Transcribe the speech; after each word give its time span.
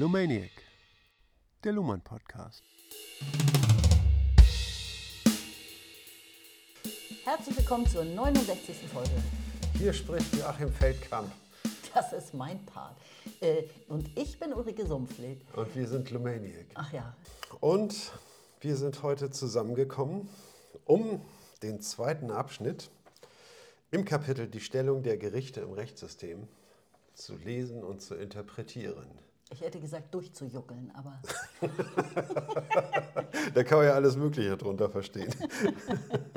Lumaniac, 0.00 0.50
der 1.62 1.72
Luhmann 1.72 2.00
Podcast. 2.00 2.62
Herzlich 7.22 7.58
willkommen 7.58 7.86
zur 7.86 8.06
69. 8.06 8.76
Folge. 8.90 9.10
Hier 9.76 9.92
spricht 9.92 10.34
Joachim 10.34 10.72
Feldkamp. 10.72 11.30
Das 11.92 12.14
ist 12.14 12.32
mein 12.32 12.64
Part. 12.64 12.96
Äh, 13.42 13.64
und 13.88 14.08
ich 14.16 14.40
bin 14.40 14.54
Ulrike 14.54 14.86
Sumpfled. 14.86 15.42
Und 15.54 15.76
wir 15.76 15.86
sind 15.86 16.10
Lumaniac. 16.10 16.68
Ach 16.76 16.90
ja. 16.94 17.14
Und 17.60 18.12
wir 18.62 18.76
sind 18.76 19.02
heute 19.02 19.30
zusammengekommen, 19.30 20.30
um 20.86 21.20
den 21.62 21.82
zweiten 21.82 22.30
Abschnitt 22.30 22.88
im 23.90 24.06
Kapitel 24.06 24.48
Die 24.48 24.60
Stellung 24.60 25.02
der 25.02 25.18
Gerichte 25.18 25.60
im 25.60 25.74
Rechtssystem 25.74 26.48
zu 27.12 27.36
lesen 27.36 27.84
und 27.84 28.00
zu 28.00 28.14
interpretieren. 28.14 29.10
Ich 29.52 29.60
hätte 29.60 29.80
gesagt, 29.80 30.14
durchzujuckeln, 30.14 30.92
aber. 30.94 31.20
da 33.54 33.64
kann 33.64 33.78
man 33.78 33.86
ja 33.86 33.94
alles 33.94 34.16
Mögliche 34.16 34.56
drunter 34.56 34.88
verstehen. 34.88 35.34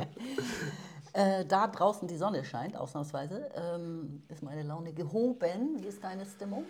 äh, 1.14 1.46
da 1.46 1.68
draußen 1.68 2.08
die 2.08 2.18
Sonne 2.18 2.44
scheint, 2.44 2.76
ausnahmsweise, 2.76 3.50
ähm, 3.56 4.24
ist 4.30 4.42
meine 4.42 4.64
Laune 4.64 4.94
gehoben. 4.94 5.80
Wie 5.80 5.88
ist 5.88 6.04
deine 6.04 6.26
Stimmung? 6.26 6.66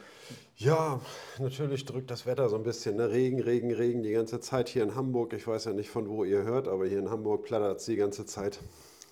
Ja, 0.58 1.00
natürlich 1.40 1.86
drückt 1.86 2.12
das 2.12 2.26
Wetter 2.26 2.50
so 2.50 2.58
ein 2.58 2.64
bisschen. 2.64 2.98
Ne? 2.98 3.09
Regen, 3.09 3.42
Regen, 3.42 3.72
Regen 3.72 4.03
die 4.03 4.12
ganze 4.12 4.42
Zeit 4.42 4.68
hier 4.68 4.84
in 4.84 4.96
Hamburg. 4.96 5.31
Ich 5.34 5.48
weiß 5.48 5.66
ja 5.66 5.73
nicht, 5.73 5.90
von 5.90 6.09
wo 6.09 6.25
ihr 6.25 6.44
hört, 6.44 6.68
aber 6.68 6.86
hier 6.86 7.00
in 7.00 7.09
Hamburg 7.09 7.44
plattert 7.44 7.80
es 7.80 7.86
die 7.86 7.96
ganze 7.96 8.25
Zeit. 8.25 8.59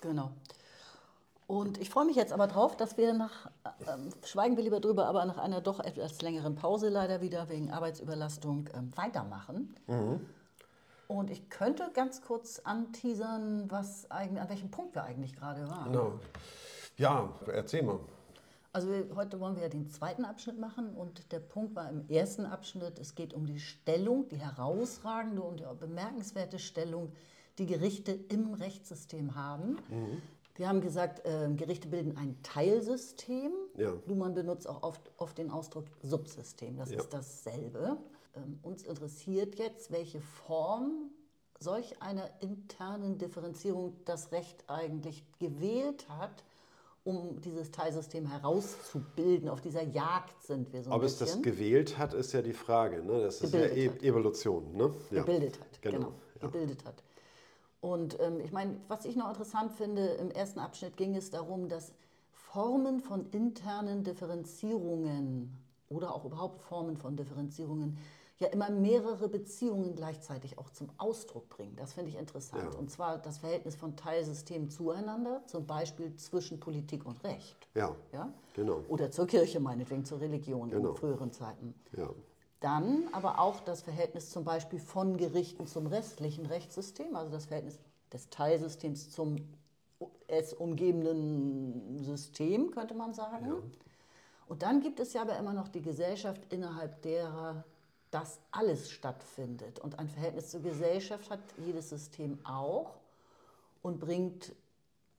Genau. 0.02 0.32
Und 1.52 1.76
ich 1.76 1.90
freue 1.90 2.06
mich 2.06 2.16
jetzt 2.16 2.32
aber 2.32 2.46
drauf, 2.46 2.78
dass 2.78 2.96
wir 2.96 3.12
nach, 3.12 3.50
ähm, 3.86 4.08
schweigen 4.24 4.56
wir 4.56 4.64
lieber 4.64 4.80
drüber, 4.80 5.04
aber 5.04 5.26
nach 5.26 5.36
einer 5.36 5.60
doch 5.60 5.80
etwas 5.80 6.22
längeren 6.22 6.54
Pause 6.54 6.88
leider 6.88 7.20
wieder 7.20 7.50
wegen 7.50 7.70
Arbeitsüberlastung 7.70 8.70
ähm, 8.72 8.90
weitermachen. 8.96 9.76
Mhm. 9.86 10.20
Und 11.08 11.30
ich 11.30 11.50
könnte 11.50 11.90
ganz 11.92 12.22
kurz 12.22 12.60
anteasern, 12.60 13.70
was 13.70 14.10
eigentlich, 14.10 14.40
an 14.40 14.48
welchem 14.48 14.70
Punkt 14.70 14.94
wir 14.94 15.04
eigentlich 15.04 15.36
gerade 15.36 15.68
waren. 15.68 15.92
Genau. 15.92 16.12
Ja, 16.96 17.28
erzähl 17.48 17.82
mal. 17.82 18.00
Also 18.72 18.88
heute 19.14 19.38
wollen 19.38 19.54
wir 19.54 19.64
ja 19.64 19.68
den 19.68 19.90
zweiten 19.90 20.24
Abschnitt 20.24 20.58
machen 20.58 20.94
und 20.94 21.32
der 21.32 21.40
Punkt 21.40 21.76
war 21.76 21.86
im 21.90 22.08
ersten 22.08 22.46
Abschnitt, 22.46 22.98
es 22.98 23.14
geht 23.14 23.34
um 23.34 23.44
die 23.44 23.60
Stellung, 23.60 24.26
die 24.30 24.38
herausragende 24.38 25.42
und 25.42 25.62
bemerkenswerte 25.78 26.58
Stellung, 26.58 27.12
die 27.58 27.66
Gerichte 27.66 28.12
im 28.12 28.54
Rechtssystem 28.54 29.34
haben. 29.34 29.76
Mhm. 29.90 30.22
Wir 30.54 30.68
haben 30.68 30.80
gesagt, 30.80 31.24
äh, 31.26 31.48
Gerichte 31.54 31.88
bilden 31.88 32.16
ein 32.16 32.36
Teilsystem. 32.42 33.52
Ja. 33.76 33.94
Luhmann 34.06 34.34
benutzt 34.34 34.68
auch 34.68 34.82
oft, 34.82 35.00
oft 35.16 35.38
den 35.38 35.50
Ausdruck 35.50 35.86
Subsystem. 36.02 36.76
Das 36.76 36.90
ja. 36.90 36.98
ist 36.98 37.12
dasselbe. 37.12 37.96
Ähm, 38.34 38.58
uns 38.62 38.82
interessiert 38.82 39.56
jetzt, 39.56 39.90
welche 39.90 40.20
Form 40.20 41.10
solch 41.58 42.02
einer 42.02 42.28
internen 42.40 43.18
Differenzierung 43.18 43.96
das 44.04 44.32
Recht 44.32 44.64
eigentlich 44.68 45.24
gewählt 45.38 46.08
hat, 46.08 46.44
um 47.04 47.40
dieses 47.40 47.70
Teilsystem 47.70 48.26
herauszubilden. 48.26 49.48
Auf 49.48 49.60
dieser 49.60 49.82
Jagd 49.82 50.42
sind 50.42 50.72
wir 50.72 50.82
so 50.82 50.90
ein 50.90 50.96
Ob 50.96 51.02
bisschen. 51.02 51.26
es 51.26 51.32
das 51.34 51.42
gewählt 51.42 51.98
hat, 51.98 52.14
ist 52.14 52.32
ja 52.32 52.42
die 52.42 52.52
Frage. 52.52 53.02
Ne? 53.02 53.22
Das 53.22 53.40
ist 53.40 53.52
Gebildet 53.52 53.76
ja 53.76 54.06
e 54.06 54.08
Evolution. 54.08 54.76
Ne? 54.76 54.94
Ja. 55.10 55.22
Gebildet 55.22 55.58
hat, 55.60 55.82
genau. 55.82 55.98
genau. 55.98 56.12
Gebildet 56.40 56.84
hat. 56.84 57.02
Und 57.82 58.18
ähm, 58.20 58.40
ich 58.40 58.52
meine, 58.52 58.76
was 58.86 59.04
ich 59.04 59.16
noch 59.16 59.28
interessant 59.28 59.72
finde, 59.72 60.06
im 60.06 60.30
ersten 60.30 60.60
Abschnitt 60.60 60.96
ging 60.96 61.16
es 61.16 61.30
darum, 61.30 61.68
dass 61.68 61.92
Formen 62.30 63.00
von 63.00 63.28
internen 63.32 64.04
Differenzierungen 64.04 65.52
oder 65.88 66.14
auch 66.14 66.24
überhaupt 66.24 66.62
Formen 66.62 66.96
von 66.96 67.16
Differenzierungen 67.16 67.98
ja 68.38 68.46
immer 68.48 68.70
mehrere 68.70 69.28
Beziehungen 69.28 69.96
gleichzeitig 69.96 70.58
auch 70.58 70.70
zum 70.70 70.90
Ausdruck 70.96 71.48
bringen. 71.48 71.74
Das 71.74 71.92
finde 71.92 72.10
ich 72.10 72.16
interessant. 72.16 72.72
Ja. 72.72 72.78
Und 72.78 72.88
zwar 72.88 73.18
das 73.18 73.38
Verhältnis 73.38 73.74
von 73.74 73.96
Teilsystemen 73.96 74.70
zueinander, 74.70 75.42
zum 75.46 75.66
Beispiel 75.66 76.14
zwischen 76.14 76.60
Politik 76.60 77.04
und 77.04 77.24
Recht. 77.24 77.56
Ja, 77.74 77.96
ja? 78.12 78.32
genau. 78.54 78.84
Oder 78.88 79.10
zur 79.10 79.26
Kirche 79.26 79.58
meinetwegen, 79.58 80.04
zur 80.04 80.20
Religion 80.20 80.70
genau. 80.70 80.90
in 80.90 80.94
früheren 80.94 81.32
Zeiten. 81.32 81.74
Ja. 81.96 82.10
Dann 82.62 83.08
aber 83.10 83.40
auch 83.40 83.58
das 83.60 83.82
Verhältnis 83.82 84.30
zum 84.30 84.44
Beispiel 84.44 84.78
von 84.78 85.16
Gerichten 85.16 85.66
zum 85.66 85.88
restlichen 85.88 86.46
Rechtssystem, 86.46 87.16
also 87.16 87.32
das 87.32 87.46
Verhältnis 87.46 87.80
des 88.12 88.30
Teilsystems 88.30 89.10
zum 89.10 89.36
es 90.28 90.54
umgebenden 90.54 91.98
System, 91.98 92.70
könnte 92.70 92.94
man 92.94 93.14
sagen. 93.14 93.46
Ja. 93.46 93.56
Und 94.46 94.62
dann 94.62 94.80
gibt 94.80 95.00
es 95.00 95.12
ja 95.12 95.22
aber 95.22 95.36
immer 95.38 95.52
noch 95.52 95.68
die 95.68 95.82
Gesellschaft, 95.82 96.40
innerhalb 96.52 97.02
derer 97.02 97.64
das 98.12 98.38
alles 98.52 98.90
stattfindet. 98.90 99.80
Und 99.80 99.98
ein 99.98 100.08
Verhältnis 100.08 100.50
zur 100.50 100.60
Gesellschaft 100.60 101.30
hat 101.30 101.40
jedes 101.58 101.88
System 101.90 102.38
auch 102.44 102.94
und 103.82 103.98
bringt 103.98 104.52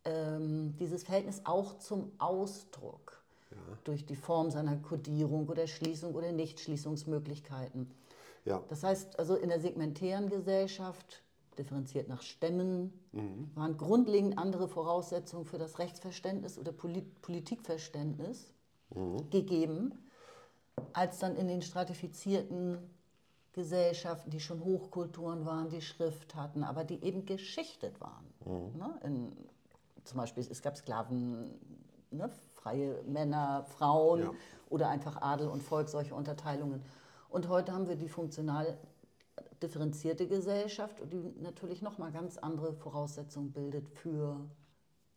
ähm, 0.06 0.76
dieses 0.80 1.04
Verhältnis 1.04 1.42
auch 1.44 1.78
zum 1.80 2.12
Ausdruck 2.20 3.23
ja. 3.56 3.78
durch 3.84 4.06
die 4.06 4.16
Form 4.16 4.52
seiner 4.52 4.78
Kodierung 4.78 5.48
oder 5.48 5.68
Schließung 5.68 6.14
oder 6.14 6.32
Nichtschließungsmöglichkeiten. 6.32 7.92
Ja. 8.46 8.62
Das 8.70 8.84
heißt, 8.84 9.20
also 9.20 9.36
in 9.36 9.50
der 9.50 9.60
segmentären 9.60 10.30
Gesellschaft, 10.30 11.24
differenziert 11.58 12.08
nach 12.08 12.22
Stämmen, 12.22 12.94
mhm. 13.12 13.52
waren 13.56 13.78
grundlegend 13.78 14.38
andere 14.38 14.68
Voraussetzungen 14.68 15.46
für 15.46 15.58
das 15.58 15.80
Rechtsverständnis 15.80 16.58
oder 16.58 16.72
Polit 16.72 17.22
Politikverständnis 17.22 18.54
mhm. 18.94 19.30
gegeben, 19.30 19.94
als 20.94 21.20
dann 21.20 21.36
in 21.36 21.48
den 21.48 21.62
stratifizierten 21.62 22.80
Gesellschaften, 23.54 24.32
die 24.32 24.40
schon 24.40 24.64
Hochkulturen 24.64 25.46
waren, 25.46 25.70
die 25.70 25.82
Schrift 25.82 26.36
hatten, 26.36 26.64
aber 26.64 26.84
die 26.84 27.04
eben 27.04 27.26
geschichtet 27.26 28.02
waren. 28.02 28.26
Mhm. 28.46 28.78
Ne? 28.78 29.00
In, 29.04 29.38
zum 30.04 30.18
Beispiel, 30.18 30.46
es 30.50 30.62
gab 30.62 30.76
Sklaven, 30.76 31.52
ne? 32.12 32.30
Freie 32.64 33.02
Männer, 33.04 33.66
Frauen 33.78 34.22
ja. 34.22 34.32
oder 34.70 34.90
einfach 34.90 35.22
Adel 35.22 35.48
und 35.48 35.62
Volk, 35.62 35.90
solche 35.90 36.16
Unterteilungen. 36.16 36.82
Und 37.30 37.50
heute 37.50 37.74
haben 37.74 37.88
wir 37.88 37.96
die 37.96 38.08
funktional 38.08 38.78
differenzierte 39.62 40.28
Gesellschaft, 40.28 41.02
die 41.12 41.34
natürlich 41.42 41.82
nochmal 41.82 42.12
ganz 42.12 42.38
andere 42.38 42.74
Voraussetzungen 42.74 43.52
bildet 43.52 43.90
für 43.90 44.40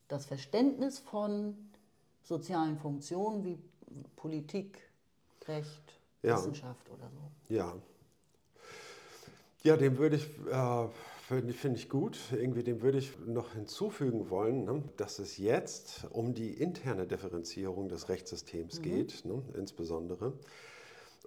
das 0.09 0.27
Verständnis 0.27 0.99
von 0.99 1.57
sozialen 2.23 2.77
Funktionen 2.77 3.45
wie 3.45 3.59
Politik, 4.17 4.79
Recht, 5.47 6.01
ja. 6.23 6.37
Wissenschaft 6.37 6.91
oder 6.91 7.09
so. 7.09 7.55
Ja. 7.55 7.73
Ja, 9.63 9.77
dem 9.77 9.99
würde 9.99 10.17
ich 10.17 10.27
äh, 10.49 10.89
Finde 11.29 11.55
find 11.55 11.77
ich 11.77 11.89
gut. 11.89 12.21
Irgendwie 12.31 12.63
dem 12.63 12.83
würde 12.83 12.99
ich 12.99 13.19
noch 13.27 13.55
hinzufügen 13.55 14.31
wollen, 14.31 14.65
ne, 14.65 14.85
dass 14.97 15.19
es 15.19 15.39
jetzt 15.39 16.07
um 16.11 16.35
die 16.35 16.51
interne 16.51 17.05
Differenzierung 17.05 17.89
des 17.89 18.09
Rechtssystems 18.09 18.79
mhm. 18.79 18.83
geht, 18.83 19.25
ne, 19.25 19.43
insbesondere. 19.55 20.35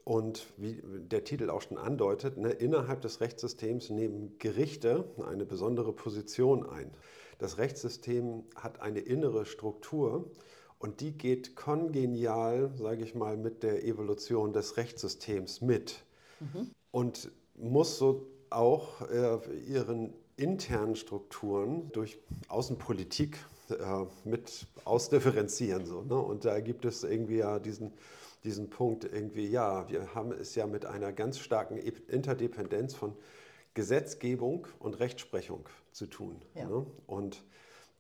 Und 0.06 0.48
wie 0.56 0.82
der 0.86 1.26
Titel 1.26 1.50
auch 1.50 1.62
schon 1.62 1.78
andeutet, 1.78 2.38
ne, 2.38 2.50
innerhalb 2.50 3.02
des 3.02 3.20
Rechtssystems 3.20 3.90
nehmen 3.90 4.38
Gerichte 4.40 5.04
eine 5.22 5.46
besondere 5.46 5.92
Position 5.92 6.66
ein. 6.66 6.92
Das 7.38 7.58
Rechtssystem 7.58 8.46
hat 8.56 8.82
eine 8.82 9.00
innere 9.00 9.46
Struktur 9.46 10.32
und 10.78 11.02
die 11.02 11.12
geht 11.12 11.58
kongenial, 11.58 12.72
sage 12.78 13.04
ich 13.04 13.16
mal, 13.16 13.36
mit 13.36 13.64
der 13.64 13.84
Evolution 13.84 14.54
des 14.54 14.78
Rechtssystems 14.78 15.60
mit. 15.60 16.06
Mhm. 16.40 16.72
Und 16.92 17.32
muss 17.58 17.98
so 17.98 18.28
auch 18.52 19.02
äh, 19.10 19.38
ihren 19.68 20.14
internen 20.38 20.96
Strukturen 20.96 21.92
durch 21.92 22.18
Außenpolitik 22.48 23.38
äh, 23.70 24.06
mit 24.24 24.68
ausdifferenzieren. 24.86 25.86
So, 25.86 26.02
ne? 26.02 26.16
Und 26.16 26.46
da 26.46 26.60
gibt 26.60 26.86
es 26.86 27.04
irgendwie 27.04 27.38
ja 27.38 27.60
diesen, 27.60 27.94
diesen 28.44 28.70
Punkt, 28.70 29.04
irgendwie, 29.04 29.48
ja, 29.48 29.90
wir 29.90 30.16
haben 30.16 30.32
es 30.32 30.56
ja 30.56 30.66
mit 30.66 30.86
einer 30.86 31.12
ganz 31.12 31.40
starken 31.40 31.78
Interdependenz 31.78 32.96
von 32.96 33.16
Gesetzgebung 33.74 34.68
und 34.80 35.00
Rechtsprechung 35.00 35.68
zu 35.92 36.08
tun. 36.08 36.42
Ja. 36.56 36.66
Ne? 36.68 36.86
Und 37.06 37.44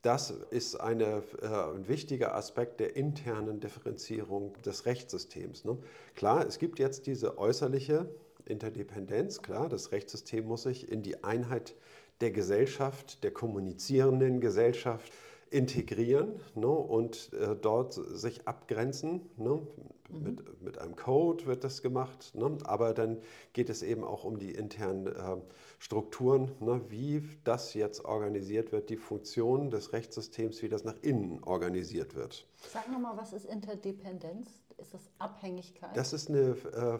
das 0.01 0.31
ist 0.31 0.79
eine, 0.79 1.23
äh, 1.41 1.47
ein 1.47 1.87
wichtiger 1.87 2.35
Aspekt 2.35 2.79
der 2.79 2.95
internen 2.95 3.59
Differenzierung 3.59 4.53
des 4.63 4.85
Rechtssystems. 4.85 5.65
Ne? 5.65 5.77
Klar, 6.15 6.47
es 6.47 6.57
gibt 6.57 6.79
jetzt 6.79 7.05
diese 7.05 7.37
äußerliche 7.37 8.09
Interdependenz, 8.49 9.41
klar, 9.41 9.69
das 9.69 9.91
Rechtssystem 9.91 10.45
muss 10.45 10.63
sich 10.63 10.91
in 10.91 11.03
die 11.03 11.23
Einheit 11.23 11.75
der 12.21 12.31
Gesellschaft, 12.31 13.23
der 13.23 13.31
kommunizierenden 13.31 14.41
Gesellschaft 14.41 15.11
integrieren 15.51 16.39
ne, 16.55 16.67
und 16.67 17.33
äh, 17.33 17.55
dort 17.55 17.93
sich 17.93 18.47
abgrenzen. 18.47 19.29
Ne. 19.37 19.61
Mhm. 20.09 20.23
Mit, 20.23 20.61
mit 20.61 20.77
einem 20.79 20.95
Code 20.95 21.45
wird 21.45 21.63
das 21.63 21.81
gemacht, 21.81 22.35
ne, 22.35 22.57
aber 22.65 22.93
dann 22.93 23.17
geht 23.53 23.69
es 23.69 23.81
eben 23.83 24.03
auch 24.03 24.23
um 24.23 24.37
die 24.37 24.51
internen 24.51 25.07
äh, 25.07 25.37
Strukturen, 25.79 26.51
ne, 26.59 26.81
wie 26.89 27.27
das 27.43 27.73
jetzt 27.73 28.05
organisiert 28.05 28.71
wird, 28.71 28.89
die 28.89 28.97
Funktion 28.97 29.71
des 29.71 29.93
Rechtssystems, 29.93 30.61
wie 30.61 30.69
das 30.69 30.83
nach 30.83 30.97
innen 31.01 31.43
organisiert 31.43 32.15
wird. 32.15 32.45
Sag 32.71 32.91
nochmal, 32.91 33.17
was 33.17 33.33
ist 33.33 33.45
Interdependenz? 33.45 34.47
ist 34.79 34.93
das 34.93 35.09
Abhängigkeit? 35.19 35.95
Das 35.95 36.13
ist 36.13 36.29
eine, 36.29 36.39
äh, 36.73 36.99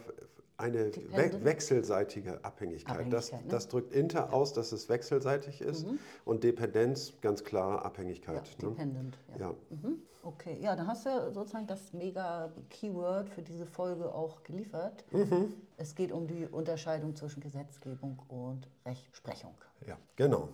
eine 0.60 0.92
we 0.94 1.44
wechselseitige 1.44 2.44
Abhängigkeit. 2.44 2.96
Abhängigkeit 2.96 3.14
das, 3.14 3.32
ne? 3.32 3.40
das, 3.48 3.68
drückt 3.70 3.94
Inter 3.94 4.20
ja. 4.20 4.30
aus, 4.32 4.54
dass 4.54 4.72
es 4.72 4.90
wechselseitig 4.90 5.62
ist 5.62 5.88
mhm. 5.88 6.00
und 6.26 6.44
Dependenz 6.44 7.14
ganz 7.22 7.44
klar 7.44 7.86
Abhängigkeit. 7.86 8.48
Ja, 8.60 8.68
ne? 8.68 8.76
Dependent, 8.76 9.18
ja. 9.30 9.48
ja. 9.48 9.56
Mhm. 9.70 10.02
Okay, 10.22 10.58
ja, 10.60 10.76
da 10.76 10.86
hast 10.86 11.06
du 11.06 11.10
ja 11.10 11.32
sozusagen 11.32 11.66
das 11.66 11.94
mega 11.94 12.52
Keyword 12.70 13.30
für 13.30 13.42
diese 13.42 13.66
Folge 13.66 14.14
auch 14.14 14.44
geliefert. 14.44 15.06
Mhm. 15.12 15.54
Es 15.78 15.96
geht 15.96 16.12
um 16.12 16.28
die 16.28 16.46
Unterscheidung 16.46 17.16
zwischen 17.16 17.40
Gesetzgebung 17.40 18.20
und 18.28 18.68
Rechtsprechung. 18.86 19.56
Ja, 19.88 19.98
genau. 20.18 20.50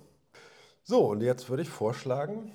So, 0.84 1.10
und 1.10 1.22
jetzt 1.22 1.50
würde 1.50 1.64
ich 1.64 1.70
vorschlagen, 1.70 2.52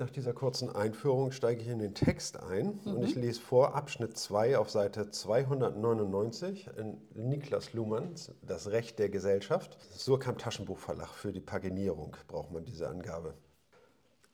nach 0.00 0.10
dieser 0.10 0.32
kurzen 0.32 0.70
Einführung 0.70 1.32
steige 1.32 1.62
ich 1.62 1.68
in 1.68 1.78
den 1.78 1.94
Text 1.94 2.40
ein 2.40 2.78
mhm. 2.84 2.92
und 2.94 3.02
ich 3.02 3.14
lese 3.14 3.40
vor 3.40 3.74
Abschnitt 3.74 4.16
2 4.16 4.58
auf 4.58 4.70
Seite 4.70 5.10
299 5.10 6.70
in 6.76 6.98
Niklas 7.14 7.72
Luhmanns 7.72 8.32
Das 8.42 8.70
Recht 8.70 8.98
der 8.98 9.08
Gesellschaft. 9.08 9.78
Surkamp 9.90 10.38
Taschenbuchverlag 10.38 11.10
für 11.10 11.32
die 11.32 11.40
Paginierung 11.40 12.16
braucht 12.28 12.52
man 12.52 12.64
diese 12.64 12.88
Angabe. 12.88 13.34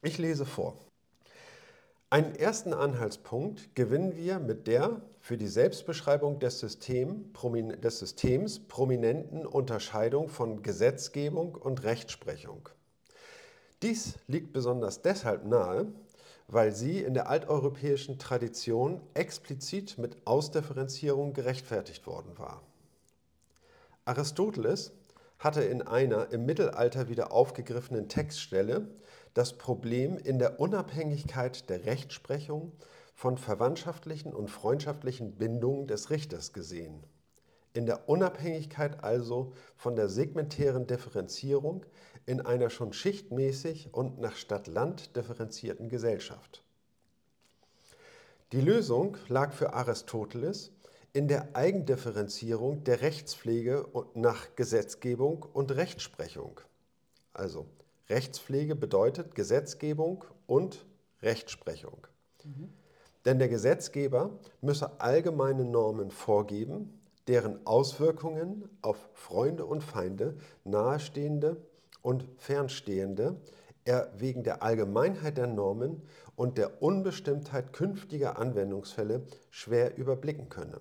Ich 0.03 0.19
lese 0.19 0.45
vor. 0.45 0.77
Einen 2.11 2.35
ersten 2.37 2.73
Anhaltspunkt 2.75 3.75
gewinnen 3.75 4.15
wir 4.17 4.39
mit 4.39 4.67
der 4.67 5.01
für 5.19 5.37
die 5.37 5.49
Selbstbeschreibung 5.49 6.39
des, 6.39 6.61
System, 6.61 7.33
des 7.83 7.99
Systems 7.99 8.61
prominenten 8.61 9.47
Unterscheidung 9.47 10.29
von 10.29 10.63
Gesetzgebung 10.63 11.55
und 11.55 11.83
Rechtsprechung. 11.83 12.69
Dies 13.85 14.15
liegt 14.29 14.55
besonders 14.55 15.03
deshalb 15.03 15.45
nahe, 15.45 15.85
weil 16.49 16.75
sie 16.75 17.03
in 17.03 17.13
der 17.13 17.29
alteuropäischen 17.29 18.19
Tradition 18.19 19.03
explizit 19.13 19.99
mit 19.99 20.17
Ausdifferenzierung 20.27 21.35
gerechtfertigt 21.35 22.07
worden 22.07 22.39
war. 22.39 22.63
Aristoteles 24.07 24.93
hatte 25.39 25.63
in 25.63 25.83
einer 25.83 26.33
im 26.33 26.47
Mittelalter 26.47 27.11
wieder 27.11 27.31
aufgegriffenen 27.31 28.09
Textstelle 28.09 28.89
das 29.35 29.59
Problem 29.59 30.17
in 30.17 30.39
der 30.39 30.61
Unabhängigkeit 30.61 31.69
der 31.69 31.85
Rechtsprechung 31.85 32.73
von 33.15 33.37
verwandtschaftlichen 33.37 34.33
und 34.33 34.49
freundschaftlichen 34.49 35.33
Bindungen 35.33 35.89
des 35.89 36.09
Richters 36.09 36.55
gesehen. 36.55 37.05
In 37.75 37.85
der 37.85 38.09
Unabhängigkeit 38.09 39.05
also 39.05 39.53
von 39.77 39.95
der 39.95 40.09
segmentären 40.09 40.87
Differenzierung 40.87 41.85
in 42.27 42.41
einer 42.41 42.71
schon 42.71 42.93
schichtmäßig 42.93 43.93
und 43.93 44.19
nach 44.19 44.37
Stadt-Land 44.37 45.17
differenzierten 45.17 45.89
Gesellschaft. 45.89 46.63
Die 48.53 48.61
Lösung 48.61 49.17
lag 49.29 49.53
für 49.53 49.73
Aristoteles 49.73 50.73
in 51.13 51.29
der 51.29 51.55
Eigendifferenzierung 51.55 52.85
der 52.85 53.01
Rechtspflege 53.01 53.87
nach 54.15 54.55
Gesetzgebung 54.57 55.47
und 55.53 55.73
Rechtsprechung. 55.73 56.61
Also 57.33 57.67
Rechtspflege 58.09 58.75
bedeutet 58.75 59.35
Gesetzgebung 59.35 60.25
und 60.47 60.85
Rechtsprechung. 61.23 62.07
Mhm. 62.45 62.73
Denn 63.25 63.39
der 63.39 63.49
Gesetzgeber 63.49 64.39
müsse 64.61 65.01
allgemeine 65.01 65.65
Normen 65.65 66.11
vorgeben, 66.11 67.01
deren 67.27 67.67
Auswirkungen 67.67 68.69
auf 68.83 69.09
Freunde 69.15 69.65
und 69.65 69.83
Feinde, 69.83 70.37
Nahestehende 70.65 71.57
und 72.05 72.29
Fernstehende 72.37 73.41
er 73.87 74.13
wegen 74.17 74.45
der 74.45 74.63
Allgemeinheit 74.63 75.39
der 75.39 75.47
Normen 75.47 76.03
und 76.37 76.59
der 76.59 76.83
Unbestimmtheit 76.83 77.73
künftiger 77.73 78.39
Anwendungsfälle 78.39 79.23
schwer 79.51 79.97
überblicken 79.97 80.49
könne. 80.49 80.81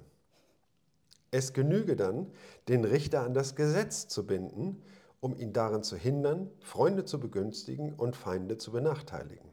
Es 1.31 1.53
genüge 1.53 1.95
dann, 1.95 2.31
den 2.67 2.85
Richter 2.85 3.23
an 3.23 3.33
das 3.33 3.55
Gesetz 3.55 4.07
zu 4.07 4.25
binden, 4.25 4.83
um 5.19 5.35
ihn 5.35 5.53
darin 5.53 5.83
zu 5.83 5.95
hindern, 5.95 6.49
Freunde 6.59 7.05
zu 7.05 7.19
begünstigen 7.19 7.93
und 7.93 8.15
Feinde 8.15 8.57
zu 8.57 8.71
benachteiligen. 8.71 9.49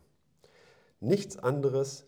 Nichts 1.01 1.39
anderes 1.39 2.05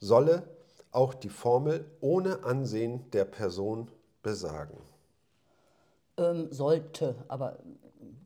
solle 0.00 0.48
auch 0.90 1.14
die 1.14 1.28
Formel 1.28 1.86
ohne 2.00 2.44
Ansehen 2.44 3.10
der 3.12 3.24
Person 3.24 3.90
besagen. 4.22 4.78
Ähm, 6.16 6.52
sollte, 6.52 7.16
aber 7.28 7.58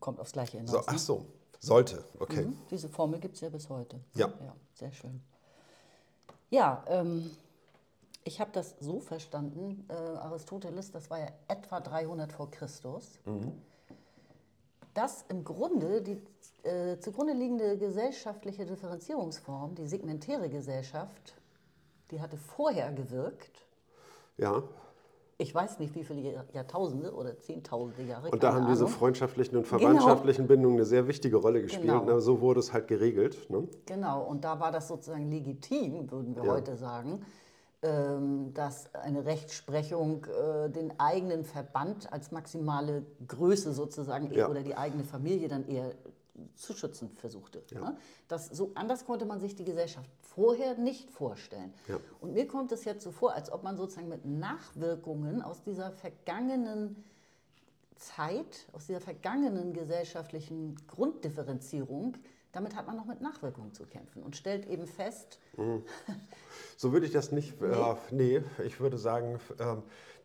kommt 0.01 0.21
aufs 0.21 0.33
Gleiche 0.33 0.59
hinaus. 0.59 0.73
So, 0.73 0.83
ach 0.87 0.99
so, 0.99 1.27
sollte, 1.61 2.05
okay. 2.19 2.45
Mhm, 2.45 2.59
diese 2.71 2.89
Formel 2.89 3.21
gibt 3.21 3.35
es 3.35 3.41
ja 3.41 3.49
bis 3.49 3.69
heute. 3.69 4.01
Ja. 4.15 4.29
Ja, 4.29 4.55
sehr 4.75 4.93
schön. 4.93 5.21
Ja, 6.51 6.85
ähm, 6.89 7.31
ich 8.25 8.41
habe 8.41 8.51
das 8.53 8.77
so 8.81 9.01
verstanden, 9.01 9.87
äh, 9.89 9.95
Aristoteles, 9.95 10.91
das 10.91 11.11
war 11.11 11.19
ja 11.19 11.29
etwa 11.49 11.81
300 11.81 12.33
vor 12.33 12.51
Christus, 12.51 13.19
mhm. 13.25 13.53
dass 14.95 15.25
im 15.29 15.45
Grunde 15.45 16.03
die 16.03 16.23
äh, 16.67 16.99
zugrunde 17.01 17.33
liegende 17.33 17.77
gesellschaftliche 17.77 18.67
Differenzierungsform, 18.67 19.75
die 19.75 19.87
segmentäre 19.87 20.49
Gesellschaft, 20.49 21.35
die 22.11 22.21
hatte 22.21 22.37
vorher 22.37 22.93
gewirkt. 22.93 23.67
Ja 24.37 24.63
ich 25.41 25.55
weiß 25.55 25.79
nicht, 25.79 25.95
wie 25.95 26.03
viele 26.03 26.45
Jahrtausende 26.53 27.15
oder 27.15 27.39
Zehntausende 27.39 28.03
Jahre. 28.03 28.31
Und 28.31 28.43
da 28.43 28.49
haben 28.49 28.65
Ahnung. 28.65 28.71
diese 28.73 28.89
freundschaftlichen 28.89 29.57
und 29.57 29.63
genau. 29.63 29.79
verwandtschaftlichen 29.79 30.43
genau. 30.43 30.55
Bindungen 30.55 30.79
eine 30.79 30.85
sehr 30.85 31.07
wichtige 31.07 31.37
Rolle 31.37 31.63
gespielt. 31.63 31.87
Genau. 31.87 32.05
Na, 32.05 32.21
so 32.21 32.41
wurde 32.41 32.59
es 32.59 32.73
halt 32.73 32.89
geregelt. 32.89 33.49
Ne? 33.49 33.69
Genau, 33.87 34.25
und 34.25 34.43
da 34.45 34.59
war 34.59 34.73
das 34.73 34.89
sozusagen 34.89 35.31
legitim, 35.31 36.11
würden 36.11 36.35
wir 36.35 36.45
ja. 36.45 36.51
heute 36.51 36.77
sagen, 36.77 37.25
ähm, 37.83 38.53
dass 38.53 38.93
eine 38.95 39.25
Rechtsprechung 39.27 40.27
äh, 40.27 40.71
den 40.71 40.99
eigenen 40.99 41.45
Verband 41.45 42.13
als 42.13 42.33
maximale 42.33 43.07
Größe 43.29 43.73
sozusagen 43.73 44.33
ja. 44.33 44.49
oder 44.49 44.63
die 44.63 44.77
eigene 44.77 45.05
Familie 45.05 45.47
dann 45.47 45.69
eher 45.69 45.93
zu 46.57 46.75
schützen 46.75 47.11
versuchte. 47.15 47.63
Ja. 47.71 47.81
Ne? 47.81 47.97
Das, 48.27 48.47
so 48.47 48.73
anders 48.75 49.05
konnte 49.05 49.25
man 49.25 49.39
sich 49.39 49.55
die 49.55 49.65
Gesellschaft 49.65 50.11
vorher 50.39 50.77
nicht 50.77 51.11
vorstellen. 51.11 51.75
Ja. 51.89 51.99
Und 52.21 52.33
mir 52.33 52.47
kommt 52.47 52.71
es 52.71 52.85
jetzt 52.85 53.03
so 53.03 53.11
vor, 53.11 53.35
als 53.35 53.51
ob 53.51 53.65
man 53.65 53.77
sozusagen 53.77 54.09
mit 54.09 54.25
Nachwirkungen 54.25 55.43
aus 55.43 55.65
dieser 55.65 55.91
vergangenen 55.91 57.05
Zeit, 57.97 58.69
aus 58.73 58.87
dieser 58.87 59.01
vergangenen 59.01 59.73
gesellschaftlichen 59.73 60.77
Grunddifferenzierung, 60.87 62.17
damit 62.53 62.77
hat 62.77 62.87
man 62.87 62.95
noch 62.95 63.07
mit 63.07 63.21
Nachwirkungen 63.21 63.75
zu 63.75 63.85
kämpfen 63.85 64.23
und 64.23 64.37
stellt 64.37 64.69
eben 64.69 64.87
fest. 64.87 65.41
Mhm. 65.57 65.83
So 66.77 66.93
würde 66.93 67.07
ich 67.07 67.13
das 67.13 67.33
nicht, 67.33 67.61
nee, 67.61 67.67
äh, 67.67 67.97
nee 68.13 68.43
ich 68.65 68.79
würde 68.79 68.97
sagen, 68.97 69.41
äh, 69.59 69.75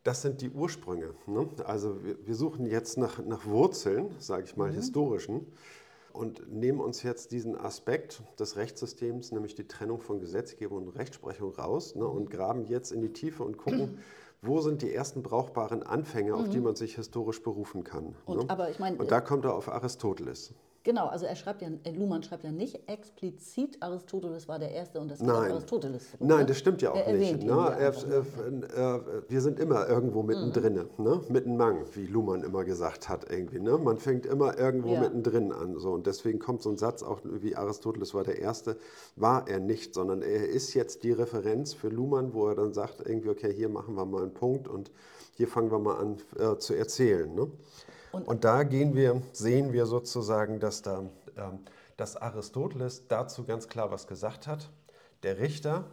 das 0.03 0.21
sind 0.21 0.41
die 0.41 0.51
Ursprünge. 0.51 1.15
Ne? 1.25 1.49
Also 1.65 2.03
wir, 2.03 2.27
wir, 2.27 2.35
suchen 2.35 2.67
jetzt 2.67 2.99
nach, 2.99 3.17
nach 3.25 3.47
Wurzeln, 3.47 4.11
sage 4.19 4.43
ich 4.43 4.55
mal, 4.55 4.69
mhm. 4.69 4.75
historischen 4.75 5.47
und 6.13 6.51
nehmen 6.51 6.79
uns 6.79 7.03
jetzt 7.03 7.31
diesen 7.31 7.57
Aspekt 7.57 8.21
des 8.39 8.55
Rechtssystems, 8.55 9.31
nämlich 9.31 9.55
die 9.55 9.67
Trennung 9.67 9.99
von 9.99 10.19
Gesetzgebung 10.19 10.87
und 10.87 10.89
Rechtsprechung 10.89 11.53
raus 11.53 11.95
ne, 11.95 12.05
und 12.05 12.29
graben 12.29 12.65
jetzt 12.65 12.91
in 12.91 13.01
die 13.01 13.11
Tiefe 13.11 13.43
und 13.43 13.57
gucken, 13.57 13.99
wo 14.41 14.61
sind 14.61 14.81
die 14.81 14.93
ersten 14.93 15.23
brauchbaren 15.23 15.83
Anfänge, 15.83 16.35
auf 16.35 16.49
die 16.49 16.57
mhm. 16.57 16.65
man 16.65 16.75
sich 16.75 16.95
historisch 16.95 17.41
berufen 17.41 17.83
kann. 17.83 18.15
Und, 18.25 18.37
ne? 18.37 18.45
aber 18.49 18.69
ich 18.69 18.79
mein, 18.79 18.97
und 18.97 19.11
da 19.11 19.21
kommt 19.21 19.45
er 19.45 19.55
auf 19.55 19.69
Aristoteles. 19.69 20.53
Genau, 20.83 21.07
also 21.07 21.25
er 21.25 21.35
schreibt 21.37 21.61
ja, 21.61 21.69
Luhmann 21.95 22.23
schreibt 22.23 22.43
ja 22.43 22.51
nicht 22.51 22.89
explizit, 22.89 23.81
Aristoteles 23.81 24.49
war 24.49 24.59
der 24.59 24.71
Erste 24.71 24.99
und 24.99 25.09
das 25.09 25.21
ist 25.21 25.29
Aristoteles. 25.29 26.03
Nein, 26.19 26.45
das 26.45 26.57
stimmt 26.57 26.81
ja 26.81 26.91
auch 26.91 26.97
er 26.97 27.13
nicht. 27.13 27.41
Ne? 27.41 27.51
Er, 27.51 27.89
äh, 27.89 29.01
wir 29.29 29.39
sind 29.39 29.59
immer 29.59 29.87
irgendwo 29.87 30.23
mittendrin, 30.23 30.73
mhm. 30.73 31.03
ne? 31.03 31.21
mittenmang, 31.29 31.85
wie 31.93 32.05
Luhmann 32.05 32.43
immer 32.43 32.65
gesagt 32.65 33.07
hat. 33.07 33.31
Irgendwie, 33.31 33.61
ne? 33.61 33.77
Man 33.77 33.97
fängt 33.97 34.25
immer 34.25 34.59
irgendwo 34.59 34.93
ja. 34.93 34.99
mittendrin 34.99 35.53
an. 35.53 35.79
So. 35.79 35.91
Und 35.91 36.05
deswegen 36.05 36.39
kommt 36.39 36.61
so 36.61 36.69
ein 36.69 36.77
Satz 36.77 37.01
auch 37.01 37.21
wie 37.23 37.55
Aristoteles 37.55 38.13
war 38.13 38.25
der 38.25 38.39
Erste, 38.39 38.75
war 39.15 39.47
er 39.47 39.61
nicht, 39.61 39.93
sondern 39.93 40.21
er 40.21 40.49
ist 40.49 40.73
jetzt 40.73 41.03
die 41.03 41.13
Referenz 41.13 41.73
für 41.73 41.87
Luhmann, 41.87 42.33
wo 42.33 42.49
er 42.49 42.55
dann 42.55 42.73
sagt, 42.73 43.07
irgendwie, 43.07 43.29
okay, 43.29 43.53
hier 43.53 43.69
machen 43.69 43.95
wir 43.95 44.05
mal 44.05 44.23
einen 44.23 44.33
Punkt 44.33 44.67
und 44.67 44.91
hier 45.35 45.47
fangen 45.47 45.71
wir 45.71 45.79
mal 45.79 45.95
an 45.95 46.17
äh, 46.37 46.57
zu 46.57 46.73
erzählen. 46.73 47.33
Ne? 47.33 47.49
Und, 48.13 48.27
und, 48.27 48.43
da 48.43 48.63
gehen 48.63 48.95
wir, 48.95 49.21
sehen 49.31 49.73
wir 49.73 49.87
sozusagen, 49.87 50.59
dass, 50.59 50.83
da, 50.83 50.99
ähm, 51.35 51.59
dass 51.97 52.15
Aristoteles 52.15 53.07
dazu 53.07 53.43
ganz 53.43 53.67
klar 53.67 53.91
was 53.91 54.07
gesagt 54.07 54.45
hat. 54.45 54.69
Der 55.23 55.39
Richter 55.39 55.85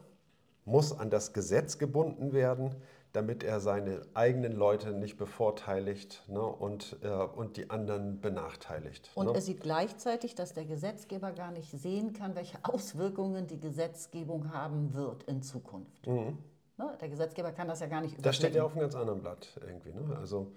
muss 0.66 0.92
an 0.92 1.08
das 1.08 1.32
Gesetz 1.32 1.78
gebunden 1.78 2.32
werden, 2.34 2.76
damit 3.12 3.42
er 3.42 3.58
seine 3.58 4.02
eigenen 4.14 4.52
Leute 4.52 4.92
nicht 4.92 5.16
bevorteiligt 5.16 6.22
ne, 6.28 6.42
und, 6.42 6.98
äh, 7.02 7.08
und 7.08 7.56
die 7.56 7.70
anderen 7.70 8.20
benachteiligt. 8.20 9.10
Und 9.14 9.26
ne? 9.26 9.34
er 9.34 9.40
sieht 9.40 9.62
gleichzeitig, 9.62 10.34
dass 10.34 10.52
der 10.52 10.66
Gesetzgeber 10.66 11.32
gar 11.32 11.50
nicht 11.50 11.70
sehen 11.70 12.12
kann, 12.12 12.36
welche 12.36 12.58
Auswirkungen 12.64 13.46
die 13.46 13.58
Gesetzgebung 13.58 14.52
haben 14.52 14.92
wird 14.92 15.22
in 15.24 15.42
Zukunft. 15.42 16.06
Mhm. 16.06 16.36
Ne? 16.76 16.96
Der 17.00 17.08
Gesetzgeber 17.08 17.52
kann 17.52 17.66
das 17.66 17.80
ja 17.80 17.86
gar 17.86 18.02
nicht 18.02 18.12
überblicken. 18.12 18.22
Das 18.22 18.36
steht 18.36 18.54
ja 18.54 18.64
auf 18.64 18.72
einem 18.72 18.82
ganz 18.82 18.94
anderen 18.94 19.22
Blatt 19.22 19.58
irgendwie. 19.66 19.92
Ne? 19.92 20.16
Also, 20.18 20.52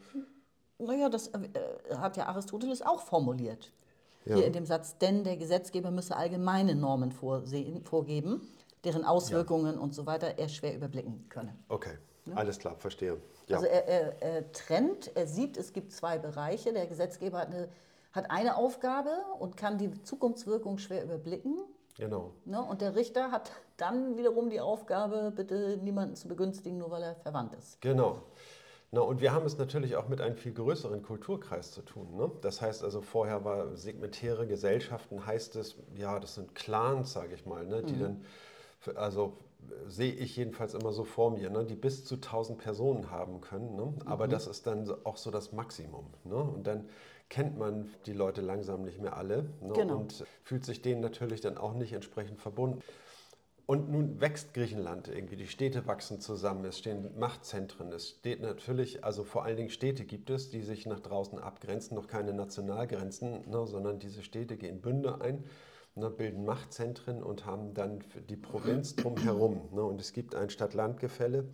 naja, 0.78 1.10
das 1.10 1.28
äh, 1.28 1.40
hat 1.98 2.18
ja 2.18 2.28
Aristoteles 2.28 2.82
auch 2.82 3.02
formuliert. 3.02 3.72
Ja. 4.26 4.36
Hier 4.36 4.46
in 4.48 4.54
dem 4.54 4.66
Satz, 4.66 4.98
denn 4.98 5.24
der 5.24 5.38
Gesetzgeber 5.38 5.92
müsse 5.92 6.16
allgemeine 6.16 6.76
Normen 6.76 7.12
vorsehen, 7.12 7.84
vorgeben, 7.84 8.48
deren 8.84 9.04
Auswirkungen 9.04 9.76
ja. 9.76 9.82
und 9.82 9.94
so 9.94 10.06
weiter 10.06 10.38
er 10.38 10.48
schwer 10.48 10.76
überblicken 10.76 11.26
könne. 11.30 11.56
Okay, 11.68 11.98
ja? 12.26 12.36
alles 12.36 12.58
klar, 12.58 12.76
verstehe. 12.78 13.18
Also 13.52 13.66
er, 13.66 13.88
er, 13.88 14.22
er, 14.22 14.52
trennt, 14.54 15.16
er 15.16 15.28
sieht, 15.28 15.58
es 15.58 15.74
gibt 15.74 15.92
zwei 15.92 16.18
Bereiche. 16.18 16.72
Der 16.72 16.88
Gesetzgeber 16.88 17.40
hat 17.40 17.48
eine, 17.48 17.68
hat 18.14 18.32
eine 18.32 18.56
Aufgabe 18.56 19.10
und 19.40 19.58
kann 19.58 19.78
die 19.78 19.92
Zukunftswirkung 20.04 20.78
schwer 20.78 21.04
überblicken. 21.04 21.58
Genau. 21.98 22.32
Ne? 22.46 22.62
Und 22.64 22.82
der 22.82 22.96
Richter 22.96 23.32
hat 23.32 23.52
dann 23.78 24.18
wiederum 24.18 24.50
die 24.50 24.62
Aufgabe, 24.62 25.32
bitte 25.36 25.78
niemanden 25.84 26.16
zu 26.16 26.28
begünstigen, 26.28 26.78
nur 26.78 26.90
weil 26.90 27.04
er 27.04 27.16
verwandt 27.16 27.54
ist. 27.54 27.82
Genau. 27.82 28.20
Na, 28.94 29.02
und 29.02 29.22
wir 29.22 29.34
haben 29.34 29.48
es 29.48 29.58
natürlich 29.58 29.96
auch 29.96 30.08
mit 30.08 30.22
einem 30.22 30.38
viel 30.38 30.54
größeren 30.54 31.02
Kulturkreis 31.02 31.72
zu 31.72 31.82
tun. 31.82 32.16
Ne? 32.16 32.30
Das 32.42 32.62
heißt 32.62 32.84
also, 32.84 33.02
vorher 33.02 33.44
war 33.44 33.76
segmentäre 33.76 34.46
Gesellschaften, 34.46 35.26
heißt 35.26 35.56
es, 35.56 35.78
ja, 35.96 36.20
das 36.20 36.36
sind 36.36 36.54
Clans, 36.54 37.12
sage 37.12 37.34
ich 37.34 37.48
mal, 37.48 37.66
ne? 37.66 37.82
die 37.82 37.96
mhm. 37.96 38.00
dann, 38.00 38.96
also 38.96 39.34
sehe 39.88 40.14
ich 40.14 40.38
jedenfalls 40.38 40.76
immer 40.76 40.92
so 40.92 41.06
vor 41.06 41.32
mir, 41.32 41.50
ne? 41.50 41.66
die 41.66 41.74
bis 41.74 42.06
zu 42.06 42.16
1000 42.16 42.60
Personen 42.60 43.10
haben 43.10 43.42
können. 43.42 43.76
Ne? 43.76 43.96
Aber 44.06 44.28
mhm. 44.28 44.32
das 44.32 44.46
ist 44.46 44.68
dann 44.68 44.88
auch 45.06 45.18
so 45.18 45.32
das 45.32 45.54
Maximum. 45.54 46.06
Ne? 46.24 46.36
Und 46.36 46.68
dann 46.68 46.88
kennt 47.30 47.58
man 47.58 47.90
die 48.06 48.14
Leute 48.14 48.42
langsam 48.42 48.84
nicht 48.84 49.02
mehr 49.02 49.18
alle 49.18 49.50
ne? 49.62 49.74
genau. 49.74 49.96
und 49.96 50.24
fühlt 50.44 50.66
sich 50.66 50.84
denen 50.84 51.02
natürlich 51.02 51.42
dann 51.42 51.58
auch 51.58 51.74
nicht 51.74 51.94
entsprechend 51.94 52.40
verbunden. 52.40 52.84
Und 53.66 53.90
nun 53.90 54.20
wächst 54.20 54.54
Griechenland 54.54 55.08
irgendwie, 55.08 55.38
die 55.38 55.48
Städte 55.48 55.88
wachsen 55.88 56.20
zusammen, 56.20 56.66
es 56.66 56.80
stehen 56.80 57.18
Machtzentren, 57.18 57.94
es 57.94 58.10
steht 58.10 58.42
natürlich, 58.42 59.06
also 59.06 59.24
vor 59.24 59.46
allen 59.46 59.56
Dingen 59.56 59.70
Städte 59.70 60.04
gibt 60.04 60.30
es, 60.30 60.50
die 60.50 60.62
sich 60.62 60.86
nach 60.86 61.00
draußen 61.00 61.40
abgrenzen, 61.40 61.96
noch 61.96 62.08
keine 62.08 62.34
Nationalgrenzen, 62.34 63.50
ne, 63.50 63.66
sondern 63.66 64.00
diese 64.00 64.22
Städte 64.22 64.58
gehen 64.58 64.82
Bünde 64.82 65.22
ein, 65.22 65.46
ne, 65.96 66.10
bilden 66.10 66.44
Machtzentren 66.44 67.24
und 67.24 67.46
haben 67.46 67.74
dann 67.74 68.04
die 68.28 68.36
Provinz 68.36 68.98
drumherum. 68.98 69.70
Ne, 69.72 69.82
und 69.82 70.02
es 70.02 70.12
gibt 70.12 70.36
ein 70.36 70.50
Stadt-Land-Gefälle. 70.50 71.46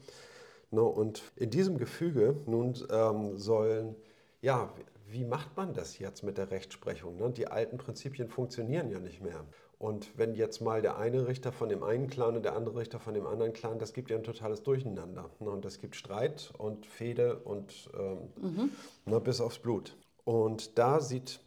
Ne, 0.71 0.81
und 0.81 1.21
in 1.35 1.51
diesem 1.51 1.77
Gefüge 1.77 2.37
nun 2.47 2.73
ähm, 2.91 3.37
sollen, 3.37 3.95
ja, 4.41 4.73
wie 5.11 5.25
macht 5.25 5.55
man 5.57 5.73
das 5.73 5.99
jetzt 5.99 6.23
mit 6.23 6.37
der 6.37 6.51
Rechtsprechung? 6.51 7.17
Ne? 7.17 7.31
Die 7.31 7.47
alten 7.47 7.77
Prinzipien 7.77 8.29
funktionieren 8.29 8.89
ja 8.91 8.99
nicht 8.99 9.21
mehr. 9.21 9.43
Und 9.79 10.17
wenn 10.17 10.35
jetzt 10.35 10.59
mal 10.59 10.81
der 10.81 10.97
eine 10.97 11.25
Richter 11.25 11.53
von 11.53 11.69
dem 11.69 11.83
einen 11.83 12.07
Clan 12.07 12.35
und 12.35 12.43
der 12.43 12.53
andere 12.55 12.79
Richter 12.79 12.99
von 12.99 13.13
dem 13.13 13.25
anderen 13.25 13.53
Clan, 13.53 13.79
das 13.79 13.93
gibt 13.93 14.09
ja 14.09 14.17
ein 14.17 14.23
totales 14.23 14.61
Durcheinander. 14.61 15.29
Ne? 15.39 15.49
Und 15.49 15.63
das 15.63 15.79
gibt 15.79 15.95
Streit 15.95 16.51
und 16.57 16.85
Fehde 16.85 17.39
und 17.39 17.89
ähm, 17.97 18.17
mhm. 18.41 18.71
ne, 19.05 19.21
bis 19.21 19.39
aufs 19.39 19.59
Blut. 19.59 19.95
Und 20.25 20.77
da 20.77 20.99
sieht 20.99 21.39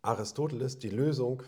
Aristoteles 0.00 0.78
die 0.78 0.88
Lösung 0.88 1.42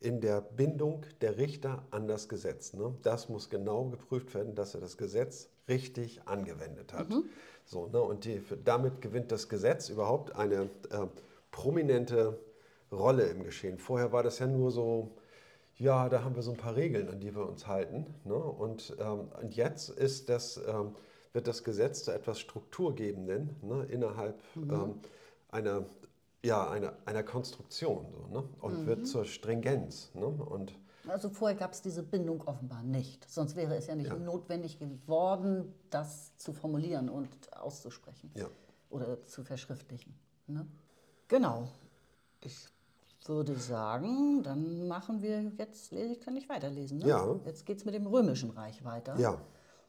in 0.00 0.22
der 0.22 0.40
Bindung 0.40 1.04
der 1.20 1.36
Richter 1.36 1.84
an 1.90 2.08
das 2.08 2.30
Gesetz. 2.30 2.72
Ne? 2.72 2.94
Das 3.02 3.28
muss 3.28 3.50
genau 3.50 3.84
geprüft 3.84 4.34
werden, 4.34 4.54
dass 4.54 4.74
er 4.74 4.80
das 4.80 4.96
Gesetz 4.96 5.50
richtig 5.68 6.26
angewendet 6.26 6.94
hat. 6.94 7.10
Mhm. 7.10 7.24
So, 7.66 7.86
ne? 7.86 8.00
Und 8.00 8.24
die, 8.24 8.42
damit 8.64 9.02
gewinnt 9.02 9.30
das 9.30 9.50
Gesetz 9.50 9.90
überhaupt 9.90 10.34
eine 10.34 10.70
äh, 10.90 11.06
prominente 11.50 12.40
Rolle 12.90 13.24
im 13.24 13.44
Geschehen. 13.44 13.78
Vorher 13.78 14.10
war 14.10 14.22
das 14.22 14.38
ja 14.38 14.46
nur 14.46 14.70
so 14.70 15.10
ja, 15.80 16.10
da 16.10 16.22
haben 16.22 16.36
wir 16.36 16.42
so 16.42 16.50
ein 16.50 16.58
paar 16.58 16.76
Regeln, 16.76 17.08
an 17.08 17.20
die 17.20 17.34
wir 17.34 17.48
uns 17.48 17.66
halten. 17.66 18.06
Ne? 18.24 18.34
Und, 18.34 18.94
ähm, 19.00 19.28
und 19.40 19.56
jetzt 19.56 19.88
ist 19.88 20.28
das, 20.28 20.58
ähm, 20.58 20.94
wird 21.32 21.46
das 21.46 21.64
Gesetz 21.64 22.04
zu 22.04 22.12
etwas 22.12 22.38
Strukturgebenden 22.38 23.56
ne? 23.62 23.84
innerhalb 23.84 24.42
mhm. 24.54 24.70
ähm, 24.70 24.94
einer, 25.48 25.86
ja, 26.44 26.68
einer, 26.70 26.92
einer 27.06 27.22
Konstruktion 27.22 28.06
so, 28.12 28.26
ne? 28.28 28.44
und 28.60 28.82
mhm. 28.82 28.86
wird 28.86 29.06
zur 29.06 29.24
Stringenz. 29.24 30.10
Ne? 30.14 30.26
Und, 30.26 30.74
also 31.08 31.30
vorher 31.30 31.56
gab 31.56 31.72
es 31.72 31.80
diese 31.80 32.02
Bindung 32.02 32.42
offenbar 32.46 32.82
nicht. 32.82 33.28
Sonst 33.30 33.56
wäre 33.56 33.74
es 33.74 33.86
ja 33.86 33.94
nicht 33.94 34.10
ja. 34.10 34.16
notwendig 34.16 34.78
geworden, 34.78 35.74
das 35.88 36.36
zu 36.36 36.52
formulieren 36.52 37.08
und 37.08 37.28
auszusprechen 37.56 38.30
ja. 38.34 38.46
oder 38.90 39.24
zu 39.24 39.44
verschriftlichen. 39.44 40.14
Ne? 40.46 40.66
Genau. 41.28 41.68
Ich 42.42 42.68
würde 43.26 43.54
sagen, 43.56 44.42
dann 44.42 44.88
machen 44.88 45.22
wir 45.22 45.52
jetzt, 45.58 45.92
ich 45.92 46.20
kann 46.20 46.34
nicht 46.34 46.48
weiterlesen. 46.48 46.98
Ne? 46.98 47.08
Ja. 47.08 47.36
Jetzt 47.44 47.66
geht 47.66 47.78
es 47.78 47.84
mit 47.84 47.94
dem 47.94 48.06
Römischen 48.06 48.50
Reich 48.50 48.84
weiter. 48.84 49.18
Ja. 49.18 49.38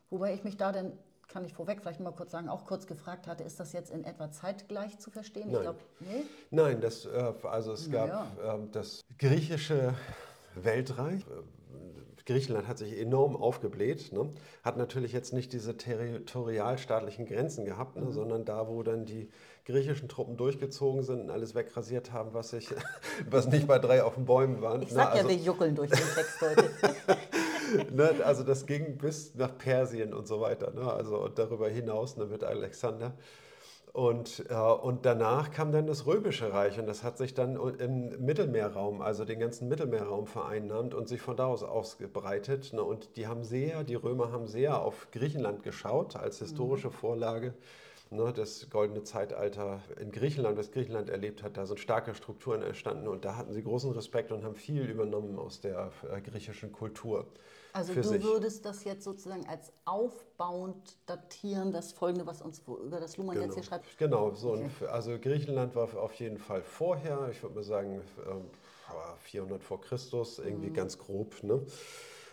Wobei 0.09 0.33
ich 0.33 0.43
mich 0.43 0.57
da 0.57 0.71
dann, 0.71 0.91
kann 1.27 1.45
ich 1.45 1.53
vorweg 1.53 1.79
vielleicht 1.81 2.01
mal 2.01 2.11
kurz 2.11 2.31
sagen, 2.31 2.49
auch 2.49 2.65
kurz 2.65 2.87
gefragt 2.87 3.27
hatte, 3.27 3.43
ist 3.43 3.59
das 3.59 3.71
jetzt 3.71 3.89
in 3.89 4.03
etwa 4.03 4.31
zeitgleich 4.31 4.99
zu 4.99 5.11
verstehen? 5.11 5.47
Nein. 5.47 5.55
Ich 5.55 5.61
glaube, 5.61 5.79
nee? 6.01 6.23
Nein, 6.49 6.81
das, 6.81 7.05
äh, 7.05 7.33
also 7.43 7.71
es 7.71 7.89
gab 7.89 8.09
ja. 8.09 8.27
Ähm, 8.43 8.69
das 8.71 9.01
griechische 9.17 9.93
Weltreich. 10.55 11.25
Griechenland 12.25 12.67
hat 12.67 12.77
sich 12.77 12.97
enorm 12.97 13.35
aufgebläht, 13.35 14.11
ne? 14.13 14.29
hat 14.63 14.77
natürlich 14.77 15.13
jetzt 15.13 15.33
nicht 15.33 15.53
diese 15.53 15.77
territorialstaatlichen 15.77 17.25
Grenzen 17.25 17.65
gehabt, 17.65 17.95
ne? 17.95 18.05
mhm. 18.05 18.11
sondern 18.11 18.45
da, 18.45 18.67
wo 18.67 18.83
dann 18.83 19.05
die 19.05 19.29
griechischen 19.65 20.09
Truppen 20.09 20.37
durchgezogen 20.37 21.03
sind 21.03 21.21
und 21.21 21.29
alles 21.29 21.55
wegrasiert 21.55 22.11
haben, 22.11 22.33
was, 22.33 22.53
ich, 22.53 22.69
was 23.29 23.47
nicht 23.47 23.67
bei 23.67 23.79
drei 23.79 24.03
auf 24.03 24.15
den 24.15 24.25
Bäumen 24.25 24.61
waren. 24.61 24.81
Ich 24.81 24.89
ne? 24.89 24.95
sag 24.95 25.11
also, 25.11 25.23
ja, 25.23 25.29
wir 25.29 25.43
juckeln 25.43 25.75
durch 25.75 25.91
den 25.91 25.99
Text 25.99 26.41
heute. 26.41 26.69
ne, 27.93 28.25
also 28.25 28.43
das 28.43 28.65
ging 28.65 28.97
bis 28.97 29.35
nach 29.35 29.57
Persien 29.57 30.13
und 30.13 30.27
so 30.27 30.41
weiter. 30.41 30.71
Ne? 30.71 30.91
Also 30.91 31.27
darüber 31.27 31.69
hinaus 31.69 32.17
ne, 32.17 32.25
mit 32.25 32.43
Alexander. 32.43 33.13
Und, 33.93 34.45
äh, 34.49 34.53
und 34.53 35.05
danach 35.05 35.51
kam 35.51 35.71
dann 35.73 35.85
das 35.85 36.05
Römische 36.05 36.53
Reich 36.53 36.79
und 36.79 36.85
das 36.85 37.03
hat 37.03 37.17
sich 37.17 37.33
dann 37.33 37.57
im 37.57 38.23
Mittelmeerraum, 38.23 39.01
also 39.01 39.25
den 39.25 39.39
ganzen 39.39 39.67
Mittelmeerraum 39.67 40.27
vereinnahmt 40.27 40.93
und 40.93 41.09
sich 41.09 41.21
von 41.21 41.35
da 41.35 41.47
aus 41.47 41.63
ausgebreitet. 41.63 42.71
Ne? 42.71 42.81
Und 42.83 43.17
die 43.17 43.27
haben 43.27 43.43
sehr, 43.43 43.83
die 43.83 43.95
Römer 43.95 44.31
haben 44.31 44.47
sehr 44.47 44.81
auf 44.81 45.09
Griechenland 45.11 45.63
geschaut 45.63 46.15
als 46.15 46.39
historische 46.39 46.87
mhm. 46.87 46.93
Vorlage. 46.93 47.53
Ne, 48.13 48.33
das 48.33 48.69
goldene 48.69 49.03
Zeitalter 49.03 49.79
in 49.97 50.11
Griechenland, 50.11 50.57
was 50.57 50.71
Griechenland 50.71 51.09
erlebt 51.09 51.43
hat, 51.43 51.55
da 51.55 51.65
sind 51.65 51.79
starke 51.79 52.13
Strukturen 52.13 52.61
entstanden 52.61 53.07
und 53.07 53.23
da 53.23 53.37
hatten 53.37 53.53
sie 53.53 53.63
großen 53.63 53.89
Respekt 53.93 54.33
und 54.33 54.43
haben 54.43 54.55
viel 54.55 54.83
übernommen 54.83 55.39
aus 55.39 55.61
der 55.61 55.93
äh, 56.11 56.19
griechischen 56.19 56.73
Kultur. 56.73 57.25
Also 57.73 57.93
du 57.93 58.03
sich. 58.03 58.23
würdest 58.23 58.65
das 58.65 58.83
jetzt 58.83 59.03
sozusagen 59.03 59.47
als 59.47 59.71
aufbauend 59.85 60.97
datieren, 61.05 61.71
das 61.71 61.91
Folgende, 61.91 62.25
was 62.25 62.41
uns 62.41 62.61
über 62.67 62.99
das 62.99 63.17
Luhmann 63.17 63.35
genau. 63.35 63.47
jetzt 63.47 63.55
hier 63.55 63.63
schreibt? 63.63 63.97
Genau, 63.97 64.31
so 64.33 64.53
okay. 64.53 64.69
also 64.89 65.17
Griechenland 65.19 65.75
war 65.75 65.87
auf 65.97 66.13
jeden 66.15 66.37
Fall 66.37 66.61
vorher, 66.61 67.29
ich 67.31 67.41
würde 67.41 67.55
mal 67.55 67.63
sagen 67.63 68.01
400 69.23 69.57
ähm, 69.57 69.61
vor 69.61 69.81
Christus, 69.81 70.39
irgendwie 70.39 70.69
mhm. 70.69 70.73
ganz 70.73 70.97
grob. 70.97 71.43
Ne? 71.43 71.61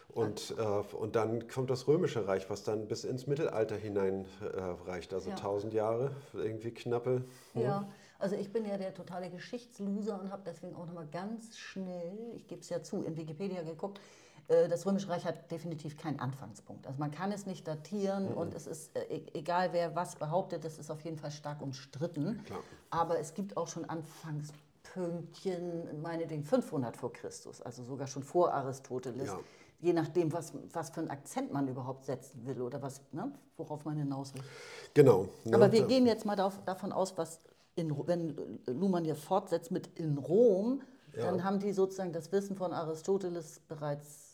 Und, 0.09 0.54
äh, 0.59 0.62
und 0.97 1.16
dann 1.16 1.49
kommt 1.49 1.71
das 1.71 1.87
Römische 1.87 2.26
Reich, 2.26 2.49
was 2.49 2.64
dann 2.64 2.88
bis 2.88 3.04
ins 3.04 3.26
Mittelalter 3.26 3.76
hinein 3.76 4.25
äh, 4.40 4.61
reicht, 4.88 5.12
also 5.12 5.28
ja. 5.30 5.37
1000 5.37 5.75
Jahre, 5.75 6.12
irgendwie 6.33 6.71
knappe. 6.73 7.25
Ja. 7.54 7.61
ja. 7.61 7.88
Also 8.18 8.35
ich 8.35 8.52
bin 8.52 8.66
ja 8.66 8.76
der 8.78 8.95
totale 8.95 9.30
Geschichtsloser 9.30 10.21
und 10.21 10.33
habe 10.33 10.42
deswegen 10.45 10.75
auch 10.75 10.87
nochmal 10.87 11.07
ganz 11.07 11.57
schnell, 11.57 12.33
ich 12.35 12.49
gebe 12.49 12.62
es 12.62 12.68
ja 12.68 12.83
zu, 12.83 13.04
in 13.04 13.16
Wikipedia 13.16 13.62
geguckt, 13.62 14.00
das 14.49 14.87
Römische 14.87 15.11
Reich 15.11 15.26
hat 15.26 15.50
definitiv 15.50 15.99
keinen 15.99 16.21
Anfangspunkt. 16.21 16.87
Also 16.87 16.99
man 16.99 17.11
kann 17.11 17.33
es 17.33 17.45
nicht 17.45 17.69
datieren 17.69 18.31
mhm. 18.31 18.37
und 18.37 18.55
es 18.55 18.67
ist 18.67 18.97
äh, 18.97 19.17
e-, 19.17 19.26
egal, 19.35 19.69
wer 19.73 19.95
was 19.95 20.17
behauptet, 20.17 20.64
das 20.64 20.78
ist 20.78 20.90
auf 20.90 21.02
jeden 21.02 21.19
Fall 21.19 21.31
stark 21.31 21.61
umstritten. 21.61 22.40
Ja, 22.49 22.57
Aber 22.88 23.19
es 23.19 23.35
gibt 23.35 23.59
auch 23.59 23.69
schon 23.69 23.85
Anfangspünktchen, 23.85 26.00
meinetwegen 26.00 26.45
500 26.45 26.97
vor 26.97 27.12
Christus, 27.12 27.61
also 27.61 27.85
sogar 27.85 28.07
schon 28.07 28.23
vor 28.23 28.55
Aristoteles. 28.55 29.28
Ja. 29.28 29.38
Je 29.81 29.93
nachdem, 29.93 30.33
was, 30.33 30.55
was 30.73 30.90
für 30.90 31.00
einen 31.00 31.11
Akzent 31.11 31.52
man 31.52 31.69
überhaupt 31.69 32.07
setzen 32.07 32.47
will 32.47 32.62
oder 32.62 32.83
was, 32.83 33.00
ne, 33.12 33.31
worauf 33.59 33.85
man 33.85 33.97
hinaus 33.97 34.35
will. 34.35 34.43
Genau. 34.95 35.28
Aber 35.52 35.67
ja, 35.67 35.73
wir 35.73 35.87
gehen 35.87 36.07
jetzt 36.07 36.25
mal 36.25 36.37
darauf, 36.37 36.59
davon 36.64 36.90
aus, 36.90 37.17
was 37.17 37.38
in, 37.76 37.95
wenn 38.09 38.59
Luhmann 38.67 39.05
hier 39.05 39.14
fortsetzt 39.14 39.71
mit 39.71 39.87
in 39.99 40.19
Rom, 40.19 40.83
dann 41.14 41.45
haben 41.45 41.59
die 41.59 41.73
sozusagen 41.73 42.12
das 42.12 42.33
Wissen 42.33 42.57
von 42.57 42.73
Aristoteles 42.73 43.61
bereits 43.69 44.27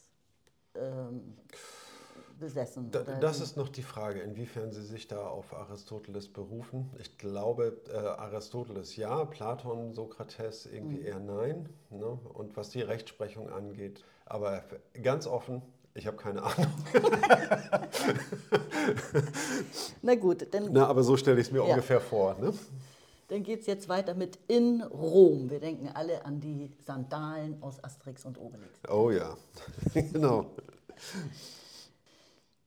ähm, 0.77 1.35
besessen. 2.39 2.91
Da, 2.91 3.03
das 3.03 3.41
ist 3.41 3.57
noch 3.57 3.69
die 3.69 3.83
Frage, 3.83 4.21
inwiefern 4.21 4.73
Sie 4.73 4.83
sich 4.83 5.09
da 5.09 5.27
auf 5.27 5.55
Aristoteles 5.55 6.29
berufen. 6.29 6.91
Ich 6.99 7.17
glaube, 7.19 7.81
äh, 7.93 7.97
Aristoteles 7.97 8.97
ja, 8.97 9.25
Platon, 9.25 9.95
Sokrates 9.95 10.67
irgendwie 10.67 11.01
mhm. 11.01 11.07
eher 11.07 11.21
nein. 11.21 11.69
Ne? 11.91 12.07
Und 12.07 12.57
was 12.57 12.71
die 12.71 12.83
Rechtsprechung 12.83 13.51
angeht, 13.51 14.05
aber 14.27 14.65
ganz 15.03 15.27
offen, 15.27 15.63
ich 15.95 16.07
habe 16.07 16.17
keine 16.17 16.43
Ahnung. 16.43 16.73
Na 20.03 20.15
gut, 20.17 20.53
dann. 20.53 20.73
Na, 20.73 20.87
aber 20.87 21.05
so 21.05 21.17
stelle 21.17 21.41
ich 21.41 21.47
es 21.47 21.53
mir 21.53 21.65
ja. 21.65 21.71
ungefähr 21.71 22.01
vor. 22.01 22.37
Ne? 22.41 22.53
Dann 23.29 23.43
geht 23.43 23.61
es 23.61 23.67
jetzt 23.67 23.89
weiter 23.89 24.15
mit 24.15 24.39
in 24.49 24.83
Rom. 24.83 25.51
Wir 25.51 25.61
denken 25.61 25.89
alle 25.89 26.25
an 26.25 26.41
die 26.41 26.71
Sandalen 26.85 27.63
aus 27.63 27.83
Asterix 27.83 28.25
und 28.25 28.39
Obelix. 28.39 28.81
Oh 28.89 29.11
ja, 29.11 29.37
genau. 30.13 30.47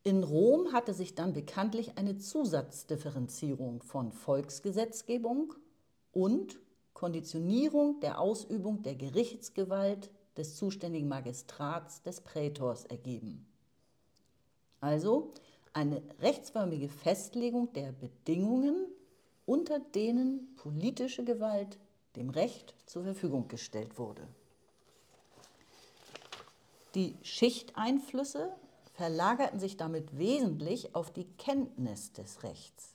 In 0.03 0.23
Rom 0.23 0.71
hatte 0.73 0.93
sich 0.93 1.15
dann 1.15 1.33
bekanntlich 1.33 1.97
eine 1.97 2.17
Zusatzdifferenzierung 2.17 3.83
von 3.83 4.11
Volksgesetzgebung 4.11 5.53
und 6.11 6.59
Konditionierung 6.93 7.99
der 7.99 8.19
Ausübung 8.19 8.81
der 8.81 8.95
Gerichtsgewalt 8.95 10.09
des 10.37 10.55
zuständigen 10.55 11.07
Magistrats 11.07 12.01
des 12.01 12.21
Prätors 12.21 12.85
ergeben. 12.85 13.45
Also 14.79 15.33
eine 15.73 16.01
rechtsförmige 16.21 16.89
Festlegung 16.89 17.71
der 17.73 17.91
Bedingungen, 17.91 18.87
unter 19.47 19.79
denen 19.79 20.55
politische 20.57 21.23
Gewalt 21.23 21.79
dem 22.15 22.29
Recht 22.29 22.75
zur 22.85 23.03
Verfügung 23.03 23.47
gestellt 23.47 23.97
wurde. 23.97 24.27
Die 26.93 27.15
Schichteinflüsse 27.23 28.51
verlagerten 28.93 29.59
sich 29.59 29.77
damit 29.77 30.17
wesentlich 30.17 30.95
auf 30.95 31.11
die 31.11 31.27
Kenntnis 31.37 32.11
des 32.11 32.43
Rechts, 32.43 32.93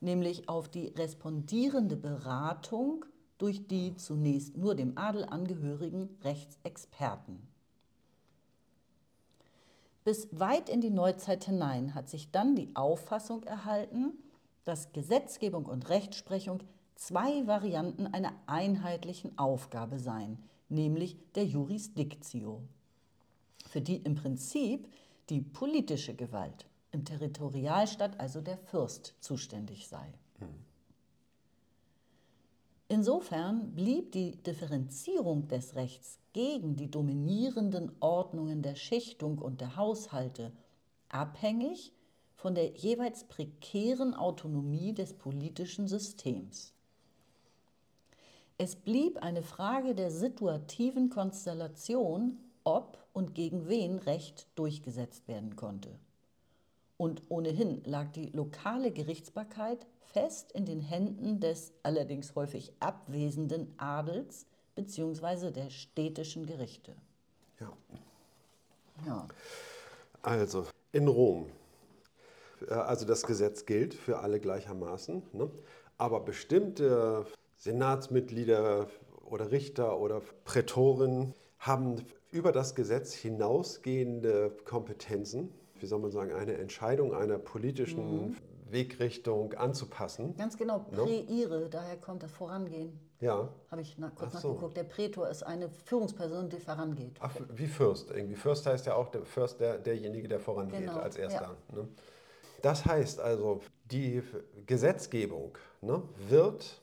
nämlich 0.00 0.48
auf 0.48 0.68
die 0.68 0.88
respondierende 0.88 1.96
Beratung 1.96 3.04
durch 3.38 3.66
die 3.66 3.96
zunächst 3.96 4.56
nur 4.56 4.74
dem 4.74 4.98
Adel 4.98 5.24
angehörigen 5.24 6.08
Rechtsexperten. 6.24 7.46
Bis 10.02 10.28
weit 10.32 10.68
in 10.68 10.80
die 10.80 10.90
Neuzeit 10.90 11.44
hinein 11.44 11.94
hat 11.94 12.08
sich 12.08 12.30
dann 12.30 12.56
die 12.56 12.74
Auffassung 12.74 13.44
erhalten, 13.44 14.18
dass 14.64 14.92
Gesetzgebung 14.92 15.66
und 15.66 15.88
Rechtsprechung 15.88 16.62
zwei 16.94 17.46
Varianten 17.46 18.06
einer 18.06 18.32
einheitlichen 18.46 19.36
Aufgabe 19.38 19.98
seien, 19.98 20.38
nämlich 20.68 21.16
der 21.34 21.44
Jurisdictio, 21.44 22.62
für 23.66 23.80
die 23.80 23.96
im 23.96 24.14
Prinzip 24.14 24.88
die 25.28 25.40
politische 25.40 26.14
Gewalt 26.14 26.66
im 26.92 27.04
Territorialstaat, 27.04 28.20
also 28.20 28.40
der 28.40 28.56
Fürst, 28.56 29.14
zuständig 29.20 29.88
sei. 29.88 30.12
Insofern 32.88 33.74
blieb 33.74 34.12
die 34.12 34.36
Differenzierung 34.42 35.48
des 35.48 35.74
Rechts 35.74 36.18
gegen 36.32 36.76
die 36.76 36.90
dominierenden 36.90 37.90
Ordnungen 38.00 38.62
der 38.62 38.76
Schichtung 38.76 39.38
und 39.38 39.60
der 39.60 39.76
Haushalte 39.76 40.52
abhängig 41.08 41.92
von 42.44 42.54
der 42.54 42.72
jeweils 42.72 43.24
prekären 43.24 44.12
Autonomie 44.12 44.92
des 44.92 45.14
politischen 45.14 45.88
Systems. 45.88 46.74
Es 48.58 48.76
blieb 48.76 49.16
eine 49.22 49.42
Frage 49.42 49.94
der 49.94 50.10
situativen 50.10 51.08
Konstellation, 51.08 52.38
ob 52.62 52.98
und 53.14 53.34
gegen 53.34 53.66
wen 53.66 53.98
Recht 53.98 54.46
durchgesetzt 54.56 55.26
werden 55.26 55.56
konnte. 55.56 55.88
Und 56.98 57.22
ohnehin 57.30 57.82
lag 57.86 58.12
die 58.12 58.26
lokale 58.26 58.90
Gerichtsbarkeit 58.90 59.86
fest 60.02 60.52
in 60.52 60.66
den 60.66 60.80
Händen 60.80 61.40
des 61.40 61.72
allerdings 61.82 62.34
häufig 62.34 62.74
abwesenden 62.78 63.72
Adels 63.78 64.44
bzw. 64.74 65.50
der 65.50 65.70
städtischen 65.70 66.44
Gerichte. 66.44 66.94
Ja. 67.58 67.72
ja. 69.06 69.28
Also 70.20 70.66
in 70.92 71.08
Rom. 71.08 71.46
Äh, 72.68 72.74
also 72.74 73.06
das 73.06 73.22
Gesetz 73.22 73.66
gilt 73.66 73.94
für 73.94 74.18
alle 74.18 74.40
gleichermaßen, 74.40 75.22
ne? 75.32 75.50
aber 75.98 76.20
bestimmte 76.20 77.24
Senatsmitglieder 77.56 78.88
oder 79.24 79.50
Richter 79.50 79.98
oder 79.98 80.20
Prätoren 80.44 81.34
haben 81.58 82.04
über 82.30 82.52
das 82.52 82.74
Gesetz 82.74 83.14
hinausgehende 83.14 84.56
Kompetenzen, 84.64 85.52
wie 85.78 85.86
soll 85.86 86.00
man 86.00 86.10
sagen, 86.10 86.32
eine 86.32 86.54
Entscheidung 86.54 87.14
einer 87.14 87.38
politischen 87.38 88.28
mhm. 88.28 88.36
Wegrichtung 88.70 89.54
anzupassen. 89.54 90.36
Ganz 90.36 90.56
genau, 90.56 90.80
präire, 90.80 91.60
no? 91.60 91.68
daher 91.68 91.96
kommt 91.96 92.22
das 92.22 92.32
Vorangehen. 92.32 92.98
Ja. 93.20 93.48
Habe 93.70 93.80
ich 93.80 93.96
nach, 93.96 94.14
kurz 94.14 94.40
so. 94.40 94.48
nachgeguckt. 94.48 94.76
Der 94.76 94.84
Prätor 94.84 95.28
ist 95.28 95.42
eine 95.44 95.70
Führungsperson, 95.70 96.50
die 96.50 96.58
vorangeht. 96.58 97.16
Ach, 97.20 97.34
wie 97.54 97.66
Fürst 97.66 98.10
irgendwie. 98.10 98.34
Fürst 98.34 98.66
heißt 98.66 98.86
ja 98.86 98.94
auch 98.96 99.08
der 99.08 99.24
Fürst, 99.24 99.60
der, 99.60 99.78
derjenige, 99.78 100.28
der 100.28 100.40
vorangeht 100.40 100.80
genau. 100.80 100.98
als 100.98 101.16
erster. 101.16 101.56
Ja. 101.70 101.76
Ne? 101.76 101.88
Das 102.64 102.86
heißt 102.86 103.20
also, 103.20 103.60
die 103.90 104.22
Gesetzgebung 104.64 105.58
ne, 105.82 106.02
wird 106.28 106.80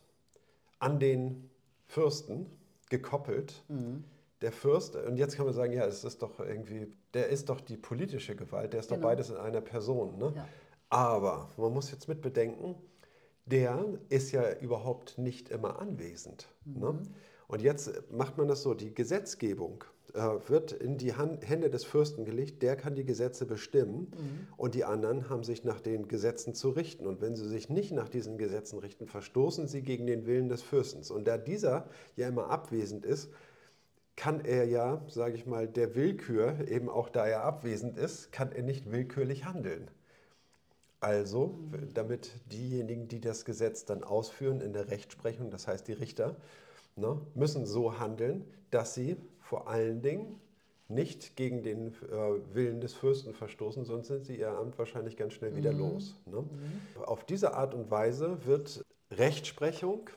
an 0.78 1.00
den 1.00 1.50
Fürsten 1.88 2.46
gekoppelt. 2.92 3.64
Mhm. 3.68 4.04
Der 4.42 4.52
Fürst, 4.52 4.96
und 4.96 5.18
jetzt 5.18 5.38
kann 5.38 5.46
man 5.46 5.56
sagen, 5.56 5.74
ja, 5.74 5.88
es 5.88 6.04
ist 6.04 6.22
doch 6.22 6.40
irgendwie, 6.40 6.94
der 7.16 7.30
ist 7.30 7.50
doch 7.50 7.62
die 7.62 7.78
politische 7.78 8.36
Gewalt, 8.36 8.74
der 8.74 8.82
ist 8.82 8.90
genau. 8.90 9.02
doch 9.02 9.08
beides 9.08 9.32
in 9.32 9.38
einer 9.38 9.62
Person. 9.62 10.20
Ne? 10.20 10.34
Ja. 10.36 10.48
Aber 10.90 11.50
man 11.58 11.74
muss 11.74 11.90
jetzt 11.90 12.08
mit 12.08 12.22
bedenken, 12.22 12.76
der 13.48 13.84
ist 14.10 14.32
ja 14.32 14.54
überhaupt 14.60 15.18
nicht 15.18 15.50
immer 15.50 15.80
anwesend. 15.80 16.48
Ne? 16.64 16.92
Mhm. 16.92 17.00
Ne? 17.00 17.02
Und 17.48 17.64
jetzt 17.64 18.12
macht 18.12 18.38
man 18.38 18.48
das 18.48 18.62
so, 18.62 18.76
die 18.76 18.94
Gesetzgebung 18.94 19.84
wird 20.14 20.72
in 20.72 20.98
die 20.98 21.16
Hand, 21.16 21.48
Hände 21.48 21.70
des 21.70 21.84
Fürsten 21.84 22.26
gelegt, 22.26 22.62
der 22.64 22.76
kann 22.76 22.96
die 22.96 23.06
Gesetze 23.06 23.46
bestimmen 23.46 24.12
mhm. 24.12 24.48
und 24.58 24.76
die 24.76 24.84
anderen 24.84 25.30
haben 25.30 25.44
sich 25.44 25.64
nach 25.64 25.80
den 25.80 26.08
Gesetzen 26.08 26.54
zu 26.54 26.70
richten. 26.70 27.08
Und 27.08 27.22
wenn 27.22 27.36
sie 27.36 27.48
sich 27.48 27.70
nicht 27.70 27.92
nach 27.92 28.10
diesen 28.10 28.38
Gesetzen 28.38 28.80
richten, 28.80 29.08
verstoßen 29.08 29.68
sie 29.68 29.82
gegen 29.82 30.08
den 30.08 30.26
Willen 30.26 30.50
des 30.50 30.62
Fürstens. 30.62 31.12
Und 31.12 31.28
da 31.28 31.38
dieser 31.38 31.88
ja 32.16 32.28
immer 32.28 32.50
abwesend 32.50 33.06
ist, 33.06 33.30
kann 34.16 34.44
er 34.46 34.66
ja, 34.66 35.02
sage 35.08 35.36
ich 35.36 35.46
mal, 35.46 35.68
der 35.68 35.96
Willkür, 35.96 36.68
eben 36.68 36.90
auch 36.90 37.10
da 37.10 37.26
er 37.26 37.44
abwesend 37.44 37.98
ist, 37.98 38.32
kann 38.32 38.52
er 38.52 38.64
nicht 38.64 38.92
willkürlich 38.92 39.46
handeln. 39.46 39.90
Also, 41.00 41.58
damit 41.96 42.30
diejenigen, 42.52 43.08
die 43.08 43.20
das 43.20 43.46
Gesetz 43.46 43.86
dann 43.86 44.04
ausführen 44.04 44.62
in 44.62 44.74
der 44.74 44.90
Rechtsprechung, 44.90 45.50
das 45.50 45.68
heißt 45.68 45.88
die 45.88 45.94
Richter, 45.94 46.36
ne, 46.96 47.20
müssen 47.34 47.66
so 47.66 48.00
handeln, 48.00 48.46
dass 48.70 48.94
sie 48.94 49.18
vor 49.52 49.68
allen 49.68 50.02
Dingen 50.02 50.40
nicht 50.88 51.36
gegen 51.36 51.62
den 51.62 51.88
äh, 51.88 52.54
Willen 52.54 52.80
des 52.80 52.94
Fürsten 52.94 53.34
verstoßen, 53.34 53.84
sonst 53.84 54.08
sind 54.08 54.26
sie 54.26 54.38
ihr 54.38 54.50
Amt 54.50 54.80
wahrscheinlich 54.80 55.18
ganz 55.18 55.34
schnell 55.34 55.58
wieder 55.58 55.74
mhm. 55.74 55.80
los. 55.80 56.16
Ne? 56.26 56.38
Mhm. 56.38 57.04
Auf 57.04 57.26
diese 57.26 57.54
Art 57.54 57.74
und 57.74 57.92
Weise 57.92 58.46
wird 58.46 58.82
Rechtsprechung 59.12 60.10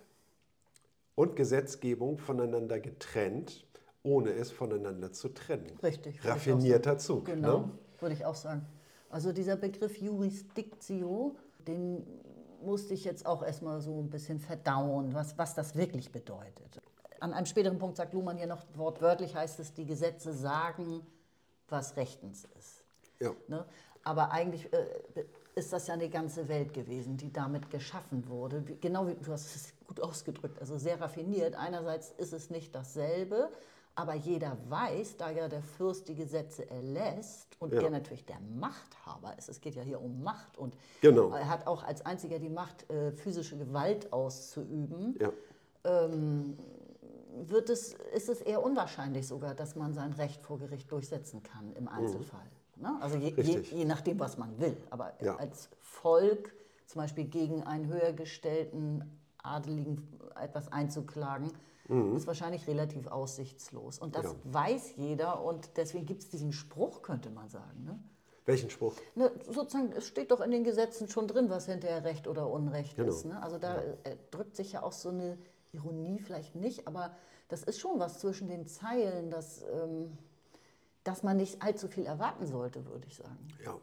und 1.16 1.34
Gesetzgebung 1.34 2.18
voneinander 2.18 2.78
getrennt, 2.78 3.66
ohne 4.04 4.30
es 4.30 4.52
voneinander 4.52 5.10
zu 5.10 5.30
trennen. 5.30 5.76
Richtig. 5.82 6.24
Raffinierter 6.24 6.96
Zug. 6.98 7.24
Genau, 7.24 7.58
ne? 7.58 7.70
würde 7.98 8.14
ich 8.14 8.24
auch 8.24 8.36
sagen. 8.36 8.64
Also 9.10 9.32
dieser 9.32 9.56
Begriff 9.56 10.00
Jurisdictio, 10.00 11.34
den 11.66 12.06
musste 12.62 12.94
ich 12.94 13.04
jetzt 13.04 13.26
auch 13.26 13.42
erstmal 13.42 13.80
so 13.80 13.98
ein 13.98 14.10
bisschen 14.10 14.38
verdauen, 14.38 15.12
was, 15.12 15.36
was 15.36 15.56
das 15.56 15.74
wirklich 15.74 16.12
bedeutet. 16.12 16.80
An 17.20 17.32
einem 17.32 17.46
späteren 17.46 17.78
Punkt 17.78 17.96
sagt 17.96 18.12
Luhmann 18.12 18.36
hier 18.36 18.46
noch 18.46 18.64
wortwörtlich, 18.74 19.34
heißt 19.34 19.60
es, 19.60 19.72
die 19.72 19.86
Gesetze 19.86 20.32
sagen, 20.32 21.06
was 21.68 21.96
rechtens 21.96 22.46
ist. 22.58 22.84
Ja. 23.20 23.32
Ne? 23.48 23.64
Aber 24.02 24.32
eigentlich 24.32 24.72
äh, 24.72 24.86
ist 25.54 25.72
das 25.72 25.86
ja 25.86 25.94
eine 25.94 26.08
ganze 26.08 26.48
Welt 26.48 26.74
gewesen, 26.74 27.16
die 27.16 27.32
damit 27.32 27.70
geschaffen 27.70 28.28
wurde. 28.28 28.66
Wie, 28.68 28.76
genau 28.76 29.06
wie 29.06 29.14
du 29.14 29.32
hast 29.32 29.54
es 29.54 29.72
gut 29.86 30.00
ausgedrückt, 30.00 30.58
also 30.60 30.76
sehr 30.76 31.00
raffiniert. 31.00 31.54
Einerseits 31.54 32.10
ist 32.18 32.32
es 32.32 32.50
nicht 32.50 32.74
dasselbe, 32.74 33.50
aber 33.94 34.14
jeder 34.14 34.56
weiß, 34.68 35.16
da 35.16 35.30
ja 35.30 35.48
der 35.48 35.62
Fürst 35.62 36.08
die 36.08 36.16
Gesetze 36.16 36.68
erlässt 36.68 37.56
und 37.60 37.72
ja. 37.72 37.82
er 37.82 37.90
natürlich 37.90 38.24
der 38.24 38.40
Machthaber 38.40 39.38
ist, 39.38 39.48
es 39.48 39.60
geht 39.60 39.76
ja 39.76 39.82
hier 39.82 40.00
um 40.00 40.22
Macht 40.22 40.58
und 40.58 40.74
genau. 41.00 41.30
er 41.30 41.48
hat 41.48 41.66
auch 41.66 41.84
als 41.84 42.04
einziger 42.04 42.38
die 42.40 42.48
Macht, 42.48 42.90
äh, 42.90 43.12
physische 43.12 43.56
Gewalt 43.56 44.12
auszuüben, 44.12 45.16
ja. 45.20 45.32
ähm, 45.84 46.58
wird 47.46 47.70
es, 47.70 47.94
ist 48.14 48.28
es 48.28 48.40
eher 48.40 48.62
unwahrscheinlich 48.62 49.26
sogar, 49.26 49.54
dass 49.54 49.76
man 49.76 49.94
sein 49.94 50.12
Recht 50.12 50.42
vor 50.42 50.58
Gericht 50.58 50.90
durchsetzen 50.90 51.42
kann 51.42 51.72
im 51.74 51.88
Einzelfall. 51.88 52.46
Mhm. 52.76 52.82
Ne? 52.82 52.98
Also 53.00 53.16
je, 53.16 53.34
je, 53.40 53.60
je, 53.60 53.84
nachdem, 53.84 54.18
was 54.20 54.38
man 54.38 54.58
will. 54.58 54.76
Aber 54.90 55.12
ja. 55.20 55.36
als 55.36 55.68
Volk 55.80 56.54
zum 56.86 57.00
Beispiel 57.00 57.24
gegen 57.24 57.62
einen 57.62 57.86
höhergestellten 57.86 59.20
Adeligen 59.42 60.18
etwas 60.40 60.70
einzuklagen, 60.72 61.52
mhm. 61.88 62.16
ist 62.16 62.26
wahrscheinlich 62.26 62.66
relativ 62.66 63.06
aussichtslos. 63.06 63.98
Und 63.98 64.16
das 64.16 64.24
ja. 64.24 64.34
weiß 64.44 64.96
jeder 64.96 65.42
und 65.42 65.76
deswegen 65.76 66.06
gibt 66.06 66.22
es 66.22 66.28
diesen 66.28 66.52
Spruch, 66.52 67.02
könnte 67.02 67.30
man 67.30 67.48
sagen. 67.48 67.84
Ne? 67.84 67.98
Welchen 68.46 68.68
Spruch? 68.68 68.94
Ne, 69.14 69.30
sozusagen, 69.50 69.92
es 69.92 70.06
steht 70.06 70.30
doch 70.30 70.40
in 70.40 70.50
den 70.50 70.64
Gesetzen 70.64 71.08
schon 71.08 71.28
drin, 71.28 71.48
was 71.48 71.66
hinterher 71.66 72.04
Recht 72.04 72.28
oder 72.28 72.50
Unrecht 72.50 72.96
genau. 72.96 73.08
ist. 73.08 73.24
Ne? 73.24 73.42
Also 73.42 73.58
da 73.58 73.76
ja. 73.76 73.92
Äh, 74.02 74.16
drückt 74.30 74.56
sich 74.56 74.72
ja 74.72 74.82
auch 74.82 74.92
so 74.92 75.08
eine 75.08 75.38
Ironie 75.74 76.18
vielleicht 76.18 76.54
nicht, 76.54 76.86
aber 76.86 77.16
das 77.48 77.62
ist 77.62 77.78
schon 77.78 77.98
was 77.98 78.18
zwischen 78.18 78.48
den 78.48 78.66
Zeilen, 78.66 79.30
dass, 79.30 79.62
ähm, 79.62 80.16
dass 81.02 81.22
man 81.22 81.36
nicht 81.36 81.62
allzu 81.62 81.88
viel 81.88 82.06
erwarten 82.06 82.46
sollte, 82.46 82.86
würde 82.86 83.06
ich 83.06 83.16
sagen. 83.16 83.48
Ja. 83.64 83.78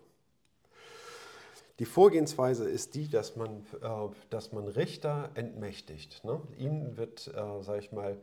Die 1.80 1.86
Vorgehensweise 1.86 2.70
ist 2.70 2.96
die, 2.96 3.10
dass 3.10 3.36
man, 3.36 3.66
äh, 3.82 4.16
dass 4.30 4.52
man 4.52 4.68
Richter 4.68 5.32
entmächtigt. 5.34 6.24
Ne? 6.24 6.42
Ihnen 6.58 6.98
wird, 6.98 7.28
äh, 7.28 7.64
sage 7.64 7.80
ich 7.80 7.92
mal, 7.92 8.18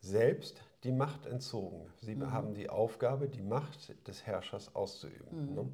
selbst 0.00 0.62
die 0.84 0.92
Macht 0.92 1.26
entzogen. 1.26 1.92
Sie 2.00 2.14
mhm. 2.14 2.32
haben 2.32 2.54
die 2.54 2.70
Aufgabe, 2.70 3.28
die 3.28 3.42
Macht 3.42 3.94
des 4.08 4.26
Herrschers 4.26 4.74
auszuüben. 4.74 5.50
Mhm. 5.50 5.54
Ne? 5.54 5.72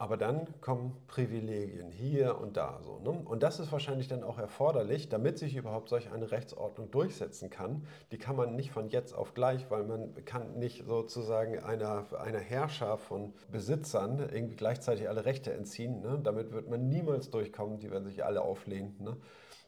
Aber 0.00 0.16
dann 0.16 0.46
kommen 0.60 0.96
Privilegien 1.08 1.90
hier 1.90 2.38
und 2.38 2.56
da 2.56 2.78
so. 2.84 3.00
Ne? 3.00 3.10
Und 3.10 3.42
das 3.42 3.58
ist 3.58 3.72
wahrscheinlich 3.72 4.06
dann 4.06 4.22
auch 4.22 4.38
erforderlich, 4.38 5.08
damit 5.08 5.38
sich 5.38 5.56
überhaupt 5.56 5.88
solch 5.88 6.12
eine 6.12 6.30
Rechtsordnung 6.30 6.88
durchsetzen 6.92 7.50
kann. 7.50 7.82
Die 8.12 8.18
kann 8.18 8.36
man 8.36 8.54
nicht 8.54 8.70
von 8.70 8.90
jetzt 8.90 9.12
auf 9.12 9.34
gleich, 9.34 9.68
weil 9.72 9.82
man 9.82 10.14
kann 10.24 10.56
nicht 10.56 10.86
sozusagen 10.86 11.58
einer, 11.58 12.06
einer 12.16 12.38
Herrscher 12.38 12.96
von 12.96 13.32
Besitzern 13.50 14.20
irgendwie 14.20 14.54
gleichzeitig 14.54 15.08
alle 15.08 15.24
Rechte 15.24 15.52
entziehen. 15.52 16.00
Ne? 16.00 16.20
Damit 16.22 16.52
wird 16.52 16.70
man 16.70 16.88
niemals 16.88 17.30
durchkommen, 17.30 17.80
die 17.80 17.90
werden 17.90 18.06
sich 18.06 18.24
alle 18.24 18.42
auflehnen. 18.42 18.94
Ne? 19.00 19.16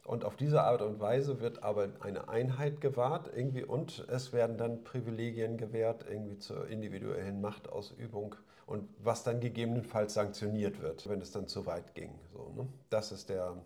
Und 0.05 0.23
auf 0.23 0.37
diese 0.37 0.63
Art 0.63 0.81
und 0.81 1.01
Weise 1.01 1.41
wird 1.41 1.61
aber 1.61 1.89
eine 1.99 2.29
Einheit 2.29 2.79
gewahrt 2.79 3.29
irgendwie 3.35 3.65
und 3.65 4.05
es 4.07 4.31
werden 4.31 4.57
dann 4.57 4.85
Privilegien 4.85 5.57
gewährt 5.57 6.05
irgendwie 6.09 6.37
zur 6.37 6.67
individuellen 6.69 7.41
Machtausübung 7.41 8.35
und 8.71 8.87
was 9.03 9.23
dann 9.23 9.41
gegebenenfalls 9.41 10.13
sanktioniert 10.13 10.81
wird, 10.81 11.09
wenn 11.09 11.19
es 11.19 11.31
dann 11.31 11.47
zu 11.47 11.65
weit 11.65 11.93
ging. 11.93 12.17
So, 12.31 12.53
ne? 12.55 12.67
Das 12.89 13.11
ist 13.11 13.27
der, 13.27 13.57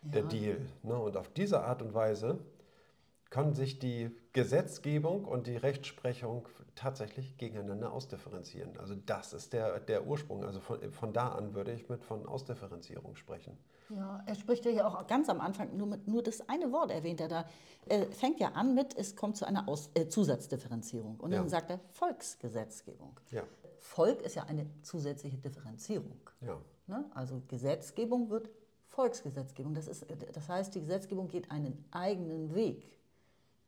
der 0.00 0.22
ja. 0.22 0.28
Deal. 0.28 0.60
Ne? 0.82 0.98
Und 0.98 1.18
auf 1.18 1.28
diese 1.28 1.60
Art 1.60 1.82
und 1.82 1.92
Weise 1.92 2.38
können 3.28 3.52
sich 3.52 3.78
die 3.78 4.10
Gesetzgebung 4.32 5.26
und 5.26 5.46
die 5.46 5.56
Rechtsprechung 5.56 6.48
tatsächlich 6.74 7.36
gegeneinander 7.36 7.92
ausdifferenzieren. 7.92 8.78
Also 8.78 8.94
das 8.94 9.34
ist 9.34 9.52
der, 9.52 9.80
der 9.80 10.06
Ursprung. 10.06 10.42
Also 10.44 10.60
von, 10.60 10.92
von 10.92 11.12
da 11.12 11.28
an 11.28 11.54
würde 11.54 11.72
ich 11.72 11.90
mit 11.90 12.02
von 12.02 12.26
Ausdifferenzierung 12.26 13.16
sprechen. 13.16 13.58
Ja, 13.90 14.22
er 14.26 14.34
spricht 14.34 14.64
ja 14.64 14.86
auch 14.86 15.06
ganz 15.06 15.28
am 15.28 15.40
Anfang 15.40 15.76
nur, 15.76 15.86
mit, 15.86 16.08
nur 16.08 16.22
das 16.22 16.48
eine 16.48 16.72
Wort 16.72 16.90
erwähnt 16.90 17.20
er 17.20 17.28
da. 17.28 17.44
Er 17.86 18.06
fängt 18.12 18.38
ja 18.38 18.48
an 18.52 18.74
mit, 18.74 18.96
es 18.96 19.16
kommt 19.16 19.36
zu 19.36 19.46
einer 19.46 19.68
Aus, 19.68 19.90
äh, 19.94 20.08
Zusatzdifferenzierung. 20.08 21.18
Und 21.20 21.32
dann 21.32 21.48
sagt 21.48 21.70
er 21.70 21.80
Volksgesetzgebung. 21.92 23.18
Ja. 23.30 23.42
Volk 23.80 24.22
ist 24.22 24.34
ja 24.34 24.44
eine 24.44 24.66
zusätzliche 24.82 25.38
Differenzierung. 25.38 26.20
Ja. 26.40 26.58
Ne? 26.86 27.04
Also 27.14 27.42
Gesetzgebung 27.48 28.30
wird 28.30 28.50
Volksgesetzgebung. 28.88 29.74
Das, 29.74 29.86
ist, 29.88 30.06
das 30.32 30.48
heißt, 30.48 30.74
die 30.74 30.80
Gesetzgebung 30.80 31.28
geht 31.28 31.50
einen 31.50 31.84
eigenen 31.90 32.54
Weg 32.54 32.90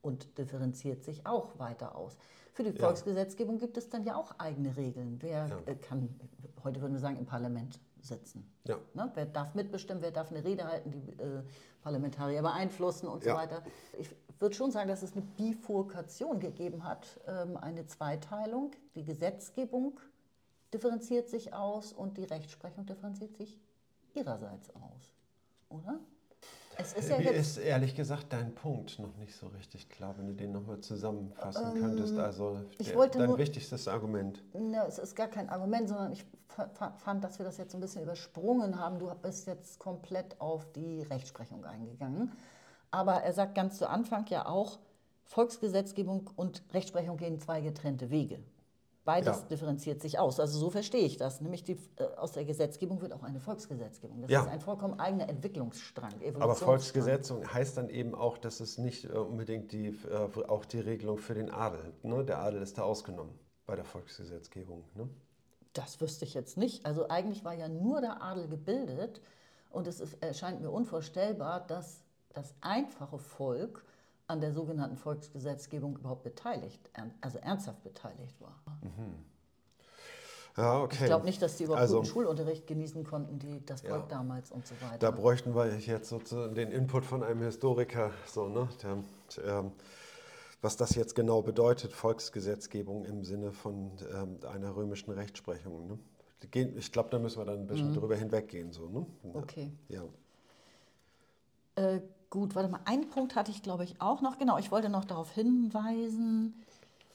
und 0.02 0.38
differenziert 0.38 1.04
sich 1.04 1.26
auch 1.26 1.58
weiter 1.58 1.94
aus. 1.94 2.16
Für 2.52 2.64
die 2.64 2.72
Volksgesetzgebung 2.72 3.58
gibt 3.58 3.76
es 3.76 3.88
dann 3.88 4.04
ja 4.04 4.16
auch 4.16 4.32
eigene 4.38 4.76
Regeln. 4.76 5.18
Wer 5.20 5.46
ja. 5.46 5.58
Äh, 5.66 5.76
kann, 5.76 6.08
heute 6.64 6.80
würden 6.80 6.94
wir 6.94 7.00
sagen, 7.00 7.16
im 7.16 7.26
Parlament 7.26 7.78
sitzen? 8.00 8.50
Ja. 8.66 8.78
Ne? 8.94 9.10
Wer 9.14 9.26
darf 9.26 9.54
mitbestimmen, 9.54 10.02
wer 10.02 10.10
darf 10.10 10.30
eine 10.30 10.42
Rede 10.42 10.66
halten, 10.66 10.90
die 10.90 11.22
äh, 11.22 11.42
Parlamentarier 11.82 12.42
beeinflussen 12.42 13.08
und 13.08 13.24
ja. 13.24 13.32
so 13.32 13.38
weiter. 13.38 13.62
Ich 13.98 14.10
würde 14.40 14.54
schon 14.54 14.70
sagen, 14.70 14.88
dass 14.88 15.02
es 15.02 15.12
eine 15.12 15.22
Bifurkation 15.22 16.40
gegeben 16.40 16.84
hat, 16.84 17.20
ähm, 17.26 17.56
eine 17.56 17.86
Zweiteilung. 17.86 18.72
Die 18.94 19.04
Gesetzgebung 19.04 20.00
differenziert 20.72 21.28
sich 21.28 21.52
aus 21.52 21.92
und 21.92 22.16
die 22.16 22.24
Rechtsprechung 22.24 22.86
differenziert 22.86 23.36
sich 23.36 23.58
ihrerseits 24.14 24.70
aus, 24.70 25.12
oder? 25.68 26.00
Es 26.78 26.94
ist 26.94 27.10
ja 27.10 27.18
Wie 27.18 27.24
ist 27.24 27.58
ehrlich 27.58 27.94
gesagt 27.94 28.32
dein 28.32 28.54
Punkt 28.54 28.98
noch 28.98 29.14
nicht 29.16 29.34
so 29.34 29.48
richtig 29.48 29.90
klar, 29.90 30.14
wenn 30.16 30.28
du 30.28 30.32
den 30.32 30.52
nochmal 30.52 30.80
zusammenfassen 30.80 31.76
ähm, 31.76 31.80
könntest? 31.82 32.16
Also 32.16 32.60
der, 32.78 33.08
dein 33.08 33.26
nur, 33.26 33.38
wichtigstes 33.38 33.86
Argument. 33.88 34.42
Ne, 34.54 34.82
es 34.88 34.98
ist 34.98 35.14
gar 35.14 35.28
kein 35.28 35.50
Argument, 35.50 35.88
sondern 35.88 36.12
ich 36.12 36.24
fand, 36.96 37.22
dass 37.22 37.38
wir 37.38 37.44
das 37.44 37.58
jetzt 37.58 37.74
ein 37.74 37.80
bisschen 37.80 38.02
übersprungen 38.02 38.78
haben. 38.78 38.98
Du 38.98 39.12
bist 39.20 39.46
jetzt 39.46 39.78
komplett 39.78 40.40
auf 40.40 40.72
die 40.72 41.02
Rechtsprechung 41.02 41.64
eingegangen. 41.64 42.32
Aber 42.90 43.22
er 43.22 43.32
sagt 43.32 43.54
ganz 43.54 43.78
zu 43.78 43.88
Anfang 43.88 44.26
ja 44.28 44.46
auch, 44.46 44.78
Volksgesetzgebung 45.24 46.28
und 46.36 46.62
Rechtsprechung 46.72 47.16
gehen 47.16 47.38
zwei 47.38 47.60
getrennte 47.60 48.10
Wege. 48.10 48.40
Beides 49.04 49.38
ja. 49.38 49.46
differenziert 49.48 50.02
sich 50.02 50.18
aus. 50.18 50.38
Also 50.38 50.58
so 50.58 50.70
verstehe 50.70 51.06
ich 51.06 51.16
das. 51.16 51.40
Nämlich 51.40 51.64
die, 51.64 51.78
äh, 51.96 52.04
aus 52.16 52.32
der 52.32 52.44
Gesetzgebung 52.44 53.00
wird 53.00 53.12
auch 53.12 53.22
eine 53.22 53.40
Volksgesetzgebung. 53.40 54.20
Das 54.20 54.30
ja. 54.30 54.42
ist 54.42 54.48
ein 54.48 54.60
vollkommen 54.60 55.00
eigener 55.00 55.28
Entwicklungsstrang. 55.28 56.12
Aber 56.38 56.54
Volksgesetzung 56.54 57.50
heißt 57.52 57.76
dann 57.76 57.88
eben 57.88 58.14
auch, 58.14 58.36
dass 58.36 58.60
es 58.60 58.76
nicht 58.76 59.06
äh, 59.06 59.08
unbedingt 59.08 59.72
die, 59.72 59.88
äh, 59.88 60.46
auch 60.48 60.64
die 60.64 60.80
Regelung 60.80 61.18
für 61.18 61.34
den 61.34 61.50
Adel. 61.50 61.94
Ne? 62.02 62.24
Der 62.24 62.40
Adel 62.40 62.60
ist 62.60 62.76
da 62.76 62.82
ausgenommen 62.82 63.38
bei 63.66 63.74
der 63.74 63.84
Volksgesetzgebung. 63.84 64.84
Ne? 64.94 65.08
Das 65.72 66.00
wüsste 66.00 66.24
ich 66.24 66.34
jetzt 66.34 66.58
nicht. 66.58 66.84
Also 66.84 67.08
eigentlich 67.08 67.44
war 67.44 67.54
ja 67.54 67.68
nur 67.68 68.00
der 68.00 68.22
Adel 68.22 68.48
gebildet 68.48 69.22
und 69.70 69.86
es 69.86 70.00
ist, 70.00 70.22
erscheint 70.22 70.60
mir 70.60 70.70
unvorstellbar, 70.70 71.66
dass 71.66 72.02
das 72.34 72.54
einfache 72.60 73.18
Volk 73.18 73.84
an 74.26 74.40
der 74.40 74.52
sogenannten 74.52 74.96
Volksgesetzgebung 74.96 75.96
überhaupt 75.96 76.22
beteiligt, 76.22 76.90
also 77.20 77.38
ernsthaft 77.38 77.82
beteiligt 77.82 78.40
war. 78.40 78.60
Mhm. 78.82 79.24
Ja, 80.56 80.82
okay. 80.82 80.96
Ich 81.00 81.06
glaube 81.06 81.24
nicht, 81.24 81.40
dass 81.40 81.56
die 81.56 81.64
überhaupt 81.64 81.82
also, 81.82 81.96
guten 81.96 82.08
Schulunterricht 82.08 82.66
genießen 82.66 83.04
konnten, 83.04 83.38
die, 83.38 83.64
das 83.64 83.82
Volk 83.82 84.02
ja, 84.02 84.06
damals 84.08 84.50
und 84.50 84.66
so 84.66 84.74
weiter. 84.80 84.98
Da 84.98 85.10
bräuchten 85.10 85.54
wir 85.54 85.76
jetzt 85.78 86.08
sozusagen 86.08 86.54
den 86.54 86.70
Input 86.70 87.04
von 87.04 87.22
einem 87.22 87.42
Historiker, 87.42 88.10
so, 88.26 88.48
ne, 88.48 88.68
der, 88.82 88.98
der, 89.36 89.70
was 90.60 90.76
das 90.76 90.94
jetzt 90.94 91.14
genau 91.14 91.42
bedeutet, 91.42 91.92
Volksgesetzgebung 91.92 93.04
im 93.04 93.24
Sinne 93.24 93.52
von 93.52 93.92
ähm, 94.12 94.38
einer 94.52 94.76
römischen 94.76 95.12
Rechtsprechung. 95.12 95.86
Ne? 95.86 95.98
Ich 96.76 96.92
glaube, 96.92 97.10
da 97.10 97.18
müssen 97.18 97.38
wir 97.38 97.44
dann 97.44 97.60
ein 97.60 97.66
bisschen 97.66 97.90
mhm. 97.90 97.94
drüber 97.94 98.16
hinweggehen. 98.16 98.72
So, 98.72 98.88
ne? 98.88 99.06
Okay. 99.34 99.72
Ja. 99.88 100.02
Äh, 101.76 102.00
Gut, 102.30 102.54
warte 102.54 102.68
mal, 102.68 102.80
einen 102.84 103.10
Punkt 103.10 103.34
hatte 103.34 103.50
ich, 103.50 103.62
glaube 103.62 103.82
ich, 103.82 104.00
auch 104.00 104.20
noch. 104.20 104.38
Genau, 104.38 104.56
ich 104.56 104.70
wollte 104.70 104.88
noch 104.88 105.04
darauf 105.04 105.32
hinweisen. 105.32 106.54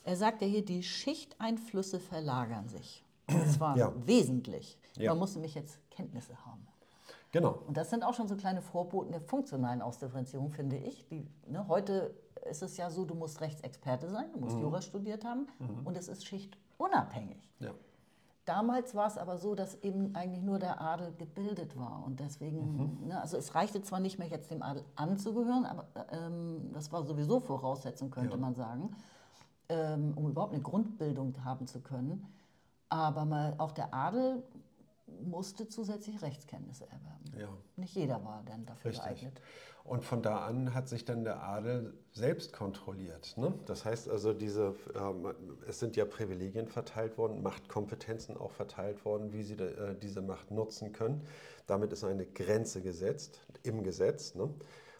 Er 0.03 0.17
sagt 0.17 0.41
ja 0.41 0.47
hier, 0.47 0.63
die 0.63 0.83
Schichteinflüsse 0.83 1.99
verlagern 2.01 2.67
sich. 2.67 3.03
Und 3.29 3.49
zwar 3.51 3.77
ja. 3.77 3.93
wesentlich. 4.05 4.77
Ja. 4.97 5.11
Man 5.11 5.19
muss 5.19 5.33
nämlich 5.33 5.55
jetzt 5.55 5.79
Kenntnisse 5.89 6.35
haben. 6.45 6.67
Genau. 7.31 7.59
Und 7.67 7.75
das 7.75 7.89
sind 7.89 8.03
auch 8.03 8.13
schon 8.13 8.27
so 8.27 8.35
kleine 8.35 8.61
Vorboten 8.61 9.11
der 9.11 9.21
funktionalen 9.21 9.81
Ausdifferenzierung, 9.81 10.51
finde 10.51 10.77
ich. 10.77 11.05
Die, 11.07 11.25
ne, 11.47 11.65
heute 11.67 12.13
ist 12.49 12.61
es 12.61 12.77
ja 12.77 12.89
so, 12.89 13.05
du 13.05 13.15
musst 13.15 13.41
Rechtsexperte 13.41 14.09
sein, 14.09 14.31
du 14.33 14.39
musst 14.39 14.55
mhm. 14.55 14.63
Jura 14.63 14.81
studiert 14.81 15.25
haben 15.25 15.47
mhm. 15.59 15.85
und 15.85 15.97
es 15.97 16.07
ist 16.07 16.25
schichtunabhängig. 16.25 17.49
Ja. 17.59 17.71
Damals 18.45 18.93
war 18.93 19.07
es 19.07 19.17
aber 19.17 19.37
so, 19.39 19.55
dass 19.55 19.75
eben 19.81 20.15
eigentlich 20.15 20.43
nur 20.43 20.59
der 20.59 20.79
Adel 20.79 21.13
gebildet 21.13 21.77
war. 21.77 22.03
Und 22.05 22.19
deswegen, 22.19 22.99
mhm. 23.01 23.07
ne, 23.07 23.19
also 23.19 23.37
es 23.37 23.55
reichte 23.55 23.81
zwar 23.81 23.99
nicht 23.99 24.19
mehr 24.19 24.27
jetzt 24.27 24.51
dem 24.51 24.61
Adel 24.61 24.85
anzugehören, 24.95 25.65
aber 25.65 25.87
ähm, 26.11 26.69
das 26.71 26.91
war 26.91 27.03
sowieso 27.03 27.39
Voraussetzung, 27.39 28.11
könnte 28.11 28.35
ja. 28.35 28.37
man 28.37 28.53
sagen, 28.53 28.95
ähm, 29.69 30.13
um 30.15 30.29
überhaupt 30.29 30.53
eine 30.53 30.61
Grundbildung 30.61 31.33
haben 31.43 31.65
zu 31.65 31.81
können. 31.81 32.23
Aber 32.89 33.25
mal, 33.25 33.55
auch 33.57 33.71
der 33.71 33.93
Adel 33.95 34.43
musste 35.23 35.67
zusätzlich 35.67 36.21
Rechtskenntnisse 36.21 36.85
erwerben. 36.85 37.39
Ja. 37.39 37.49
Nicht 37.77 37.95
jeder 37.95 38.23
war 38.23 38.43
dann 38.45 38.65
dafür 38.65 38.91
Richtig. 38.91 39.05
geeignet. 39.05 39.41
Und 39.85 40.03
von 40.03 40.23
da 40.23 40.39
an 40.39 40.73
hat 40.73 40.89
sich 40.89 41.05
dann 41.05 41.23
der 41.23 41.43
Adel 41.43 41.93
selbst 42.11 42.53
kontrolliert. 42.53 43.35
Ne? 43.37 43.53
Das 43.67 43.85
heißt 43.85 44.09
also, 44.09 44.33
diese, 44.33 44.73
äh, 44.95 45.69
es 45.69 45.79
sind 45.79 45.95
ja 45.95 46.05
Privilegien 46.05 46.67
verteilt 46.67 47.19
worden, 47.19 47.43
Machtkompetenzen 47.43 48.35
auch 48.35 48.51
verteilt 48.51 49.05
worden, 49.05 49.31
wie 49.31 49.43
sie 49.43 49.53
äh, 49.53 49.95
diese 50.01 50.23
Macht 50.23 50.49
nutzen 50.49 50.91
können. 50.91 51.21
Damit 51.67 51.93
ist 51.93 52.03
eine 52.03 52.25
Grenze 52.25 52.81
gesetzt, 52.81 53.39
im 53.61 53.83
Gesetz. 53.83 54.33
Ne? 54.33 54.49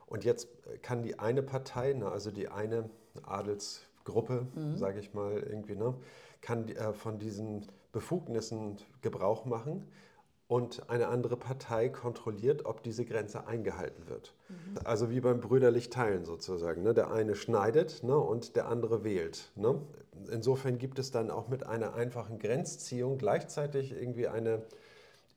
Und 0.05 0.23
jetzt 0.23 0.49
kann 0.83 1.01
die 1.01 1.17
eine 1.17 1.41
Partei, 1.41 1.93
ne, 1.93 2.07
also 2.07 2.29
die 2.29 2.49
eine 2.49 2.87
Adelsgruppe, 3.23 4.45
mhm. 4.53 4.77
sage 4.77 4.99
ich 4.99 5.15
mal 5.15 5.33
irgendwie, 5.33 5.75
ne, 5.75 5.95
kann 6.41 6.69
äh, 6.69 6.93
von 6.93 7.17
diesen 7.17 7.65
Befugnissen 7.91 8.77
Gebrauch 9.01 9.45
machen 9.45 9.87
und 10.47 10.89
eine 10.89 11.08
andere 11.08 11.38
Partei 11.38 11.89
kontrolliert, 11.89 12.65
ob 12.65 12.84
diese 12.84 13.03
Grenze 13.03 13.47
eingehalten 13.47 14.08
wird. 14.08 14.34
Mhm. 14.47 14.79
Also 14.84 15.10
wie 15.10 15.19
beim 15.19 15.39
brüderlich 15.39 15.89
Teilen 15.89 16.25
sozusagen. 16.25 16.84
Ne? 16.84 16.93
Der 16.93 17.12
eine 17.12 17.36
schneidet 17.36 18.03
ne? 18.03 18.15
und 18.17 18.55
der 18.55 18.67
andere 18.67 19.03
wählt. 19.03 19.51
Ne? 19.55 19.81
Insofern 20.31 20.77
gibt 20.77 20.99
es 20.99 21.12
dann 21.12 21.31
auch 21.31 21.47
mit 21.47 21.65
einer 21.65 21.95
einfachen 21.95 22.38
Grenzziehung 22.38 23.17
gleichzeitig 23.17 23.91
irgendwie 23.91 24.27
eine 24.27 24.62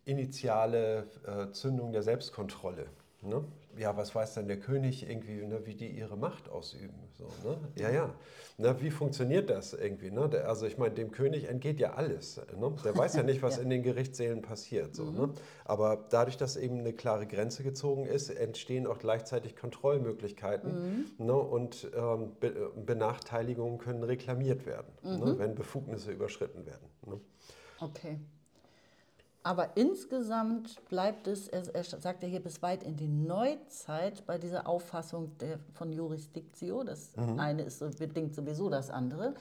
initiale 0.05 1.07
äh, 1.27 1.53
Zündung 1.53 1.93
der 1.93 2.03
Selbstkontrolle. 2.03 2.87
Ne? 3.23 3.45
Ja, 3.79 3.97
was 3.97 4.15
weiß 4.15 4.35
denn 4.35 4.49
der 4.49 4.59
König 4.59 5.09
irgendwie, 5.09 5.47
ne, 5.47 5.65
wie 5.65 5.75
die 5.75 5.89
ihre 5.89 6.17
Macht 6.17 6.49
ausüben? 6.49 6.95
So, 7.13 7.25
ne? 7.49 7.59
Ja, 7.77 7.91
ja. 7.91 8.15
Na, 8.57 8.81
wie 8.81 8.91
funktioniert 8.91 9.51
das 9.51 9.73
irgendwie? 9.73 10.11
Ne? 10.11 10.29
Der, 10.29 10.49
also 10.49 10.67
ich 10.67 10.79
meine, 10.79 10.95
dem 10.95 11.13
König 11.13 11.49
entgeht 11.49 11.79
ja 11.79 11.95
alles. 11.95 12.41
Ne? 12.57 12.75
Der 12.85 12.97
weiß 12.97 13.15
ja 13.15 13.23
nicht, 13.23 13.43
was 13.43 13.57
ja. 13.57 13.63
in 13.63 13.71
den 13.71 13.83
Gerichtssälen 13.83 14.43
passiert. 14.43 14.97
So, 14.97 15.05
ne? 15.05 15.11
mhm. 15.11 15.17
ne? 15.19 15.33
Aber 15.65 16.07
dadurch, 16.11 16.37
dass 16.37 16.57
eben 16.57 16.81
eine 16.81 16.93
klare 16.93 17.27
Grenze 17.27 17.63
gezogen 17.63 18.05
ist, 18.05 18.31
entstehen 18.31 18.87
auch 18.87 18.99
gleichzeitig 18.99 19.55
Kontrollmöglichkeiten 19.55 21.07
mhm. 21.19 21.27
ne? 21.27 21.35
und 21.35 21.89
ähm, 21.97 22.33
Be 22.41 22.73
Benachteiligungen 22.85 23.79
können 23.79 24.03
reklamiert 24.03 24.67
werden, 24.67 24.93
ne? 25.03 25.35
mhm. 25.35 25.39
wenn 25.39 25.55
Befugnisse 25.55 26.11
überschritten 26.11 26.67
werden. 26.67 26.89
Ne? 27.07 27.21
Okay. 27.81 28.19
Aber 29.49 29.79
insgesamt 29.79 30.79
bleibt 30.91 31.27
es, 31.27 31.49
er, 31.49 31.75
er 31.75 31.83
sagt 31.83 32.23
ja 32.23 32.29
hier 32.29 32.43
bis 32.43 32.61
weit 32.61 32.83
in 32.83 32.97
die 32.97 33.09
Neuzeit 33.09 34.27
bei 34.27 34.37
dieser 34.37 34.69
Auffassung 34.69 35.39
der, 35.39 35.59
von 35.73 35.91
Jurisdictio, 35.91 36.85
das 36.85 37.17
mhm. 37.17 37.41
eine 37.41 37.63
ist, 37.63 37.81
bedingt 37.99 38.35
sowieso 38.35 38.69
das 38.69 38.91
andere, 38.91 39.33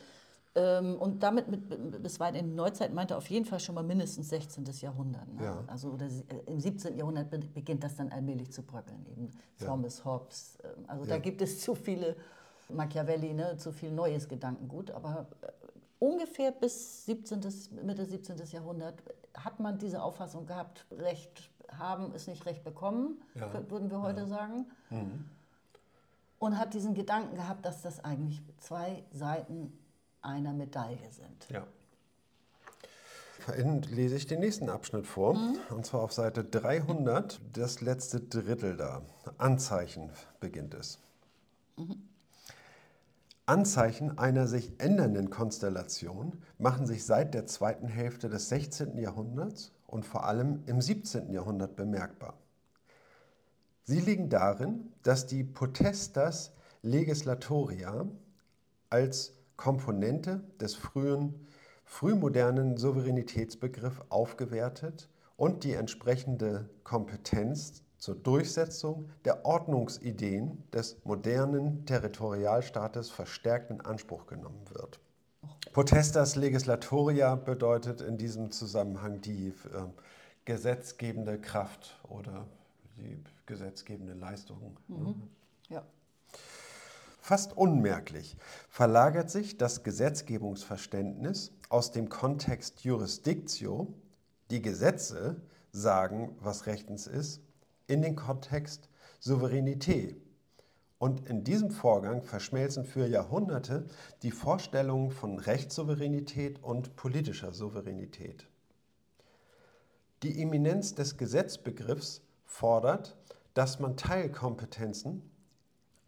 Ähm, 0.56 0.96
und 0.96 1.22
damit 1.22 1.50
mit, 1.50 2.02
bis 2.02 2.20
weit 2.22 2.36
in 2.36 2.48
die 2.48 2.56
Neuzeit 2.56 2.94
meinte 2.94 3.14
er 3.14 3.18
auf 3.18 3.30
jeden 3.30 3.46
Fall 3.46 3.60
schon 3.60 3.76
mal 3.76 3.84
mindestens 3.84 4.30
16. 4.30 4.66
Jahrhundert. 4.80 5.28
Ne? 5.36 5.44
Ja. 5.44 5.64
Also 5.68 5.90
oder, 5.90 6.06
äh, 6.06 6.52
im 6.52 6.60
17. 6.60 6.98
Jahrhundert 6.98 7.30
beginnt 7.54 7.84
das 7.84 7.96
dann 7.98 8.10
allmählich 8.10 8.52
zu 8.52 8.64
bröckeln. 8.64 9.06
Eben 9.12 9.30
ja. 9.60 9.68
Thomas 9.68 10.04
Hobbes. 10.06 10.58
Ähm, 10.64 10.86
also 10.88 11.04
ja. 11.04 11.10
da 11.10 11.18
gibt 11.20 11.42
es 11.42 11.60
zu 11.60 11.76
viele 11.76 12.16
Machiavelli, 12.70 13.34
ne? 13.34 13.58
zu 13.58 13.72
viel 13.72 13.92
neues 13.92 14.28
Gedankengut. 14.28 14.90
Aber 14.90 15.28
äh, 15.42 15.48
ungefähr 16.00 16.52
bis 16.52 17.06
17., 17.06 17.40
Mitte 17.84 18.06
17. 18.06 18.38
Jahrhundert 18.52 18.96
hat 19.44 19.60
man 19.60 19.78
diese 19.78 20.02
Auffassung 20.02 20.46
gehabt, 20.46 20.86
Recht 20.92 21.50
haben 21.78 22.14
ist 22.14 22.28
nicht 22.28 22.46
Recht 22.46 22.64
bekommen, 22.64 23.22
würden 23.70 23.92
wir 23.92 24.02
heute 24.02 24.26
sagen. 24.26 24.66
Mhm. 24.90 25.30
Und 26.40 26.58
hat 26.60 26.74
diesen 26.74 26.94
Gedanken 26.94 27.36
gehabt, 27.36 27.66
dass 27.66 27.82
das 27.82 28.04
eigentlich 28.04 28.42
zwei 28.58 29.04
Seiten 29.12 29.78
einer 30.22 30.54
Medaille 30.54 31.12
sind. 31.12 31.50
Ja. 31.50 31.66
Dann 33.48 33.82
lese 33.84 34.18
ich 34.18 34.28
den 34.28 34.42
nächsten 34.42 34.70
Abschnitt 34.70 35.08
vor, 35.08 35.34
mhm. 35.34 35.58
und 35.70 35.86
zwar 35.86 36.02
auf 36.02 36.14
Seite 36.14 36.44
300, 36.44 37.40
das 37.54 37.82
letzte 37.82 38.20
Drittel 38.20 38.76
da. 38.78 39.02
Anzeichen 39.38 40.12
beginnt 40.40 40.74
es. 40.74 41.00
Mhm. 41.78 42.08
Anzeichen 43.48 44.18
einer 44.18 44.46
sich 44.46 44.74
ändernden 44.78 45.30
Konstellation 45.30 46.34
machen 46.58 46.86
sich 46.86 47.06
seit 47.06 47.34
der 47.34 47.46
zweiten 47.46 47.88
Hälfte 47.88 48.28
des 48.28 48.50
16. 48.50 48.98
Jahrhunderts 48.98 49.72
und 49.86 50.06
vor 50.06 50.26
allem 50.26 50.64
im 50.66 50.82
17. 50.82 51.32
Jahrhundert 51.32 51.78
bemerkbar. 51.78 52.34
Sie 53.86 54.02
liegen 54.02 54.28
darin, 54.28 54.92
dass 55.02 55.28
die 55.28 55.46
Potestas 55.46 56.52
Legislatoria 56.82 58.06
als 58.90 59.34
Komponente 59.56 60.42
des 60.60 60.76
frühen, 60.76 61.48
frühmodernen 61.86 62.76
Souveränitätsbegriff 62.76 64.04
aufgewertet 64.10 65.10
und 65.38 65.64
die 65.64 65.72
entsprechende 65.72 66.70
Kompetenz 66.84 67.82
zur 67.98 68.16
Durchsetzung 68.16 69.10
der 69.26 69.46
Ordnungsideen 69.46 70.64
des 70.72 70.98
modernen 71.04 71.86
Territorialstaates 71.86 73.10
verstärkt 73.10 73.72
in 73.72 73.82
Anspruch 73.82 74.28
genommen 74.28 74.64
wird. 74.72 75.00
Potestas 75.74 76.36
legislatoria 76.36 77.36
bedeutet 77.36 78.02
in 78.02 78.18
diesem 78.18 78.52
Zusammenhang 78.52 79.22
die 79.22 79.50
äh, 79.50 79.54
gesetzgebende 80.46 81.40
Kraft 81.40 82.00
oder 82.08 82.48
die 82.98 83.22
gesetzgebende 83.46 84.14
Leistung. 84.14 84.78
Ne? 84.88 84.98
Mhm. 84.98 85.24
Ja. 85.70 85.84
Fast 87.20 87.58
unmerklich 87.58 88.38
verlagert 88.70 89.30
sich 89.30 89.58
das 89.58 89.84
Gesetzgebungsverständnis 89.84 91.52
aus 91.70 91.92
dem 91.92 92.10
Kontext 92.10 92.84
Jurisdictio, 92.86 93.94
die 94.50 94.62
Gesetze 94.62 95.42
sagen, 95.72 96.36
was 96.40 96.66
rechtens 96.66 97.06
ist, 97.06 97.42
in 97.88 98.02
den 98.02 98.16
Kontext 98.16 98.90
Souveränität. 99.20 100.22
Und 101.00 101.30
in 101.30 101.44
diesem 101.44 101.72
Vorgang 101.72 102.24
verschmelzen 102.24 102.86
für 102.86 103.08
Jahrhunderte 103.08 103.86
die 104.24 104.32
Vorstellungen 104.32 105.12
von 105.12 105.40
Rechtssouveränität 105.40 106.64
und 106.64 106.96
politischer 106.96 107.54
Souveränität. 107.54 108.48
Die 110.24 110.42
Eminenz 110.42 110.96
des 110.96 111.18
Gesetzbegriffs 111.18 112.22
fordert, 112.46 113.16
dass 113.54 113.80
man 113.80 113.96
Teilkompetenzen 113.96 115.22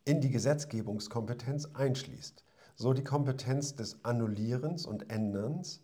in 0.06 0.22
die 0.22 0.32
Gesetzgebungskompetenz 0.32 1.70
einschließt. 1.76 2.44
So 2.76 2.94
die 2.94 3.04
Kompetenz 3.04 3.76
des 3.76 4.04
Annullierens 4.04 4.88
und 4.88 5.12
Änderns, 5.12 5.82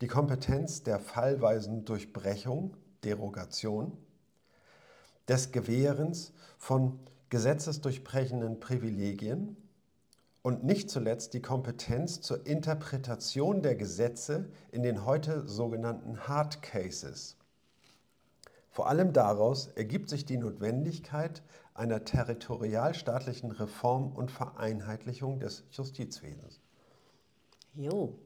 die 0.00 0.06
Kompetenz 0.06 0.82
der 0.82 0.98
fallweisen 0.98 1.84
Durchbrechung, 1.84 2.76
Derogation, 3.04 3.98
des 5.28 5.52
Gewährens 5.52 6.32
von 6.58 6.98
gesetzesdurchbrechenden 7.30 8.60
Privilegien 8.60 9.56
und 10.42 10.62
nicht 10.62 10.90
zuletzt 10.90 11.34
die 11.34 11.42
Kompetenz 11.42 12.20
zur 12.20 12.46
Interpretation 12.46 13.62
der 13.62 13.74
Gesetze 13.74 14.48
in 14.70 14.82
den 14.82 15.04
heute 15.04 15.48
sogenannten 15.48 16.28
Hard 16.28 16.62
Cases. 16.62 17.36
Vor 18.70 18.88
allem 18.88 19.12
daraus 19.12 19.68
ergibt 19.68 20.08
sich 20.08 20.24
die 20.24 20.36
Notwendigkeit 20.36 21.42
einer 21.74 22.04
territorialstaatlichen 22.04 23.50
Reform 23.50 24.12
und 24.12 24.30
Vereinheitlichung 24.30 25.40
des 25.40 25.64
Justizwesens. 25.70 26.60
Jo. 27.74 28.18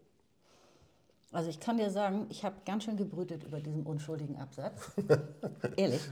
Also 1.33 1.49
ich 1.49 1.61
kann 1.61 1.79
dir 1.79 1.91
sagen, 1.91 2.27
ich 2.31 2.45
habe 2.45 2.57
ganz 2.67 2.85
schön 2.85 2.97
gebrütet 2.97 3.45
über 3.45 3.61
diesen 3.61 3.85
unschuldigen 3.85 4.37
Absatz. 4.37 4.91
Ehrlich. 5.77 6.03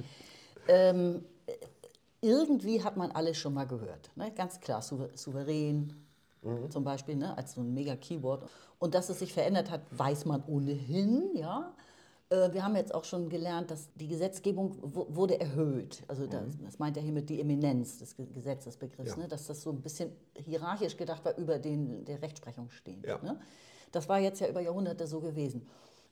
Ähm, 0.68 1.24
irgendwie 2.20 2.82
hat 2.82 2.96
man 2.96 3.10
alles 3.12 3.36
schon 3.36 3.54
mal 3.54 3.66
gehört. 3.66 4.10
Ne? 4.16 4.32
Ganz 4.32 4.60
klar, 4.60 4.82
souverän 4.82 5.94
mhm. 6.42 6.70
zum 6.70 6.84
Beispiel, 6.84 7.16
ne? 7.16 7.36
als 7.36 7.54
so 7.54 7.60
ein 7.60 7.72
Mega-Keyword. 7.74 8.48
Und 8.78 8.94
dass 8.94 9.08
es 9.08 9.18
sich 9.18 9.32
verändert 9.32 9.70
hat, 9.70 9.82
weiß 9.90 10.24
man 10.24 10.42
ohnehin, 10.46 11.30
ja. 11.34 11.74
Äh, 12.30 12.52
wir 12.52 12.64
haben 12.64 12.76
jetzt 12.76 12.94
auch 12.94 13.04
schon 13.04 13.28
gelernt, 13.28 13.70
dass 13.70 13.88
die 13.94 14.08
Gesetzgebung 14.08 14.76
wurde 14.82 15.40
erhöht. 15.40 16.02
Also 16.08 16.26
das, 16.26 16.56
mhm. 16.56 16.64
das 16.64 16.78
meint 16.78 16.96
er 16.96 17.02
hiermit 17.02 17.28
die 17.30 17.40
Eminenz 17.40 17.98
des 17.98 18.16
Gesetzesbegriffs, 18.16 19.12
ja. 19.12 19.16
ne? 19.16 19.28
dass 19.28 19.46
das 19.46 19.62
so 19.62 19.70
ein 19.70 19.80
bisschen 19.80 20.12
hierarchisch 20.34 20.96
gedacht 20.96 21.24
war, 21.24 21.36
über 21.36 21.58
den, 21.58 22.04
der 22.04 22.20
Rechtsprechung 22.20 22.70
stehend. 22.70 23.06
Ja. 23.06 23.18
Ne? 23.22 23.38
Das 23.92 24.08
war 24.08 24.18
jetzt 24.18 24.40
ja 24.40 24.48
über 24.48 24.60
Jahrhunderte 24.60 25.06
so 25.06 25.20
gewesen. 25.20 25.66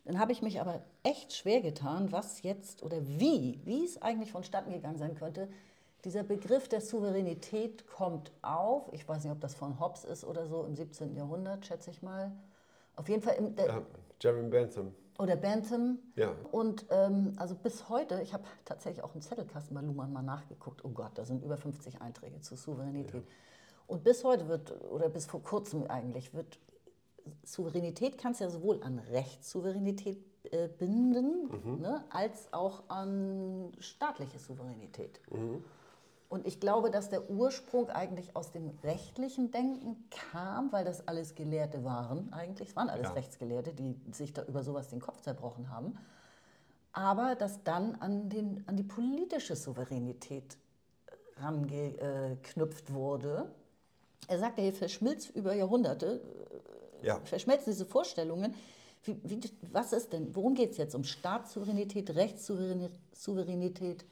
Dann 0.07 0.21
habe 0.21 0.31
ich 0.31 0.41
mich 0.41 0.61
aber 0.61 0.83
echt 1.03 1.33
schwer 1.33 1.61
getan, 1.61 2.13
was 2.13 2.43
jetzt 2.43 2.85
oder 2.85 3.07
wie, 3.07 3.61
wie 3.65 3.85
es 3.85 4.01
eigentlich 4.01 4.31
vonstatten 4.31 4.73
gegangen 4.73 4.99
sein 4.99 5.17
könnte. 5.17 5.49
Dieser 6.05 6.23
Begriff 6.23 6.69
der 6.69 6.81
Souveränität 6.81 7.89
kommt 7.89 8.31
auf. 8.41 8.89
Ich 8.93 9.07
weiß 9.09 9.25
nicht, 9.25 9.33
ob 9.33 9.41
das 9.41 9.57
von 9.57 9.81
Hobbes 9.81 10.05
ist 10.05 10.25
oder 10.25 10.47
so 10.47 10.65
im 10.65 10.77
17. 10.77 11.17
Jahrhundert, 11.17 11.67
schätze 11.67 11.91
ich 11.91 12.03
mal. 12.03 12.31
Auf 12.95 13.09
jeden 13.09 13.21
Fall 13.21 13.35
im. 13.35 13.57
Der, 13.57 13.83
Jeremy 14.21 14.49
Bentham. 14.49 14.95
Oder 15.19 15.35
Bentham. 15.35 15.99
Ja. 16.15 16.33
Und 16.53 16.87
ähm, 16.91 17.33
also 17.37 17.57
bis 17.57 17.89
heute, 17.89 18.21
ich 18.23 18.33
habe 18.33 18.45
tatsächlich 18.65 19.03
auch 19.03 19.13
einen 19.13 19.23
Zettelkasten 19.23 19.75
bei 19.75 19.81
Luhmann 19.81 20.13
mal 20.13 20.23
nachgeguckt. 20.23 20.85
Oh 20.85 20.91
Gott, 20.91 21.13
da 21.17 21.25
sind 21.25 21.43
über 21.43 21.57
50 21.57 22.01
Einträge 22.01 22.41
zur 22.43 22.57
Souveränität. 22.57 23.25
Ja. 23.25 23.31
Und 23.89 24.05
bis 24.05 24.23
heute 24.23 24.47
wird, 24.47 24.73
oder 24.91 25.09
bis 25.09 25.27
vor 25.27 25.43
kurzem 25.43 25.87
eigentlich, 25.89 26.33
wird 26.33 26.61
Souveränität 27.45 28.19
kannst 28.19 28.41
ja 28.41 28.51
sowohl 28.51 28.83
an 28.83 28.99
Rechtssouveränität 28.99 30.19
äh, 30.53 30.69
binden, 30.69 31.49
mhm. 31.49 31.81
ne, 31.81 32.05
als 32.11 32.53
auch 32.53 32.85
an 32.89 33.73
staatliche 33.79 34.39
Souveränität. 34.39 35.21
Mhm. 35.31 35.65
Und 36.29 36.47
ich 36.47 36.59
glaube, 36.59 36.91
dass 36.91 37.09
der 37.09 37.31
Ursprung 37.31 37.89
eigentlich 37.89 38.35
aus 38.35 38.51
dem 38.51 38.71
rechtlichen 38.83 39.53
Denken 39.53 40.09
kam, 40.11 40.73
weil 40.73 40.85
das 40.85 41.07
alles 41.07 41.37
Gelehrte 41.37 41.85
waren 41.85 42.33
eigentlich. 42.33 42.71
Es 42.71 42.77
waren 42.77 42.89
alles 42.89 43.09
ja. 43.09 43.13
Rechtsgelehrte, 43.13 43.73
die 43.73 43.95
sich 44.13 44.33
da 44.33 44.43
über 44.43 44.65
sowas 44.65 44.89
den 44.89 45.01
Kopf 45.01 45.21
zerbrochen 45.21 45.71
haben. 45.71 45.97
Aber 46.93 47.37
dass 47.37 47.63
dann 47.63 47.95
an, 47.97 48.29
den, 48.29 48.65
an 48.67 48.77
die 48.77 48.83
politische 48.83 49.55
Souveränität 49.55 50.57
rangeknüpft 51.37 52.93
wurde. 52.93 53.51
Er 54.29 54.39
sagt 54.39 54.59
ja, 54.59 54.65
hier 54.65 54.73
verschmilzt 54.73 55.31
über 55.37 55.55
Jahrhunderte, 55.55 56.21
ja. 57.03 57.21
verschmelzen 57.25 57.73
diese 57.73 57.87
Vorstellungen. 57.87 58.55
Wie, 59.05 59.17
wie, 59.23 59.41
was 59.73 59.93
ist 59.93 60.13
denn, 60.13 60.35
worum 60.35 60.55
geht 60.55 60.73
es 60.73 60.79
jetzt? 60.79 60.95
Um 60.95 61.05
Staatssouveränität, 61.05 62.15
Rechtssouveränität? 62.15 64.05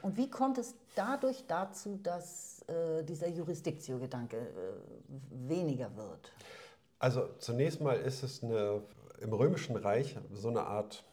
Und 0.00 0.16
wie 0.16 0.28
kommt 0.28 0.58
es 0.58 0.74
dadurch 0.94 1.44
dazu, 1.46 1.98
dass 2.02 2.62
äh, 2.68 3.04
dieser 3.04 3.28
Jurisdiktio-Gedanke 3.28 4.36
äh, 4.36 5.48
weniger 5.48 5.94
wird? 5.96 6.32
Also 6.98 7.28
zunächst 7.38 7.80
mal 7.80 7.96
ist 7.96 8.22
es 8.22 8.42
eine, 8.42 8.82
im 9.20 9.32
Römischen 9.32 9.76
Reich 9.76 10.16
so 10.32 10.48
eine 10.48 10.62
Art 10.62 11.04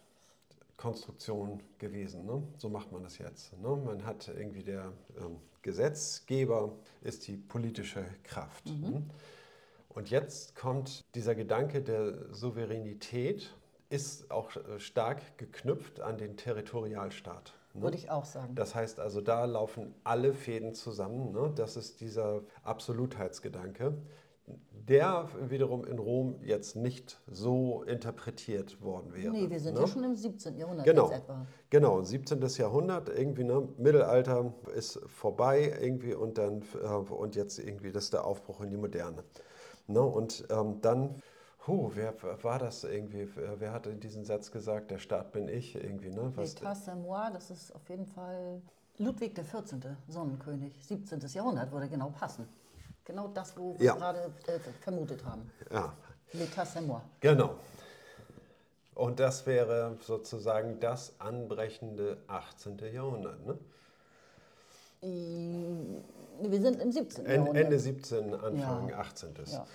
Konstruktion 0.78 1.62
gewesen. 1.78 2.26
Ne? 2.26 2.41
So 2.58 2.69
macht 2.69 2.91
man 2.91 3.04
das 3.04 3.17
jetzt. 3.17 3.60
Ne? 3.60 3.76
Man 3.76 4.06
hat 4.06 4.28
irgendwie 4.30 4.63
der 4.63 4.93
ähm, 5.19 5.38
Gesetzgeber 5.62 6.72
ist 7.02 7.28
die 7.28 7.36
politische 7.36 8.06
Kraft. 8.24 8.65
Mhm. 8.67 8.82
Ne? 8.82 9.04
Und 9.89 10.10
jetzt 10.10 10.56
kommt 10.56 11.04
dieser 11.15 11.36
Gedanke 11.36 11.82
der 11.82 12.34
Souveränität, 12.34 13.54
ist 13.89 14.30
auch 14.30 14.56
äh, 14.56 14.80
stark 14.80 15.38
geknüpft 15.38 15.99
an 15.99 16.17
den 16.17 16.38
Territorialstaat. 16.38 17.54
Ne? 17.73 17.82
Würde 17.82 17.97
ich 17.97 18.12
auch 18.12 18.25
sagen. 18.25 18.56
Das 18.56 18.75
heißt 18.75 18.99
also, 18.99 19.19
da 19.21 19.45
laufen 19.45 19.95
alle 20.04 20.34
Fäden 20.34 20.73
zusammen. 20.73 21.32
Ne? 21.32 21.52
Das 21.56 21.75
ist 21.75 21.99
dieser 22.02 22.41
Absolutheitsgedanke, 22.63 23.97
der 24.71 25.28
wiederum 25.49 25.86
in 25.86 25.99
Rom 25.99 26.36
jetzt 26.43 26.75
nicht 26.75 27.19
so 27.28 27.84
interpretiert 27.84 28.82
worden 28.82 29.13
wäre. 29.13 29.32
Nee, 29.32 29.49
wir 29.49 29.60
sind 29.60 29.75
ne? 29.75 29.82
ja 29.82 29.88
schon 29.88 30.04
im 30.04 30.15
17. 30.15 30.58
Jahrhundert 30.58 30.86
genau. 30.86 31.10
jetzt 31.10 31.23
etwa. 31.23 31.45
Genau, 31.69 32.02
17. 32.02 32.41
Jahrhundert, 32.58 33.10
irgendwie, 33.10 33.43
ne? 33.43 33.67
Mittelalter 33.78 34.54
ist 34.75 34.99
vorbei 35.08 35.78
irgendwie 35.82 36.13
und 36.13 36.38
dann 36.38 36.63
äh, 36.82 36.88
und 36.88 37.36
jetzt 37.36 37.60
irgendwie 37.60 37.91
das 37.91 38.06
ist 38.06 38.13
der 38.13 38.25
Aufbruch 38.25 38.62
in 38.62 38.69
die 38.69 38.78
Moderne. 38.78 39.23
Ne? 39.89 40.02
Und 40.02 40.45
ähm, 40.49 40.82
dann 40.82 41.21
Puh, 41.69 41.91
wer 41.93 42.15
war 42.41 42.58
das 42.58 42.84
irgendwie? 42.84 43.30
Wer 43.36 43.73
hatte 43.73 43.93
diesen 43.93 44.25
Satz 44.25 44.49
gesagt? 44.49 44.89
Der 44.89 44.97
Staat 44.97 45.32
bin 45.34 45.47
ich 45.47 45.75
irgendwie, 45.75 46.10
ne? 46.10 46.34
L'État 46.36 46.73
c'est 46.73 46.95
moi, 46.95 47.30
das 47.32 47.52
ist 47.52 47.75
auf 47.75 47.88
jeden 47.89 48.08
Fall 48.08 48.60
Ludwig 48.97 49.36
XIV., 49.36 49.75
Sonnenkönig, 50.08 50.73
17. 50.84 51.19
Jahrhundert, 51.32 51.71
würde 51.71 51.88
genau 51.88 52.10
passen. 52.10 52.47
Genau 53.06 53.28
das, 53.28 53.56
wo 53.56 53.78
wir 53.78 53.86
ja. 53.86 53.93
gerade 53.93 54.32
äh, 54.47 54.60
vermutet 54.82 55.23
haben. 55.23 55.52
Ja. 55.71 55.93
L'État 56.34 56.65
c'est 56.65 56.82
moi. 56.82 57.02
Genau. 57.19 57.56
Und 58.95 59.19
das 59.19 59.45
wäre 59.45 59.95
sozusagen 60.02 60.80
das 60.80 61.13
anbrechende 61.19 62.17
18. 62.28 62.80
Jahrhundert, 62.91 63.45
ne? 63.45 63.60
Wir 66.41 66.62
sind 66.62 66.82
im 66.82 66.91
17. 66.91 67.25
Jahrhundert. 67.25 67.56
Ende 67.56 67.80
17, 67.80 68.34
Anfang 68.34 68.89
ja. 68.89 68.97
18. 68.97 69.34
Ja. 69.45 69.65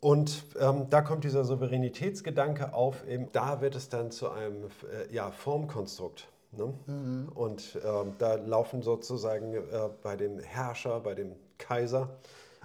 Und 0.00 0.44
ähm, 0.58 0.86
da 0.88 1.02
kommt 1.02 1.24
dieser 1.24 1.44
Souveränitätsgedanke 1.44 2.72
auf, 2.72 3.06
eben, 3.06 3.30
da 3.32 3.60
wird 3.60 3.74
es 3.74 3.90
dann 3.90 4.10
zu 4.10 4.30
einem 4.30 4.64
äh, 4.64 5.14
ja, 5.14 5.30
Formkonstrukt. 5.30 6.28
Ne? 6.52 6.74
Mhm. 6.86 7.28
Und 7.34 7.78
ähm, 7.84 8.14
da 8.18 8.34
laufen 8.34 8.82
sozusagen 8.82 9.54
äh, 9.54 9.60
bei 10.02 10.16
dem 10.16 10.38
Herrscher, 10.38 11.00
bei 11.00 11.14
dem 11.14 11.36
Kaiser 11.58 12.16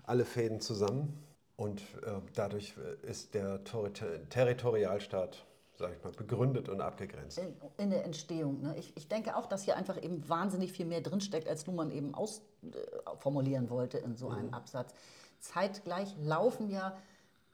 alle 0.06 0.24
Fäden 0.26 0.62
zusammen. 0.62 1.22
Und 1.58 1.82
äh, 1.82 2.22
dadurch 2.34 2.76
äh, 2.78 3.10
ist 3.10 3.34
der 3.34 3.64
Ter 3.64 3.92
Territorialstaat 4.30 5.46
sage 5.78 5.96
ich 5.98 6.04
mal, 6.04 6.12
begründet 6.12 6.70
und 6.70 6.82
abgegrenzt. 6.82 7.38
In, 7.38 7.56
in 7.78 7.90
der 7.90 8.06
Entstehung. 8.06 8.62
Ne? 8.62 8.76
Ich, 8.78 8.96
ich 8.96 9.08
denke 9.08 9.36
auch, 9.36 9.46
dass 9.46 9.64
hier 9.64 9.76
einfach 9.76 10.02
eben 10.02 10.28
wahnsinnig 10.28 10.72
viel 10.72 10.86
mehr 10.86 11.02
drinsteckt, 11.02 11.48
als 11.48 11.68
nun 11.68 11.76
man 11.76 11.92
eben 11.92 12.14
ausformulieren 12.16 13.68
äh, 13.68 13.70
wollte 13.70 13.98
in 13.98 14.16
so 14.16 14.30
einem 14.30 14.48
mhm. 14.48 14.54
Absatz. 14.54 14.94
Zeitgleich 15.40 16.16
laufen 16.22 16.70
ja 16.70 16.98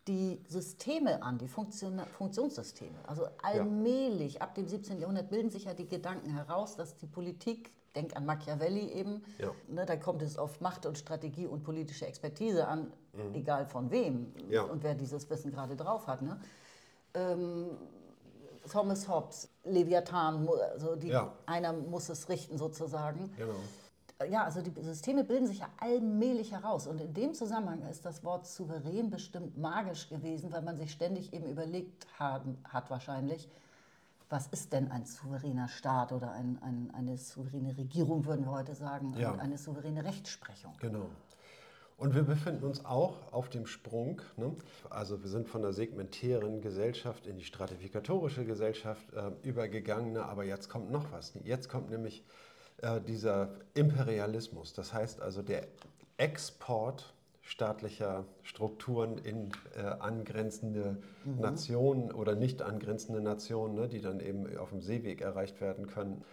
die 0.08 0.42
Systeme 0.48 1.22
an, 1.22 1.38
die 1.38 1.48
Funktion, 1.48 2.00
Funktionssysteme. 2.18 2.98
Also 3.06 3.28
allmählich, 3.44 4.36
ja. 4.36 4.42
ab 4.42 4.56
dem 4.56 4.68
17. 4.68 5.00
Jahrhundert, 5.00 5.30
bilden 5.30 5.50
sich 5.50 5.66
ja 5.66 5.74
die 5.74 5.88
Gedanken 5.88 6.32
heraus, 6.32 6.76
dass 6.76 6.98
die 6.98 7.06
Politik, 7.06 7.72
denk 7.96 8.16
an 8.16 8.26
Machiavelli 8.26 8.90
eben, 8.94 9.24
ja. 9.38 9.52
ne, 9.68 9.86
da 9.86 9.98
kommt 9.98 10.22
es 10.22 10.38
auf 10.38 10.62
Macht 10.62 10.86
und 10.86 10.98
Strategie 10.98 11.46
und 11.46 11.64
politische 11.64 12.08
Expertise 12.08 12.68
an, 12.68 12.92
mhm. 13.14 13.36
egal 13.36 13.66
von 13.66 13.92
wem 13.92 14.34
ja. 14.50 14.64
und 14.64 14.84
wer 14.84 14.96
dieses 14.96 15.30
Wissen 15.30 15.52
gerade 15.52 15.76
drauf 15.76 16.08
hat. 16.08 16.22
Ne? 16.22 16.40
Ähm, 17.14 17.78
Thomas 18.70 19.08
Hobbes, 19.08 19.50
Leviathan, 19.64 20.48
also 20.74 20.96
die, 20.96 21.08
ja. 21.08 21.32
einer 21.46 21.74
muss 21.74 22.10
es 22.10 22.30
richten 22.30 22.58
sozusagen. 22.58 23.32
Genau. 23.38 23.56
Ja, 24.30 24.44
also 24.44 24.62
die 24.62 24.72
Systeme 24.84 25.24
bilden 25.24 25.48
sich 25.48 25.60
ja 25.60 25.70
allmählich 25.80 26.52
heraus. 26.52 26.86
Und 26.86 27.02
in 27.02 27.14
dem 27.14 27.34
Zusammenhang 27.34 27.82
ist 27.90 28.06
das 28.06 28.24
Wort 28.24 28.46
souverän 28.46 29.10
bestimmt 29.10 29.58
magisch 29.58 30.10
gewesen, 30.10 30.52
weil 30.52 30.62
man 30.62 30.78
sich 30.78 30.92
ständig 30.92 31.34
eben 31.34 31.48
überlegt 31.48 32.06
haben, 32.20 32.58
hat 32.70 32.92
wahrscheinlich, 32.92 33.50
was 34.30 34.48
ist 34.48 34.74
denn 34.74 34.92
ein 34.92 35.06
souveräner 35.06 35.68
Staat 35.68 36.12
oder 36.12 36.32
ein, 36.34 36.60
ein, 36.62 36.92
eine 36.96 37.18
souveräne 37.18 37.76
Regierung, 37.78 38.26
würden 38.26 38.46
wir 38.46 38.52
heute 38.52 38.76
sagen, 38.76 39.16
ja. 39.18 39.34
eine 39.36 39.58
souveräne 39.58 40.04
Rechtsprechung. 40.04 40.74
Genau. 40.80 41.08
Und 42.02 42.16
wir 42.16 42.24
befinden 42.24 42.64
uns 42.64 42.84
auch 42.84 43.32
auf 43.32 43.48
dem 43.48 43.68
Sprung. 43.68 44.24
Ne? 44.36 44.56
Also 44.90 45.22
wir 45.22 45.30
sind 45.30 45.48
von 45.48 45.62
der 45.62 45.72
segmentären 45.72 46.60
Gesellschaft 46.60 47.28
in 47.28 47.38
die 47.38 47.44
stratifikatorische 47.44 48.44
Gesellschaft 48.44 49.06
äh, 49.14 49.30
übergegangen. 49.48 50.14
Ne? 50.14 50.26
Aber 50.26 50.44
jetzt 50.44 50.68
kommt 50.68 50.90
noch 50.90 51.12
was. 51.12 51.34
Jetzt 51.44 51.70
kommt 51.70 51.92
nämlich 51.92 52.24
äh, 52.82 53.00
dieser 53.02 53.50
Imperialismus. 53.76 54.74
Das 54.74 54.96
heißt 54.96 55.22
also 55.22 55.44
der 55.44 55.68
Export 56.18 57.14
staatlicher 57.44 58.26
Strukturen 58.42 59.20
in 59.20 59.52
äh, 59.78 59.82
angrenzende 59.82 60.98
mhm. 61.24 61.40
Nationen 61.40 62.12
oder 62.12 62.34
nicht 62.34 62.64
angrenzende 62.64 63.22
Nationen, 63.22 63.76
ne? 63.76 63.88
die 63.88 64.02
dann 64.02 64.22
eben 64.22 64.58
auf 64.58 64.72
dem 64.72 64.82
Seeweg 64.82 65.22
erreicht 65.22 65.62
werden 65.62 65.86
können. 65.86 66.24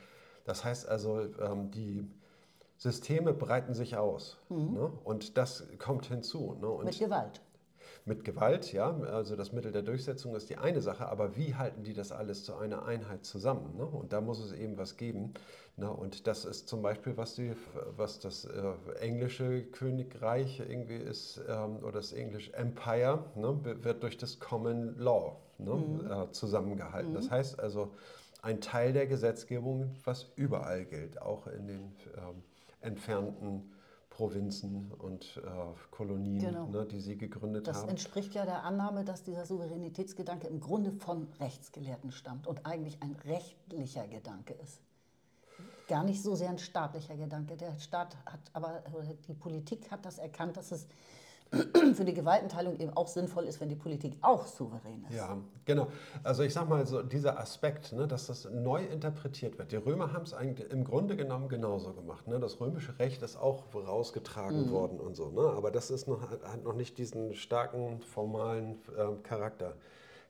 Das 0.47 0.65
heißt 0.65 0.89
also, 0.89 1.21
ähm, 1.43 1.71
die 1.71 2.09
Systeme 2.79 3.35
breiten 3.35 3.75
sich 3.75 3.97
aus. 3.97 4.39
Mhm. 4.49 4.73
Ne? 4.73 4.93
Und 5.05 5.37
das 5.37 5.67
kommt 5.79 6.07
hinzu. 6.07 6.57
Ne? 6.61 6.69
Und 6.69 6.87
mit 6.87 6.99
Gewalt. 6.99 7.43
Mit 8.05 8.25
Gewalt, 8.25 8.73
ja. 8.73 8.97
Also 9.01 9.37
das 9.37 9.53
Mittel 9.53 9.73
der 9.73 9.83
Durchsetzung 9.83 10.35
ist 10.37 10.49
die 10.49 10.57
eine 10.57 10.81
Sache, 10.81 11.09
aber 11.09 11.37
wie 11.37 11.57
halten 11.57 11.83
die 11.83 11.93
das 11.93 12.13
alles 12.13 12.45
zu 12.45 12.57
einer 12.57 12.87
Einheit 12.87 13.25
zusammen? 13.25 13.77
Ne? 13.77 13.85
Und 13.85 14.13
da 14.13 14.21
muss 14.21 14.39
es 14.39 14.53
eben 14.53 14.79
was 14.79 14.97
geben. 14.97 15.35
Ne? 15.77 15.91
Und 15.91 16.29
das 16.29 16.45
ist 16.45 16.69
zum 16.69 16.81
Beispiel, 16.81 17.17
was, 17.17 17.35
die, 17.35 17.53
was 17.97 18.21
das 18.21 18.45
äh, 18.45 18.73
englische 19.01 19.65
Königreich 19.65 20.61
irgendwie 20.61 20.97
ist, 20.97 21.41
ähm, 21.49 21.79
oder 21.79 21.93
das 21.95 22.13
englische 22.13 22.55
Empire, 22.55 23.25
ne? 23.35 23.59
wird 23.83 24.05
durch 24.05 24.17
das 24.17 24.39
Common 24.39 24.97
Law 24.99 25.37
ne? 25.59 25.75
mhm. 25.75 26.11
äh, 26.11 26.31
zusammengehalten. 26.31 27.11
Mhm. 27.11 27.17
Das 27.17 27.31
heißt 27.31 27.59
also, 27.59 27.91
ein 28.41 28.61
Teil 28.61 28.93
der 28.93 29.09
Gesetzgebung, 29.09 29.97
was 30.05 30.31
überall 30.37 30.85
gilt, 30.85 31.21
auch 31.21 31.49
in 31.49 31.67
den 31.67 31.93
ähm, 32.17 32.43
entfernten 32.81 33.71
Provinzen 34.11 34.91
und 34.99 35.41
äh, 35.45 35.51
Kolonien, 35.93 36.41
genau. 36.41 36.67
ne, 36.67 36.85
die 36.87 37.01
sie 37.01 37.17
gegründet 37.17 37.69
das 37.69 37.77
haben. 37.77 37.83
Das 37.85 37.91
entspricht 37.91 38.35
ja 38.35 38.45
der 38.45 38.65
Annahme, 38.65 39.05
dass 39.05 39.23
dieser 39.23 39.47
Souveränitätsgedanke 39.47 40.49
im 40.49 40.59
Grunde 40.59 40.91
von 40.91 41.29
Rechtsgelehrten 41.39 42.11
stammt 42.11 42.49
und 42.49 42.67
eigentlich 42.67 43.01
ein 43.01 43.15
rechtlicher 43.25 44.09
Gedanke 44.09 44.55
ist. 44.55 44.81
Gar 45.87 46.03
nicht 46.03 46.21
so 46.21 46.35
sehr 46.35 46.51
ein 46.51 46.59
staatlicher 46.59 47.17
Gedanke. 47.17 47.57
Der 47.57 47.79
Staat 47.79 48.17
hat 48.27 48.41
aber, 48.53 48.83
die 49.29 49.35
Politik 49.35 49.91
hat 49.91 50.05
das 50.05 50.19
erkannt, 50.19 50.57
dass 50.57 50.73
es 50.73 50.89
für 51.95 52.05
die 52.05 52.15
Gewaltenteilung 52.15 52.79
eben 52.79 52.95
auch 52.97 53.09
sinnvoll 53.09 53.45
ist, 53.45 53.61
wenn 53.61 53.69
die 53.69 53.75
Politik 53.75 54.17
auch 54.21 54.47
souverän 54.47 55.05
ist. 55.09 55.17
Ja, 55.17 55.39
genau. 55.65 55.89
Also 56.23 56.43
ich 56.43 56.53
sage 56.53 56.69
mal 56.69 56.87
so, 56.87 57.03
dieser 57.03 57.39
Aspekt, 57.39 57.93
ne, 57.93 58.07
dass 58.07 58.27
das 58.27 58.49
neu 58.51 58.85
interpretiert 58.85 59.59
wird. 59.59 59.73
Die 59.73 59.77
Römer 59.77 60.13
haben 60.13 60.25
es 60.25 60.35
eigentlich 60.35 60.71
im 60.71 60.85
Grunde 60.85 61.17
genommen 61.17 61.49
genauso 61.49 61.95
gemacht. 61.95 62.29
Ne? 62.29 62.39
Das 62.39 62.61
römische 62.61 62.99
Recht 62.99 63.23
ist 63.23 63.37
auch 63.37 63.65
rausgetragen 63.75 64.67
mhm. 64.67 64.71
worden 64.71 65.01
und 65.01 65.17
so. 65.17 65.31
Ne? 65.31 65.41
Aber 65.57 65.71
das 65.71 65.91
ist 65.91 66.07
noch, 66.07 66.21
hat 66.31 66.65
noch 66.65 66.75
nicht 66.75 66.99
diesen 66.99 67.35
starken 67.35 68.01
formalen 68.03 68.79
äh, 68.97 69.15
Charakter 69.23 69.75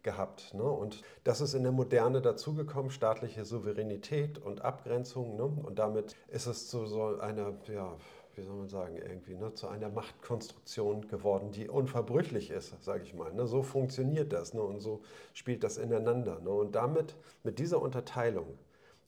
gehabt. 0.02 0.54
Ne? 0.54 0.62
Und 0.62 1.02
das 1.24 1.40
ist 1.40 1.54
in 1.54 1.64
der 1.64 1.72
Moderne 1.72 2.22
dazugekommen, 2.22 2.90
staatliche 2.90 3.44
Souveränität 3.44 4.38
und 4.38 4.62
Abgrenzung. 4.62 5.36
Ne? 5.36 5.42
Und 5.42 5.78
damit 5.78 6.14
ist 6.28 6.46
es 6.46 6.68
zu 6.68 6.86
so 6.86 7.18
einer, 7.18 7.54
ja, 7.66 7.96
wie 8.38 8.42
soll 8.42 8.56
man 8.56 8.68
sagen, 8.68 8.96
irgendwie 8.96 9.34
ne, 9.34 9.52
zu 9.54 9.68
einer 9.68 9.88
Machtkonstruktion 9.88 11.08
geworden, 11.08 11.50
die 11.50 11.68
unverbrüchlich 11.68 12.50
ist, 12.50 12.82
sage 12.82 13.02
ich 13.02 13.14
mal. 13.14 13.32
Ne? 13.34 13.46
So 13.46 13.62
funktioniert 13.62 14.32
das 14.32 14.54
ne? 14.54 14.62
und 14.62 14.80
so 14.80 15.02
spielt 15.34 15.64
das 15.64 15.76
ineinander. 15.76 16.40
Ne? 16.40 16.50
Und 16.50 16.74
damit, 16.74 17.16
mit 17.42 17.58
dieser 17.58 17.82
Unterteilung, 17.82 18.58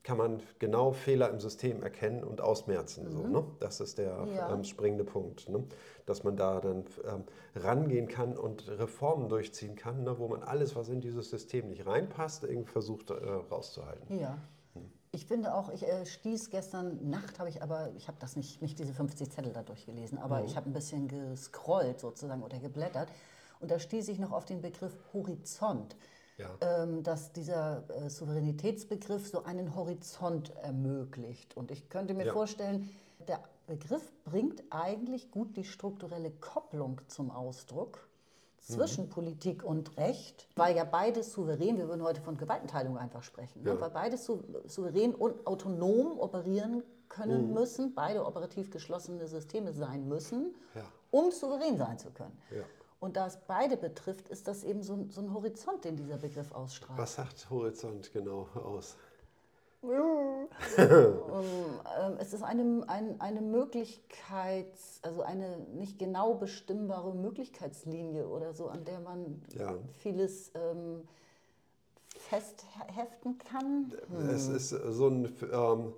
kann 0.02 0.16
man 0.16 0.42
genau 0.58 0.92
Fehler 0.92 1.28
im 1.28 1.40
System 1.40 1.82
erkennen 1.82 2.24
und 2.24 2.40
ausmerzen. 2.40 3.04
Mhm. 3.04 3.10
So, 3.10 3.26
ne? 3.26 3.44
Das 3.60 3.80
ist 3.80 3.98
der 3.98 4.26
ja. 4.34 4.52
ähm, 4.52 4.64
springende 4.64 5.04
Punkt, 5.04 5.48
ne? 5.48 5.62
dass 6.06 6.24
man 6.24 6.36
da 6.36 6.60
dann 6.60 6.84
ähm, 7.04 7.24
rangehen 7.54 8.08
kann 8.08 8.36
und 8.36 8.66
Reformen 8.68 9.28
durchziehen 9.28 9.76
kann, 9.76 10.02
ne? 10.04 10.18
wo 10.18 10.26
man 10.26 10.42
alles, 10.42 10.74
was 10.74 10.88
in 10.88 11.00
dieses 11.00 11.28
System 11.28 11.68
nicht 11.68 11.86
reinpasst, 11.86 12.44
irgendwie 12.44 12.70
versucht 12.70 13.10
äh, 13.10 13.14
rauszuhalten. 13.14 14.18
Ja. 14.18 14.38
Ich 15.12 15.26
finde 15.26 15.54
auch, 15.54 15.70
ich 15.70 15.86
äh, 15.86 16.06
stieß 16.06 16.50
gestern 16.50 17.10
Nacht, 17.10 17.38
habe 17.40 17.48
ich 17.48 17.62
aber, 17.62 17.90
ich 17.96 18.06
habe 18.06 18.18
das 18.20 18.36
nicht, 18.36 18.62
nicht 18.62 18.78
diese 18.78 18.92
50 18.92 19.30
Zettel 19.30 19.52
da 19.52 19.62
durchgelesen, 19.62 20.18
aber 20.18 20.40
mhm. 20.40 20.46
ich 20.46 20.56
habe 20.56 20.70
ein 20.70 20.72
bisschen 20.72 21.08
gescrollt 21.08 21.98
sozusagen 21.98 22.42
oder 22.42 22.58
geblättert 22.58 23.08
und 23.58 23.70
da 23.70 23.78
stieß 23.78 24.08
ich 24.08 24.18
noch 24.18 24.32
auf 24.32 24.44
den 24.44 24.60
Begriff 24.60 24.92
Horizont. 25.12 25.96
Ja. 26.38 26.56
Ähm, 26.62 27.02
dass 27.02 27.32
dieser 27.32 27.84
äh, 27.90 28.08
Souveränitätsbegriff 28.08 29.28
so 29.28 29.44
einen 29.44 29.74
Horizont 29.74 30.56
ermöglicht. 30.62 31.54
Und 31.54 31.70
ich 31.70 31.90
könnte 31.90 32.14
mir 32.14 32.24
ja. 32.24 32.32
vorstellen, 32.32 32.88
der 33.28 33.40
Begriff 33.66 34.10
bringt 34.24 34.62
eigentlich 34.70 35.30
gut 35.30 35.54
die 35.58 35.64
strukturelle 35.64 36.30
Kopplung 36.30 36.98
zum 37.08 37.30
Ausdruck 37.30 38.08
zwischen 38.60 39.06
mhm. 39.06 39.10
Politik 39.10 39.64
und 39.64 39.96
Recht, 39.96 40.48
weil 40.56 40.76
ja 40.76 40.84
beides 40.84 41.32
souverän, 41.32 41.78
wir 41.78 41.88
würden 41.88 42.02
heute 42.02 42.20
von 42.20 42.36
Gewaltenteilung 42.36 42.98
einfach 42.98 43.22
sprechen, 43.22 43.62
ne? 43.62 43.70
ja. 43.70 43.74
ne? 43.74 43.80
weil 43.80 43.90
beides 43.90 44.24
souverän 44.66 45.14
und 45.14 45.46
autonom 45.46 46.18
operieren 46.18 46.82
können 47.08 47.48
mhm. 47.48 47.54
müssen, 47.54 47.94
beide 47.94 48.24
operativ 48.24 48.70
geschlossene 48.70 49.26
Systeme 49.26 49.72
sein 49.72 50.08
müssen, 50.08 50.54
ja. 50.74 50.84
um 51.10 51.30
souverän 51.30 51.76
sein 51.76 51.98
zu 51.98 52.10
können. 52.10 52.36
Ja. 52.50 52.62
Und 53.00 53.16
da 53.16 53.26
es 53.26 53.38
beide 53.46 53.78
betrifft, 53.78 54.28
ist 54.28 54.46
das 54.46 54.62
eben 54.62 54.82
so, 54.82 55.06
so 55.08 55.22
ein 55.22 55.32
Horizont, 55.32 55.84
den 55.84 55.96
dieser 55.96 56.18
Begriff 56.18 56.52
ausstrahlt. 56.52 56.98
Was 56.98 57.14
sagt 57.14 57.48
Horizont 57.48 58.12
genau 58.12 58.46
aus? 58.54 58.96
ähm, 60.78 62.16
es 62.18 62.34
ist 62.34 62.42
eine, 62.42 62.84
ein, 62.86 63.20
eine 63.20 63.40
Möglichkeit, 63.40 64.72
also 65.02 65.22
eine 65.22 65.58
nicht 65.74 65.98
genau 65.98 66.34
bestimmbare 66.34 67.14
Möglichkeitslinie 67.14 68.28
oder 68.28 68.52
so, 68.52 68.68
an 68.68 68.84
der 68.84 69.00
man 69.00 69.42
ja. 69.56 69.74
vieles 69.98 70.52
ähm, 70.54 71.08
festheften 72.14 73.38
kann. 73.38 73.92
Hm. 74.10 74.28
Es 74.28 74.48
ist 74.48 74.68
so 74.68 75.08
ein 75.08 75.34
ähm, 75.50 75.94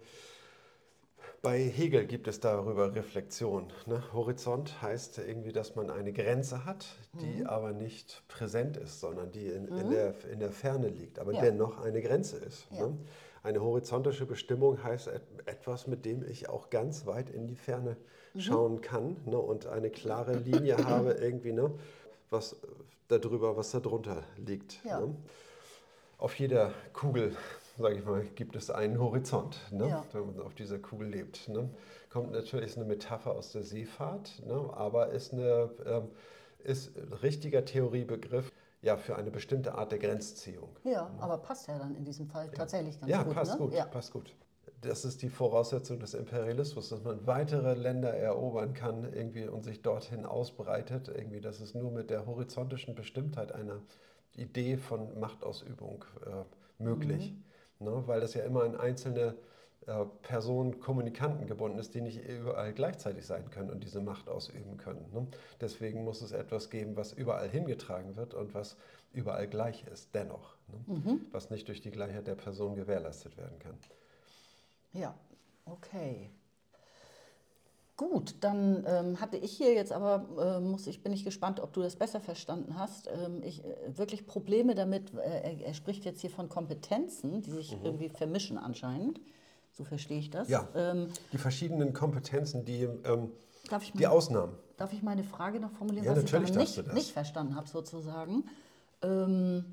Bei 1.43 1.59
Hegel 1.59 2.07
gibt 2.07 2.29
es 2.29 2.39
darüber 2.39 2.95
Reflexion. 2.95 3.73
Ne? 3.87 4.01
Horizont 4.13 4.81
heißt 4.81 5.19
irgendwie, 5.19 5.53
dass 5.53 5.75
man 5.75 5.91
eine 5.91 6.13
Grenze 6.13 6.65
hat, 6.65 6.87
die 7.21 7.41
mhm. 7.41 7.47
aber 7.49 7.73
nicht 7.73 8.23
präsent 8.29 8.77
ist, 8.77 9.01
sondern 9.01 9.33
die 9.33 9.49
in, 9.49 9.65
mhm. 9.65 9.77
in, 9.77 9.91
der, 9.91 10.15
in 10.31 10.39
der 10.39 10.53
Ferne 10.53 10.89
liegt, 10.89 11.19
aber 11.19 11.33
ja. 11.33 11.41
dennoch 11.41 11.81
eine 11.81 12.01
Grenze 12.01 12.37
ist. 12.37 12.69
Ja. 12.71 12.87
Ne? 12.87 12.99
Eine 13.43 13.61
horizontische 13.61 14.27
Bestimmung 14.27 14.83
heißt 14.83 15.11
etwas, 15.47 15.87
mit 15.87 16.05
dem 16.05 16.25
ich 16.25 16.49
auch 16.49 16.71
ganz 16.71 17.07
weit 17.07 17.29
in 17.31 17.47
die 17.47 17.57
Ferne 17.57 17.97
mhm. 18.35 18.41
schauen 18.41 18.81
kann 18.81 19.17
ne? 19.27 19.39
und 19.39 19.67
eine 19.67 19.91
klare 19.91 20.37
Linie 20.37 20.77
habe, 20.87 21.13
irgendwie, 21.13 21.53
ne? 21.53 21.73
was 22.31 22.57
darüber, 23.09 23.57
was 23.57 23.73
darunter 23.73 24.23
liegt. 24.37 24.83
Ja. 24.85 25.01
Ne? 25.01 25.15
Auf 26.19 26.39
jeder 26.39 26.73
Kugel 26.93 27.37
sage 27.79 27.97
ich 27.97 28.05
mal, 28.05 28.25
gibt 28.35 28.57
es 28.57 28.71
einen 28.71 28.99
Horizont, 29.01 29.57
ne? 29.71 29.89
ja. 29.89 30.05
wenn 30.13 30.27
man 30.27 30.41
auf 30.41 30.55
dieser 30.55 30.79
Kugel 30.79 31.09
lebt. 31.09 31.49
Ne? 31.49 31.69
Kommt 32.11 32.33
natürlich 32.33 32.77
eine 32.77 32.85
Metapher 32.85 33.33
aus 33.33 33.53
der 33.53 33.63
Seefahrt, 33.63 34.43
ne? 34.47 34.71
aber 34.75 35.09
ist, 35.11 35.33
eine, 35.33 35.71
ähm, 35.87 36.09
ist 36.63 36.97
ein 36.97 37.13
richtiger 37.15 37.65
Theoriebegriff 37.65 38.53
ja, 38.83 38.97
für 38.97 39.17
eine 39.17 39.31
bestimmte 39.31 39.75
Art 39.75 39.93
der 39.93 39.99
Grenzziehung. 39.99 40.77
Ja, 40.85 41.09
ne? 41.09 41.23
aber 41.23 41.39
passt 41.39 41.69
ja 41.69 41.79
dann 41.79 41.95
in 41.95 42.05
diesem 42.05 42.27
Fall 42.27 42.47
ja. 42.47 42.53
tatsächlich 42.53 43.01
ganz 43.01 43.11
ja, 43.11 43.23
gut. 43.23 43.35
Passt 43.35 43.53
ne? 43.53 43.59
gut 43.59 43.75
ja, 43.75 43.85
passt 43.87 44.13
gut. 44.13 44.35
Das 44.81 45.05
ist 45.05 45.23
die 45.23 45.29
Voraussetzung 45.29 46.01
des 46.01 46.15
Imperialismus, 46.15 46.89
dass 46.89 47.03
man 47.03 47.25
weitere 47.27 47.75
Länder 47.75 48.13
erobern 48.15 48.75
kann 48.75 49.05
irgendwie 49.13 49.47
und 49.47 49.63
sich 49.63 49.81
dorthin 49.83 50.27
ausbreitet. 50.27 51.09
Irgendwie, 51.09 51.41
das 51.41 51.61
ist 51.61 51.75
nur 51.75 51.93
mit 51.93 52.11
der 52.11 52.27
horizontischen 52.27 52.97
Bestimmtheit 52.97 53.53
einer 53.53 53.81
Idee 54.35 54.77
von 54.77 55.19
Machtausübung 55.21 56.05
äh, 56.27 56.83
möglich. 56.83 57.33
Mhm 57.33 57.45
ne? 57.83 58.03
weil 58.07 58.21
das 58.21 58.35
ja 58.35 58.45
immer 58.45 58.63
an 58.63 58.77
einzelne 58.77 59.35
Personen, 60.23 60.79
Kommunikanten 60.79 61.47
gebunden 61.47 61.79
ist, 61.79 61.95
die 61.95 62.01
nicht 62.01 62.25
überall 62.25 62.73
gleichzeitig 62.73 63.27
sein 63.27 63.51
können 63.51 63.71
und 63.71 63.83
diese 63.83 64.01
Macht 64.01 64.29
ausüben 64.29 64.77
können. 64.77 65.05
Ne? 65.13 65.27
Deswegen 65.61 66.05
muss 66.05 66.23
es 66.23 66.31
etwas 66.31 66.71
geben, 66.71 66.97
was 66.97 67.13
überall 67.13 67.49
hingetragen 67.49 68.15
wird 68.15 68.33
und 68.33 68.55
was 68.55 68.77
überall 69.13 69.49
gleich 69.49 69.85
ist, 69.93 70.15
dennoch, 70.15 70.57
ne? 70.69 70.95
mhm. 70.95 71.27
was 71.33 71.51
nicht 71.51 71.67
durch 71.67 71.81
die 71.81 71.91
Gleichheit 71.91 72.27
der 72.27 72.37
Person 72.37 72.77
gewährleistet 72.77 73.37
werden 73.37 73.59
kann. 73.59 73.75
Ja, 74.93 75.15
okay. 75.67 76.31
Gut, 77.97 78.37
dann 78.41 78.85
ähm, 78.87 79.21
hatte 79.21 79.37
ich 79.37 79.53
hier 79.53 79.75
jetzt 79.75 79.93
aber, 79.93 80.27
äh, 80.39 80.61
muss 80.61 80.87
ich, 80.87 81.03
bin 81.03 81.13
ich 81.13 81.25
gespannt, 81.25 81.61
ob 81.61 81.73
du 81.73 81.83
das 81.83 81.97
besser 81.97 82.21
verstanden 82.21 82.79
hast, 82.79 83.09
ähm, 83.09 83.43
ich, 83.43 83.65
äh, 83.65 83.99
wirklich 83.99 84.27
Probleme 84.27 84.75
damit, 84.75 85.13
äh, 85.15 85.19
er, 85.19 85.61
er, 85.67 85.75
spricht 85.75 86.05
jetzt 86.05 86.21
hier 86.21 86.31
von 86.31 86.49
Kompetenzen, 86.49 87.43
die 87.43 87.51
sich 87.51 87.77
mhm. 87.77 87.85
irgendwie 87.85 88.09
vermischen 88.09 88.59
anscheinend, 88.59 89.21
so 89.73 89.85
verstehe 89.85 90.19
ich 90.19 90.31
das. 90.31 90.49
Ja, 90.49 90.69
ähm, 90.75 91.09
die 91.33 91.39
verschiedenen 91.39 91.93
Kompetenzen, 91.93 92.65
die, 92.65 92.83
ähm, 92.83 93.33
die 93.95 94.07
Ausnahmen. 94.07 94.55
Darf 94.77 94.93
ich 94.93 95.03
meine 95.03 95.25
Frage 95.25 95.61
noch 95.61 95.73
formulieren, 95.73 96.05
ja, 96.05 96.13
was 96.13 96.23
natürlich 96.25 96.51
ich 96.51 96.57
nicht, 96.57 96.95
nicht 96.95 97.13
verstanden 97.13 97.57
habe 97.57 97.69
sozusagen? 97.69 98.45
Ähm, 99.03 99.65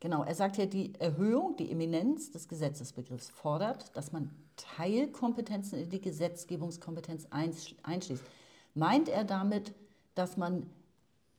Genau, 0.00 0.22
er 0.22 0.34
sagt 0.34 0.58
ja, 0.58 0.66
die 0.66 0.94
Erhöhung, 1.00 1.56
die 1.56 1.72
Eminenz 1.72 2.30
des 2.30 2.46
Gesetzesbegriffs 2.46 3.30
fordert, 3.30 3.96
dass 3.96 4.12
man 4.12 4.30
Teilkompetenzen 4.56 5.80
in 5.80 5.90
die 5.90 6.00
Gesetzgebungskompetenz 6.00 7.26
einschließt. 7.30 8.22
Meint 8.74 9.08
er 9.08 9.24
damit, 9.24 9.74
dass 10.14 10.36
man 10.36 10.70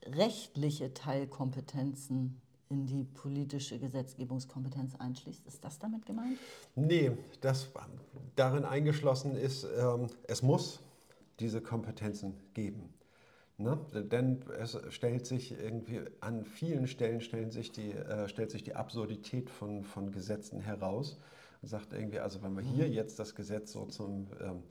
rechtliche 0.06 0.94
Teilkompetenzen 0.94 2.42
in 2.70 2.86
die 2.86 3.04
politische 3.04 3.80
Gesetzgebungskompetenz 3.80 4.96
einschließt? 4.96 5.46
Ist 5.48 5.64
das 5.66 5.80
damit 5.80 6.06
gemeint? 6.06 6.38
Nee, 6.76 7.12
das 7.42 7.70
darin 8.36 8.64
eingeschlossen 8.64 9.36
ist, 9.36 9.66
ähm, 9.78 10.08
es 10.28 10.42
muss 10.44 10.80
diese 11.40 11.62
Kompetenzen 11.62 12.36
geben. 12.54 12.94
Ne? 13.58 13.78
Denn 13.94 14.42
es 14.58 14.78
stellt 14.90 15.26
sich 15.26 15.52
irgendwie 15.52 16.02
an 16.22 16.46
vielen 16.46 16.88
Stellen 16.88 17.20
stellen 17.20 17.52
sich 17.52 17.72
die, 17.72 17.92
äh, 17.92 18.30
stellt 18.30 18.52
sich 18.52 18.64
die 18.64 18.76
Absurdität 18.76 19.50
von, 19.50 19.84
von 19.84 20.12
Gesetzen 20.12 20.62
heraus 20.62 21.20
und 21.62 21.68
sagt 21.68 21.92
irgendwie, 21.92 22.20
also 22.20 22.42
wenn 22.42 22.56
wir 22.56 22.64
hier 22.64 22.88
mhm. 22.88 22.94
jetzt 22.94 23.20
das 23.20 23.36
Gesetz 23.36 23.74
so 23.74 23.86
zum 23.86 24.28
ähm, 24.42 24.64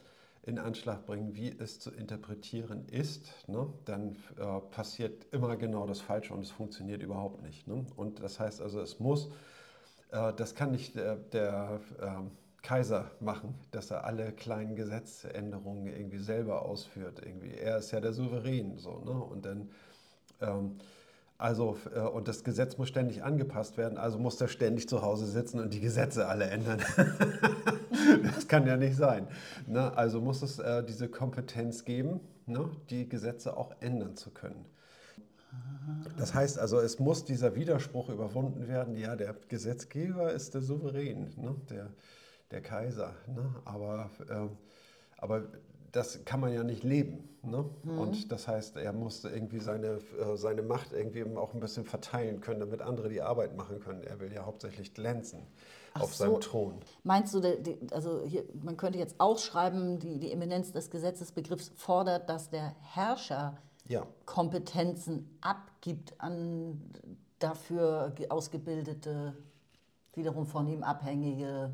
in 0.42 0.58
Anschlag 0.58 1.04
bringen, 1.06 1.34
wie 1.34 1.50
es 1.50 1.78
zu 1.80 1.90
interpretieren 1.90 2.86
ist, 2.86 3.48
ne, 3.48 3.72
dann 3.84 4.16
äh, 4.38 4.60
passiert 4.70 5.26
immer 5.32 5.56
genau 5.56 5.86
das 5.86 6.00
Falsche 6.00 6.32
und 6.34 6.40
es 6.40 6.50
funktioniert 6.50 7.02
überhaupt 7.02 7.42
nicht. 7.42 7.66
Ne? 7.66 7.84
Und 7.96 8.22
das 8.22 8.40
heißt 8.40 8.62
also, 8.62 8.80
es 8.80 8.98
muss, 8.98 9.30
äh, 10.10 10.32
das 10.34 10.54
kann 10.54 10.70
nicht 10.70 10.94
der, 10.94 11.16
der 11.16 11.80
ähm, 12.00 12.30
Kaiser 12.62 13.10
machen, 13.20 13.54
dass 13.70 13.90
er 13.90 14.04
alle 14.04 14.32
kleinen 14.32 14.74
Gesetzänderungen 14.74 15.86
irgendwie 15.86 16.18
selber 16.18 16.64
ausführt. 16.64 17.20
Irgendwie. 17.24 17.54
Er 17.54 17.78
ist 17.78 17.90
ja 17.92 18.00
der 18.00 18.12
Souverän. 18.12 18.78
So, 18.78 18.98
ne? 18.98 19.12
Und 19.12 19.44
dann, 19.44 19.70
ähm, 20.40 20.78
also, 21.38 21.78
äh, 21.94 22.00
und 22.00 22.26
das 22.26 22.42
Gesetz 22.42 22.78
muss 22.78 22.88
ständig 22.88 23.22
angepasst 23.22 23.78
werden, 23.78 23.96
also 23.96 24.18
muss 24.18 24.40
er 24.40 24.48
ständig 24.48 24.88
zu 24.88 25.02
Hause 25.02 25.26
sitzen 25.26 25.60
und 25.60 25.72
die 25.72 25.80
Gesetze 25.80 26.26
alle 26.26 26.46
ändern. 26.46 26.82
das 28.34 28.48
kann 28.48 28.66
ja 28.66 28.76
nicht 28.76 28.96
sein. 28.96 29.28
Ne? 29.68 29.96
Also 29.96 30.20
muss 30.20 30.42
es 30.42 30.58
äh, 30.58 30.82
diese 30.84 31.08
Kompetenz 31.08 31.84
geben, 31.84 32.20
ne? 32.46 32.68
die 32.90 33.08
Gesetze 33.08 33.56
auch 33.56 33.72
ändern 33.80 34.16
zu 34.16 34.30
können. 34.30 34.64
Das 36.18 36.34
heißt 36.34 36.58
also, 36.58 36.80
es 36.80 36.98
muss 36.98 37.24
dieser 37.24 37.54
Widerspruch 37.54 38.10
überwunden 38.10 38.68
werden, 38.68 38.96
ja, 38.96 39.16
der 39.16 39.34
Gesetzgeber 39.48 40.32
ist 40.32 40.54
der 40.54 40.60
Souverän, 40.60 41.32
ne? 41.36 41.54
der, 41.70 41.90
der 42.50 42.62
Kaiser. 42.62 43.14
Ne? 43.28 43.54
Aber, 43.64 44.10
äh, 44.28 44.48
aber 45.16 45.44
das 45.98 46.24
kann 46.24 46.38
man 46.40 46.52
ja 46.52 46.62
nicht 46.62 46.84
leben. 46.84 47.28
Ne? 47.42 47.64
Mhm. 47.82 47.98
Und 47.98 48.32
das 48.32 48.46
heißt, 48.46 48.76
er 48.76 48.92
musste 48.92 49.28
irgendwie 49.28 49.58
seine, 49.58 49.98
äh, 50.18 50.36
seine 50.36 50.62
Macht 50.62 50.92
irgendwie 50.92 51.24
auch 51.36 51.54
ein 51.54 51.60
bisschen 51.60 51.84
verteilen 51.84 52.40
können, 52.40 52.60
damit 52.60 52.82
andere 52.82 53.08
die 53.08 53.20
Arbeit 53.20 53.56
machen 53.56 53.80
können. 53.80 54.02
Er 54.02 54.20
will 54.20 54.32
ja 54.32 54.46
hauptsächlich 54.46 54.94
glänzen 54.94 55.40
Ach 55.94 56.02
auf 56.02 56.14
so. 56.14 56.24
seinem 56.24 56.40
Thron. 56.40 56.80
Meinst 57.02 57.34
du, 57.34 57.42
also 57.90 58.22
hier, 58.24 58.44
man 58.62 58.76
könnte 58.76 58.98
jetzt 58.98 59.18
ausschreiben, 59.18 59.98
die, 59.98 60.18
die 60.18 60.30
Eminenz 60.30 60.72
des 60.72 60.90
Gesetzesbegriffs 60.90 61.72
fordert, 61.74 62.28
dass 62.28 62.48
der 62.50 62.74
Herrscher 62.80 63.58
ja. 63.86 64.06
Kompetenzen 64.24 65.38
abgibt 65.40 66.14
an 66.18 66.80
dafür 67.40 68.14
ausgebildete, 68.28 69.36
wiederum 70.14 70.46
von 70.46 70.66
ihm 70.68 70.82
abhängige 70.82 71.72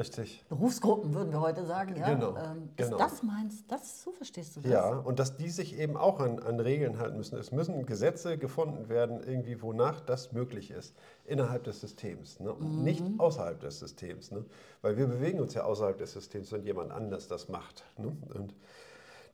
Richtig. 0.00 0.42
Berufsgruppen 0.48 1.12
würden 1.12 1.30
wir 1.30 1.42
heute 1.42 1.66
sagen. 1.66 1.94
Ja? 1.94 2.14
Genau, 2.14 2.34
ähm, 2.34 2.70
genau. 2.74 2.96
das 2.96 3.22
meinst 3.22 3.70
das, 3.70 4.02
so 4.02 4.12
verstehst 4.12 4.56
du 4.56 4.60
das? 4.60 4.72
Ja, 4.72 4.88
und 4.88 5.18
dass 5.18 5.36
die 5.36 5.50
sich 5.50 5.78
eben 5.78 5.98
auch 5.98 6.20
an, 6.20 6.38
an 6.38 6.58
Regeln 6.58 6.98
halten 6.98 7.18
müssen. 7.18 7.38
Es 7.38 7.52
müssen 7.52 7.84
Gesetze 7.84 8.38
gefunden 8.38 8.88
werden, 8.88 9.22
irgendwie 9.22 9.60
wonach 9.60 10.00
das 10.00 10.32
möglich 10.32 10.70
ist, 10.70 10.94
innerhalb 11.26 11.64
des 11.64 11.82
Systems, 11.82 12.40
ne? 12.40 12.54
Mhm. 12.58 12.82
nicht 12.82 13.04
außerhalb 13.18 13.60
des 13.60 13.78
Systems. 13.78 14.30
Ne? 14.30 14.46
Weil 14.80 14.96
wir 14.96 15.06
bewegen 15.06 15.38
uns 15.38 15.52
ja 15.52 15.64
außerhalb 15.64 15.98
des 15.98 16.14
Systems, 16.14 16.50
wenn 16.50 16.64
jemand 16.64 16.92
anders 16.92 17.28
das 17.28 17.50
macht. 17.50 17.84
Ne? 17.98 18.16
Und 18.34 18.54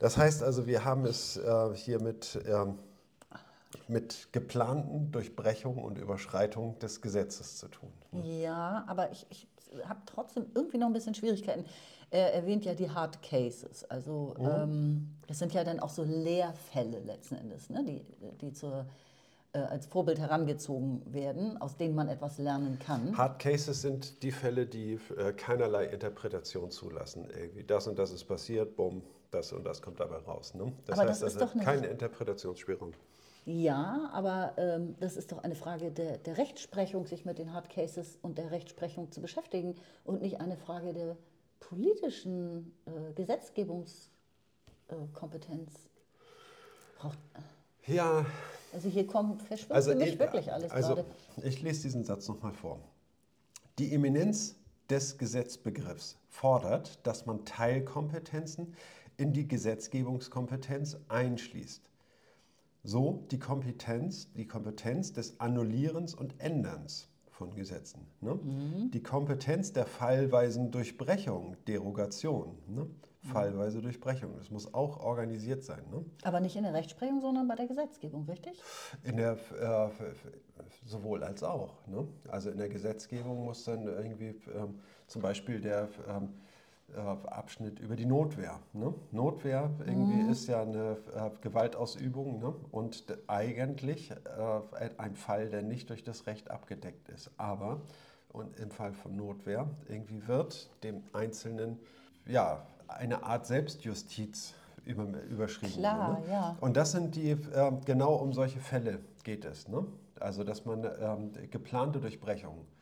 das 0.00 0.16
heißt 0.16 0.42
also, 0.42 0.66
wir 0.66 0.84
haben 0.84 1.04
es 1.04 1.36
äh, 1.36 1.74
hier 1.74 2.02
mit... 2.02 2.40
Ähm, 2.44 2.80
mit 3.88 4.32
geplanten 4.32 5.12
Durchbrechungen 5.12 5.84
und 5.84 5.98
Überschreitungen 5.98 6.78
des 6.78 7.02
Gesetzes 7.02 7.58
zu 7.58 7.68
tun. 7.68 7.92
Ne? 8.10 8.40
Ja, 8.42 8.84
aber 8.88 9.12
ich, 9.12 9.26
ich 9.28 9.46
habe 9.84 10.00
trotzdem 10.06 10.46
irgendwie 10.54 10.78
noch 10.78 10.86
ein 10.86 10.92
bisschen 10.92 11.14
Schwierigkeiten. 11.14 11.64
Er 12.10 12.34
erwähnt 12.34 12.64
ja 12.64 12.74
die 12.74 12.88
Hard 12.88 13.22
Cases. 13.22 13.84
Also 13.84 14.34
mhm. 14.38 14.46
ähm, 14.46 15.16
das 15.26 15.38
sind 15.38 15.52
ja 15.54 15.64
dann 15.64 15.80
auch 15.80 15.90
so 15.90 16.04
Lehrfälle 16.04 17.00
letzten 17.00 17.36
Endes, 17.36 17.68
ne? 17.68 17.84
die, 17.84 18.04
die 18.40 18.52
zur, 18.52 18.86
äh, 19.52 19.58
als 19.58 19.86
Vorbild 19.86 20.18
herangezogen 20.18 21.02
werden, 21.12 21.60
aus 21.60 21.76
denen 21.76 21.94
man 21.94 22.08
etwas 22.08 22.38
lernen 22.38 22.78
kann. 22.78 23.16
Hard 23.16 23.38
Cases 23.38 23.80
sind 23.80 24.22
die 24.22 24.30
Fälle, 24.30 24.66
die 24.66 25.00
äh, 25.16 25.32
keinerlei 25.32 25.86
Interpretation 25.86 26.70
zulassen. 26.70 27.28
Irgendwie 27.36 27.64
das 27.64 27.88
und 27.88 27.98
das 27.98 28.12
ist 28.12 28.24
passiert, 28.24 28.76
bumm, 28.76 29.02
das 29.30 29.52
und 29.52 29.64
das 29.64 29.82
kommt 29.82 29.98
dabei 29.98 30.18
raus. 30.18 30.54
Ne? 30.54 30.72
Das 30.86 30.98
Aber 30.98 31.08
heißt, 31.08 31.22
das 31.22 31.34
ist 31.34 31.42
also 31.42 31.58
doch 31.58 31.64
keine 31.64 31.86
Interpretationsspielraum. 31.88 32.92
Ja, 33.48 34.10
aber 34.12 34.54
ähm, 34.56 34.96
das 34.98 35.16
ist 35.16 35.30
doch 35.30 35.38
eine 35.38 35.54
Frage 35.54 35.92
der, 35.92 36.18
der, 36.18 36.36
Rechtsprechung, 36.36 37.06
sich 37.06 37.24
mit 37.24 37.38
den 37.38 37.52
Hard 37.52 37.70
Cases 37.70 38.18
und 38.20 38.38
der 38.38 38.50
Rechtsprechung 38.50 39.12
zu 39.12 39.20
beschäftigen 39.20 39.76
und 40.04 40.20
nicht 40.20 40.40
eine 40.40 40.56
Frage 40.56 40.92
der 40.92 41.16
politischen 41.60 42.74
äh, 42.86 43.12
Gesetzgebungskompetenz. 43.14 45.72
Äh, 45.72 46.98
Braucht, 46.98 47.18
äh, 47.86 47.94
ja. 47.94 48.26
Also 48.72 48.88
hier 48.88 49.06
kommt, 49.06 49.42
verschwimmt 49.42 49.76
also 49.76 49.92
für 49.92 49.96
mich 49.96 50.14
ich, 50.14 50.18
wirklich 50.18 50.52
alles 50.52 50.72
also 50.72 50.96
gerade. 50.96 51.08
Ich 51.44 51.62
lese 51.62 51.82
diesen 51.82 52.02
Satz 52.02 52.26
nochmal 52.26 52.52
vor. 52.52 52.80
Die 53.78 53.94
Eminenz 53.94 54.56
des 54.90 55.18
Gesetzbegriffs 55.18 56.18
fordert, 56.28 56.98
dass 57.06 57.26
man 57.26 57.44
Teilkompetenzen 57.44 58.74
in 59.18 59.32
die 59.32 59.46
Gesetzgebungskompetenz 59.46 60.96
einschließt 61.08 61.88
so 62.86 63.26
die 63.30 63.38
Kompetenz, 63.38 64.32
die 64.34 64.46
Kompetenz 64.46 65.12
des 65.12 65.40
Annullierens 65.40 66.14
und 66.14 66.40
Änderns 66.40 67.08
von 67.30 67.54
Gesetzen. 67.54 68.06
Ne? 68.20 68.34
Mhm. 68.34 68.90
Die 68.92 69.02
Kompetenz 69.02 69.72
der 69.72 69.86
fallweisen 69.86 70.70
Durchbrechung, 70.70 71.56
Derogation. 71.66 72.56
Ne? 72.68 72.82
Mhm. 72.82 73.28
Fallweise 73.28 73.82
Durchbrechung. 73.82 74.36
Das 74.38 74.50
muss 74.50 74.72
auch 74.72 75.00
organisiert 75.00 75.64
sein. 75.64 75.82
Ne? 75.90 76.04
Aber 76.22 76.40
nicht 76.40 76.56
in 76.56 76.62
der 76.62 76.74
Rechtsprechung, 76.74 77.20
sondern 77.20 77.48
bei 77.48 77.56
der 77.56 77.66
Gesetzgebung, 77.66 78.24
richtig? 78.26 78.62
In 79.02 79.16
der, 79.16 79.32
äh, 79.32 79.90
sowohl 80.86 81.24
als 81.24 81.42
auch. 81.42 81.86
Ne? 81.88 82.06
Also 82.28 82.50
in 82.50 82.58
der 82.58 82.68
Gesetzgebung 82.68 83.44
muss 83.44 83.64
dann 83.64 83.86
irgendwie 83.86 84.40
ähm, 84.54 84.78
zum 85.08 85.22
Beispiel 85.22 85.60
der 85.60 85.88
ähm, 86.08 86.28
äh, 86.28 86.45
Abschnitt 86.94 87.78
über 87.78 87.96
die 87.96 88.06
Notwehr. 88.06 88.60
Ne? 88.72 88.94
Notwehr 89.10 89.70
irgendwie 89.84 90.22
mhm. 90.22 90.30
ist 90.30 90.46
ja 90.46 90.62
eine 90.62 90.96
äh, 91.14 91.30
Gewaltausübung 91.40 92.38
ne? 92.38 92.54
und 92.70 93.04
eigentlich 93.26 94.12
äh, 94.12 94.90
ein 94.96 95.14
Fall, 95.14 95.50
der 95.50 95.62
nicht 95.62 95.90
durch 95.90 96.04
das 96.04 96.26
Recht 96.26 96.50
abgedeckt 96.50 97.08
ist. 97.08 97.30
Aber 97.36 97.80
und 98.28 98.56
im 98.58 98.70
Fall 98.70 98.92
von 98.92 99.16
Notwehr 99.16 99.68
irgendwie 99.88 100.26
wird 100.28 100.70
dem 100.84 101.02
Einzelnen 101.12 101.78
ja 102.26 102.66
eine 102.88 103.24
Art 103.24 103.46
Selbstjustiz 103.46 104.54
über, 104.84 105.06
überschrieben. 105.24 105.74
Klar, 105.74 106.20
ne? 106.20 106.30
ja. 106.30 106.56
Und 106.60 106.76
das 106.76 106.92
sind 106.92 107.16
die 107.16 107.30
äh, 107.30 107.72
genau 107.84 108.14
um 108.14 108.32
solche 108.32 108.60
Fälle 108.60 109.00
geht 109.24 109.44
es. 109.44 109.68
Ne? 109.68 109.86
Also 110.20 110.44
dass 110.44 110.64
man 110.64 110.86
ähm, 111.00 111.32
geplante 111.50 112.00
Durchbrechungen 112.00 112.75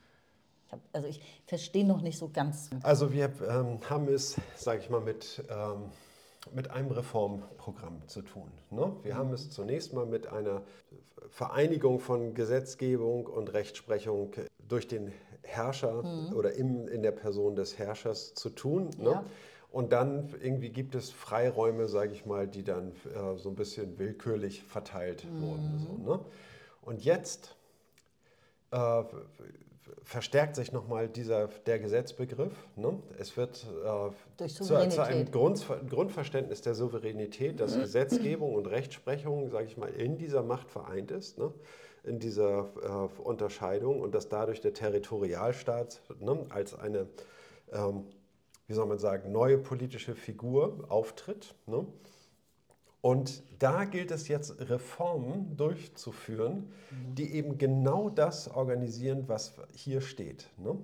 also 0.93 1.09
ich 1.09 1.21
verstehe 1.47 1.87
noch 1.87 2.01
nicht 2.01 2.19
so 2.19 2.29
ganz. 2.33 2.71
Also 2.83 3.13
wir 3.13 3.31
ähm, 3.49 3.79
haben 3.89 4.09
es, 4.09 4.37
sage 4.57 4.81
ich 4.81 4.91
mal, 4.91 5.01
mit, 5.01 5.45
ähm, 5.49 5.91
mit 6.53 6.71
einem 6.71 6.91
Reformprogramm 6.91 8.07
zu 8.07 8.23
tun. 8.23 8.51
Ne? 8.71 8.95
Wir 9.03 9.15
mhm. 9.15 9.19
haben 9.19 9.33
es 9.33 9.51
zunächst 9.51 9.93
mal 9.93 10.07
mit 10.07 10.27
einer 10.27 10.63
Vereinigung 11.29 12.01
von 12.01 12.35
Gesetzgebung 12.35 13.27
und 13.27 13.53
Rechtsprechung 13.53 14.33
durch 14.69 14.89
den 14.89 15.13
Herrscher 15.43 16.03
mhm. 16.03 16.35
oder 16.35 16.53
im, 16.55 16.89
in 16.89 17.03
der 17.03 17.13
Person 17.13 17.57
des 17.57 17.79
Herrschers 17.79 18.35
zu 18.35 18.51
tun. 18.51 18.91
Ne? 18.99 19.11
Ja. 19.11 19.25
Und 19.71 19.93
dann 19.93 20.33
irgendwie 20.41 20.71
gibt 20.71 20.95
es 20.95 21.11
Freiräume, 21.11 21.89
sage 21.89 22.13
ich 22.13 22.27
mal, 22.27 22.47
die 22.47 22.63
dann 22.63 22.93
äh, 23.13 23.37
so 23.37 23.49
ein 23.49 23.57
bisschen 23.57 23.99
willkürlich 23.99 24.63
verteilt 24.63 25.25
mhm. 25.25 25.43
wurden. 25.43 25.79
So, 25.79 26.13
ne? 26.13 26.21
Und 26.83 27.05
jetzt 27.05 27.57
äh, 28.71 29.03
verstärkt 30.03 30.57
sich 30.57 30.73
nochmal 30.73 31.09
dieser, 31.09 31.49
der 31.67 31.79
Gesetzbegriff. 31.79 32.53
Ne? 32.77 32.99
Es 33.19 33.37
wird 33.37 33.67
äh, 33.85 34.47
zu, 34.47 34.75
einem 34.77 35.31
Grund, 35.31 35.67
Grundverständnis 35.89 36.63
der 36.63 36.75
Souveränität, 36.75 37.61
dass 37.61 37.79
Gesetzgebung 37.79 38.55
und 38.55 38.67
Rechtsprechung, 38.67 39.51
sage 39.51 39.67
ich 39.67 39.77
mal, 39.77 39.91
in 39.91 40.17
dieser 40.19 40.43
Macht 40.43 40.71
vereint 40.71 41.11
ist, 41.11 41.39
ne? 41.39 41.53
in 42.05 42.19
dieser 42.19 42.71
äh, 42.83 43.21
Unterscheidung 43.23 44.01
und 44.01 44.15
dass 44.15 44.29
dadurch 44.29 44.61
der 44.61 44.75
Territorialstaat 44.75 46.03
ne, 46.21 46.47
als 46.51 46.79
eine, 46.79 47.09
ähm, 47.73 48.05
wie 48.67 48.75
soll 48.75 48.87
man 48.87 48.99
sagen, 48.99 49.33
neue 49.33 49.59
politische 49.59 50.15
Figur 50.15 50.85
auftritt. 50.89 51.55
Und 53.05 53.43
da 53.59 53.85
gilt 53.85 54.11
es 54.13 54.29
jetzt, 54.29 54.71
Reformen 54.71 55.59
durchzuführen, 55.59 56.73
die 56.91 57.35
eben 57.35 57.59
genau 57.59 58.09
das 58.09 58.49
organisieren, 58.49 59.25
was 59.27 59.57
hier 59.75 60.01
steht. 60.01 60.49
Ne? 60.57 60.79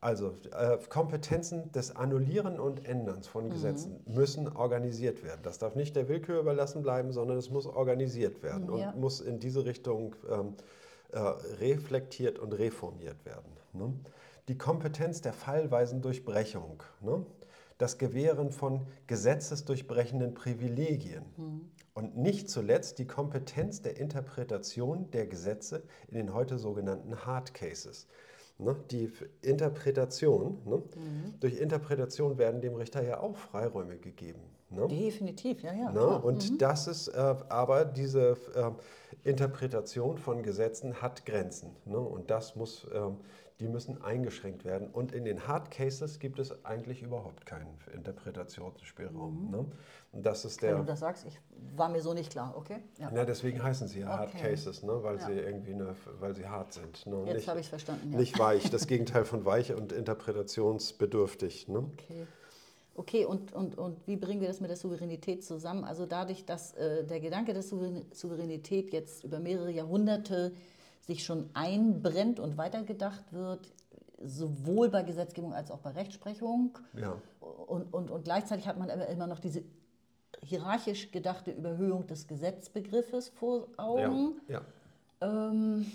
Also 0.00 0.36
äh, 0.52 0.78
Kompetenzen 0.88 1.72
des 1.72 1.96
Annullieren 1.96 2.60
und 2.60 2.86
Änderns 2.86 3.26
von 3.26 3.46
mhm. 3.46 3.50
Gesetzen 3.50 3.98
müssen 4.06 4.46
organisiert 4.46 5.24
werden. 5.24 5.40
Das 5.42 5.58
darf 5.58 5.74
nicht 5.74 5.96
der 5.96 6.08
Willkür 6.08 6.38
überlassen 6.38 6.82
bleiben, 6.82 7.10
sondern 7.10 7.36
es 7.36 7.50
muss 7.50 7.66
organisiert 7.66 8.44
werden 8.44 8.72
ja. 8.78 8.90
und 8.90 9.00
muss 9.00 9.20
in 9.20 9.40
diese 9.40 9.64
Richtung 9.64 10.14
ähm, 10.30 10.54
äh, 11.10 11.18
reflektiert 11.18 12.38
und 12.38 12.52
reformiert 12.52 13.24
werden. 13.24 13.50
Ne? 13.72 13.92
Die 14.46 14.56
Kompetenz 14.56 15.20
der 15.20 15.32
fallweisen 15.32 16.00
Durchbrechung. 16.00 16.80
Ne? 17.00 17.26
Das 17.80 17.96
Gewähren 17.96 18.50
von 18.50 18.86
gesetzesdurchbrechenden 19.06 20.34
Privilegien 20.34 21.24
mhm. 21.36 21.70
und 21.94 22.16
nicht 22.16 22.50
zuletzt 22.50 22.98
die 22.98 23.06
Kompetenz 23.06 23.80
der 23.80 23.96
Interpretation 23.96 25.10
der 25.12 25.26
Gesetze 25.26 25.82
in 26.08 26.14
den 26.14 26.34
heute 26.34 26.58
sogenannten 26.58 27.24
Hard 27.24 27.54
Cases. 27.54 28.06
Ne, 28.58 28.76
die 28.90 29.10
Interpretation, 29.40 30.58
ne, 30.66 30.76
mhm. 30.76 31.40
durch 31.40 31.58
Interpretation 31.58 32.36
werden 32.36 32.60
dem 32.60 32.74
Richter 32.74 33.02
ja 33.02 33.20
auch 33.20 33.36
Freiräume 33.36 33.96
gegeben. 33.96 34.42
Ne? 34.68 34.86
Definitiv, 34.86 35.62
ja, 35.62 35.72
ja. 35.72 35.90
Ne? 35.90 36.20
Und 36.20 36.50
mhm. 36.50 36.58
das 36.58 36.86
ist 36.86 37.08
äh, 37.08 37.34
aber 37.48 37.86
diese 37.86 38.36
äh, 38.54 39.28
Interpretation 39.28 40.18
von 40.18 40.42
Gesetzen 40.42 41.00
hat 41.00 41.24
Grenzen. 41.24 41.70
Ne? 41.86 41.98
Und 41.98 42.30
das 42.30 42.54
muss 42.54 42.86
ähm, 42.94 43.16
die 43.60 43.68
müssen 43.68 44.02
eingeschränkt 44.02 44.64
werden. 44.64 44.88
Und 44.88 45.12
in 45.12 45.24
den 45.24 45.46
Hard 45.46 45.70
Cases 45.70 46.18
gibt 46.18 46.38
es 46.38 46.64
eigentlich 46.64 47.02
überhaupt 47.02 47.44
keinen 47.44 47.68
Interpretationsspielraum. 47.94 49.46
Mhm. 49.46 49.50
Ne? 49.50 49.66
Und 50.12 50.26
das 50.26 50.44
ist 50.44 50.62
der. 50.62 50.72
Wenn 50.72 50.78
du 50.80 50.86
das 50.86 51.00
sagst, 51.00 51.26
ich 51.26 51.38
war 51.76 51.88
mir 51.90 52.00
so 52.00 52.14
nicht 52.14 52.32
klar, 52.32 52.54
okay? 52.56 52.78
Ja, 52.98 53.12
ja 53.12 53.24
deswegen 53.24 53.62
heißen 53.62 53.86
sie 53.86 54.00
ja 54.00 54.06
okay. 54.06 54.18
Hard 54.18 54.42
Cases, 54.42 54.82
ne? 54.82 55.02
weil 55.02 55.18
ja. 55.18 55.26
sie 55.26 55.32
irgendwie 55.32 55.74
eine, 55.74 55.94
weil 56.18 56.34
sie 56.34 56.48
hart 56.48 56.72
sind. 56.72 57.06
Ne? 57.06 57.24
Jetzt 57.26 57.46
habe 57.46 57.60
ich 57.60 57.66
es 57.66 57.70
verstanden. 57.70 58.12
Ja. 58.12 58.18
Nicht 58.18 58.38
weich, 58.38 58.70
das 58.70 58.86
Gegenteil 58.88 59.24
von 59.24 59.44
weich 59.44 59.74
und 59.74 59.92
interpretationsbedürftig. 59.92 61.68
Ne? 61.68 61.78
Okay. 61.78 62.26
Okay, 62.96 63.24
und, 63.24 63.52
und, 63.54 63.78
und 63.78 64.06
wie 64.06 64.16
bringen 64.16 64.40
wir 64.40 64.48
das 64.48 64.60
mit 64.60 64.68
der 64.68 64.76
Souveränität 64.76 65.44
zusammen? 65.44 65.84
Also 65.84 66.06
dadurch, 66.06 66.44
dass 66.44 66.74
äh, 66.74 67.04
der 67.04 67.20
Gedanke 67.20 67.54
der 67.54 67.62
Souveränität 67.62 68.92
jetzt 68.92 69.24
über 69.24 69.38
mehrere 69.38 69.70
Jahrhunderte 69.70 70.52
sich 71.10 71.24
schon 71.24 71.50
einbrennt 71.54 72.38
und 72.38 72.56
weitergedacht 72.56 73.32
wird, 73.32 73.72
sowohl 74.22 74.88
bei 74.90 75.02
Gesetzgebung 75.02 75.52
als 75.52 75.70
auch 75.70 75.80
bei 75.80 75.90
Rechtsprechung. 75.90 76.78
Ja. 76.94 77.16
Und, 77.40 77.92
und, 77.92 78.10
und 78.10 78.24
gleichzeitig 78.24 78.68
hat 78.68 78.78
man 78.78 78.90
aber 78.90 79.08
immer 79.08 79.26
noch 79.26 79.40
diese 79.40 79.64
hierarchisch 80.42 81.10
gedachte 81.10 81.50
Überhöhung 81.50 82.06
des 82.06 82.28
Gesetzbegriffes 82.28 83.28
vor 83.30 83.66
Augen. 83.76 84.40
Ja. 84.46 84.62
ja. 85.20 85.28
Ähm, 85.48 85.86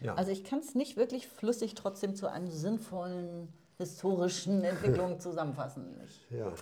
ja. 0.00 0.14
Also 0.14 0.30
ich 0.30 0.44
kann 0.44 0.60
es 0.60 0.74
nicht 0.74 0.96
wirklich 0.96 1.26
flüssig 1.26 1.74
trotzdem 1.74 2.14
zu 2.14 2.30
einem 2.30 2.48
sinnvollen 2.48 3.52
historischen 3.78 4.62
Entwicklung 4.62 5.18
zusammenfassen. 5.20 6.00
Ich, 6.04 6.30
ja. 6.30 6.52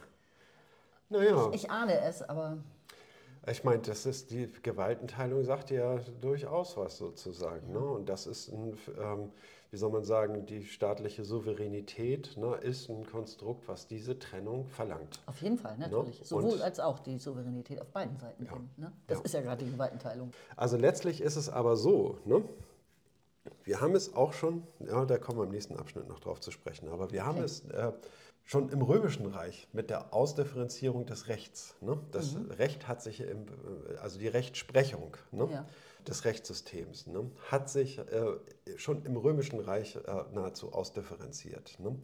Naja. 1.11 1.51
Ich, 1.53 1.65
ich 1.65 1.71
ahne 1.71 2.01
es, 2.01 2.23
aber. 2.23 2.59
Ich 3.47 3.65
meine, 3.65 3.81
das 3.81 4.05
ist 4.05 4.31
die 4.31 4.51
Gewaltenteilung 4.63 5.45
sagt 5.45 5.71
ja 5.71 5.99
durchaus 6.21 6.77
was 6.77 6.99
sozusagen. 6.99 7.73
Ne? 7.73 7.79
Und 7.79 8.09
das 8.09 8.27
ist 8.27 8.53
ein, 8.53 8.77
ähm, 9.01 9.31
wie 9.71 9.77
soll 9.77 9.91
man 9.91 10.05
sagen, 10.05 10.45
die 10.45 10.65
staatliche 10.65 11.25
Souveränität 11.25 12.37
ne, 12.37 12.57
ist 12.57 12.91
ein 12.91 13.07
Konstrukt, 13.07 13.67
was 13.67 13.87
diese 13.87 14.19
Trennung 14.19 14.67
verlangt. 14.67 15.21
Auf 15.27 15.41
jeden 15.41 15.57
Fall, 15.57 15.79
ne? 15.79 15.89
natürlich. 15.89 16.21
Ne? 16.21 16.27
Sowohl 16.27 16.53
Und, 16.53 16.63
als 16.63 16.81
auch 16.81 16.99
die 16.99 17.19
Souveränität 17.19 17.81
auf 17.81 17.89
beiden 17.89 18.19
Seiten. 18.19 18.45
Ja, 18.45 18.53
ne? 18.77 18.93
Das 19.07 19.19
ja. 19.19 19.25
ist 19.25 19.33
ja 19.33 19.41
gerade 19.41 19.65
die 19.65 19.71
Gewaltenteilung. 19.71 20.33
Also 20.57 20.77
letztlich 20.77 21.23
ist 21.23 21.37
es 21.37 21.49
aber 21.49 21.77
so, 21.77 22.19
ne? 22.27 22.43
wir 23.65 23.81
haben 23.81 23.95
es 23.95 24.15
auch 24.15 24.35
schon, 24.35 24.65
ja, 24.81 25.07
da 25.07 25.17
kommen 25.17 25.39
wir 25.39 25.45
im 25.45 25.51
nächsten 25.51 25.77
Abschnitt 25.77 26.09
noch 26.09 26.21
drauf 26.21 26.41
zu 26.41 26.51
sprechen, 26.51 26.89
aber 26.89 27.11
wir 27.11 27.25
haben 27.25 27.39
okay. 27.39 27.47
es. 27.47 27.65
Äh, 27.71 27.93
schon 28.51 28.69
im 28.71 28.83
Römischen 28.83 29.27
Reich 29.27 29.69
mit 29.73 29.91
der 29.91 30.13
Ausdifferenzierung 30.13 31.07
des 31.07 31.29
Rechts. 31.29 31.77
Ne? 31.81 32.01
Das 32.11 32.35
mhm. 32.35 32.51
Recht 32.51 32.89
hat 32.89 33.01
sich, 33.01 33.21
im, 33.21 33.47
also 34.03 34.19
die 34.19 34.27
Rechtsprechung 34.27 35.17
ne? 35.31 35.49
ja. 35.53 35.67
des 36.09 36.25
Rechtssystems, 36.25 37.07
ne? 37.07 37.31
hat 37.49 37.71
sich 37.71 38.01
äh, 38.01 38.33
schon 38.77 39.05
im 39.05 39.17
Römischen 39.17 39.61
Reich 39.61 39.95
äh, 39.95 40.01
nahezu 40.33 40.73
ausdifferenziert. 40.73 41.79
Ne? 41.79 41.97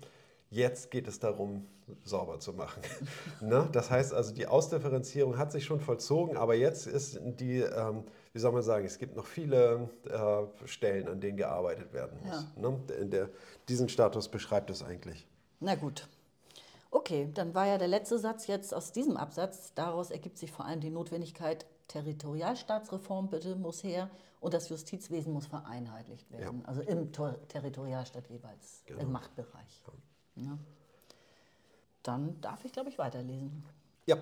Jetzt 0.48 0.92
geht 0.92 1.08
es 1.08 1.18
darum, 1.18 1.66
sauber 2.04 2.38
zu 2.38 2.52
machen. 2.52 2.80
ne? 3.40 3.68
Das 3.72 3.90
heißt 3.90 4.14
also, 4.14 4.32
die 4.32 4.46
Ausdifferenzierung 4.46 5.38
hat 5.38 5.50
sich 5.50 5.64
schon 5.64 5.80
vollzogen, 5.80 6.36
aber 6.36 6.54
jetzt 6.54 6.86
ist 6.86 7.18
die, 7.24 7.58
ähm, 7.58 8.04
wie 8.32 8.38
soll 8.38 8.52
man 8.52 8.62
sagen, 8.62 8.86
es 8.86 8.98
gibt 8.98 9.16
noch 9.16 9.26
viele 9.26 9.90
äh, 10.04 10.68
Stellen, 10.68 11.08
an 11.08 11.20
denen 11.20 11.38
gearbeitet 11.38 11.92
werden 11.92 12.20
muss. 12.22 12.46
Ja. 12.54 12.70
Ne? 12.70 13.08
Der, 13.08 13.30
diesen 13.68 13.88
Status 13.88 14.28
beschreibt 14.28 14.70
es 14.70 14.84
eigentlich. 14.84 15.26
Na 15.58 15.74
gut, 15.74 16.06
Okay, 16.96 17.28
dann 17.34 17.54
war 17.54 17.66
ja 17.66 17.76
der 17.76 17.88
letzte 17.88 18.18
Satz 18.18 18.46
jetzt 18.46 18.72
aus 18.72 18.90
diesem 18.90 19.18
Absatz. 19.18 19.74
Daraus 19.74 20.10
ergibt 20.10 20.38
sich 20.38 20.50
vor 20.50 20.64
allem 20.64 20.80
die 20.80 20.88
Notwendigkeit, 20.88 21.66
Territorialstaatsreform 21.88 23.28
bitte 23.28 23.54
muss 23.54 23.84
her 23.84 24.08
und 24.40 24.54
das 24.54 24.70
Justizwesen 24.70 25.30
muss 25.30 25.46
vereinheitlicht 25.46 26.30
werden. 26.30 26.60
Ja. 26.60 26.68
Also 26.68 26.80
im 26.80 27.12
Ter 27.12 27.46
Territorialstaat 27.48 28.30
jeweils, 28.30 28.82
genau. 28.86 29.02
im 29.02 29.12
Machtbereich. 29.12 29.82
Ja. 30.36 30.44
Ja. 30.44 30.58
Dann 32.02 32.40
darf 32.40 32.64
ich, 32.64 32.72
glaube 32.72 32.88
ich, 32.88 32.96
weiterlesen. 32.96 33.62
Ja. 34.06 34.16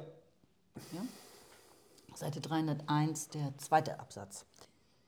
Seite 2.16 2.41
301, 2.41 3.29
der 3.29 3.57
zweite 3.59 4.01
Absatz. 4.01 4.47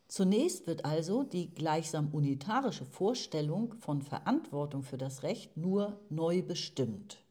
Zunächst 0.07 0.69
wird 0.69 0.85
also 0.85 1.25
die 1.25 1.53
gleichsam 1.53 2.15
unitarische 2.15 2.85
Vorstellung 2.85 3.75
von 3.81 4.03
Verantwortung 4.03 4.85
für 4.85 4.99
das 4.99 5.25
Recht 5.25 5.57
nur 5.57 5.99
neu 6.11 6.43
bestimmt. 6.43 7.26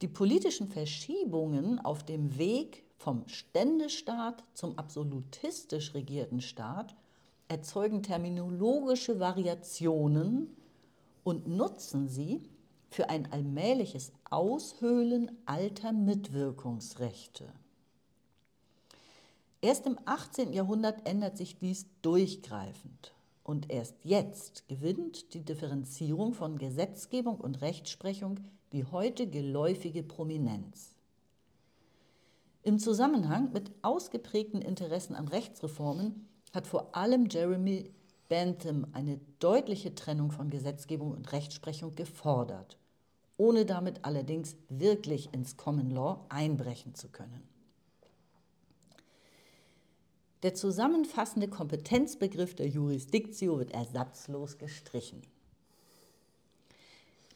Die 0.00 0.08
politischen 0.08 0.68
Verschiebungen 0.68 1.78
auf 1.78 2.04
dem 2.04 2.36
Weg 2.36 2.84
vom 2.98 3.26
Ständestaat 3.28 4.44
zum 4.54 4.78
absolutistisch 4.78 5.94
regierten 5.94 6.40
Staat 6.40 6.94
erzeugen 7.48 8.02
terminologische 8.02 9.20
Variationen 9.20 10.56
und 11.24 11.46
nutzen 11.46 12.08
sie 12.08 12.48
für 12.90 13.10
ein 13.10 13.30
allmähliches 13.32 14.12
Aushöhlen 14.30 15.30
alter 15.46 15.92
Mitwirkungsrechte. 15.92 17.52
Erst 19.60 19.86
im 19.86 19.98
18. 20.04 20.52
Jahrhundert 20.52 21.06
ändert 21.08 21.36
sich 21.36 21.58
dies 21.58 21.86
durchgreifend. 22.02 23.14
Und 23.44 23.70
erst 23.70 23.94
jetzt 24.04 24.68
gewinnt 24.68 25.34
die 25.34 25.44
Differenzierung 25.44 26.34
von 26.34 26.58
Gesetzgebung 26.58 27.36
und 27.40 27.60
Rechtsprechung 27.60 28.40
die 28.72 28.84
heute 28.84 29.26
geläufige 29.26 30.02
Prominenz. 30.02 30.94
Im 32.62 32.78
Zusammenhang 32.78 33.52
mit 33.52 33.72
ausgeprägten 33.82 34.62
Interessen 34.62 35.14
an 35.14 35.28
Rechtsreformen 35.28 36.28
hat 36.52 36.66
vor 36.66 36.94
allem 36.94 37.26
Jeremy 37.28 37.92
Bentham 38.28 38.86
eine 38.92 39.20
deutliche 39.40 39.94
Trennung 39.94 40.30
von 40.30 40.48
Gesetzgebung 40.48 41.12
und 41.12 41.32
Rechtsprechung 41.32 41.94
gefordert, 41.94 42.78
ohne 43.36 43.66
damit 43.66 44.04
allerdings 44.04 44.56
wirklich 44.68 45.34
ins 45.34 45.56
Common 45.56 45.90
Law 45.90 46.24
einbrechen 46.28 46.94
zu 46.94 47.08
können. 47.08 47.42
Der 50.42 50.54
zusammenfassende 50.54 51.48
Kompetenzbegriff 51.48 52.54
der 52.54 52.68
Jurisdictio 52.68 53.58
wird 53.58 53.72
ersatzlos 53.72 54.58
gestrichen. 54.58 55.22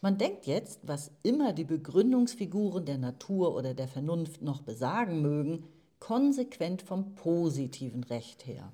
Man 0.07 0.19
denkt 0.19 0.47
jetzt, 0.47 0.79
was 0.85 1.11
immer 1.25 1.53
die 1.53 1.65
Begründungsfiguren 1.65 2.85
der 2.85 2.97
Natur 2.97 3.57
oder 3.57 3.75
der 3.75 3.89
Vernunft 3.89 4.41
noch 4.41 4.63
besagen 4.63 5.21
mögen, 5.21 5.65
konsequent 5.99 6.81
vom 6.81 7.17
positiven 7.17 8.05
Recht 8.05 8.47
her. 8.47 8.71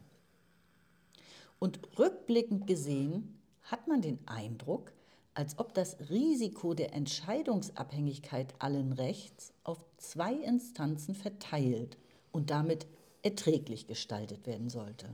Und 1.58 1.80
rückblickend 1.98 2.66
gesehen 2.66 3.38
hat 3.62 3.88
man 3.88 4.02
den 4.02 4.18
Eindruck, 4.28 4.92
als 5.32 5.58
ob 5.58 5.72
das 5.72 5.96
Risiko 6.10 6.74
der 6.74 6.92
Entscheidungsabhängigkeit 6.92 8.54
allen 8.58 8.92
Rechts 8.92 9.54
auf 9.64 9.82
zwei 9.96 10.34
Instanzen 10.34 11.14
verteilt 11.14 11.96
und 12.30 12.50
damit 12.50 12.86
erträglich 13.22 13.86
gestaltet 13.86 14.46
werden 14.46 14.68
sollte. 14.68 15.08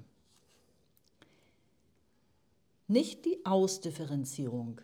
Nicht 2.88 3.24
die 3.24 3.46
Ausdifferenzierung, 3.46 4.80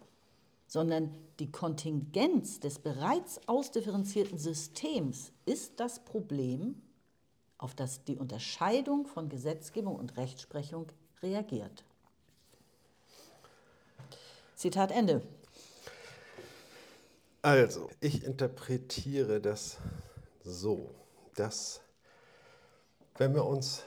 sondern 0.75 1.15
die 1.39 1.53
Kontingenz 1.53 2.59
des 2.59 2.81
bereits 2.81 3.39
ausdifferenzierten 3.47 4.39
Systems 4.39 5.31
ist 5.47 5.79
das 5.79 6.05
Problem, 6.05 6.83
auf 7.59 7.77
das 7.77 8.03
die 8.03 8.17
Unterscheidung 8.17 9.07
von 9.07 9.29
Gesetzgebung 9.29 9.95
und 9.95 10.17
Rechtsprechung 10.17 10.89
reagiert. 11.23 11.85
Zitat 14.57 14.91
Ende. 14.91 15.23
Also, 17.41 17.89
ich 18.01 18.25
interpretiere 18.25 19.41
das 19.41 19.77
so, 20.43 20.93
dass 21.37 21.83
wenn 23.17 23.33
wir 23.33 23.45
uns 23.45 23.85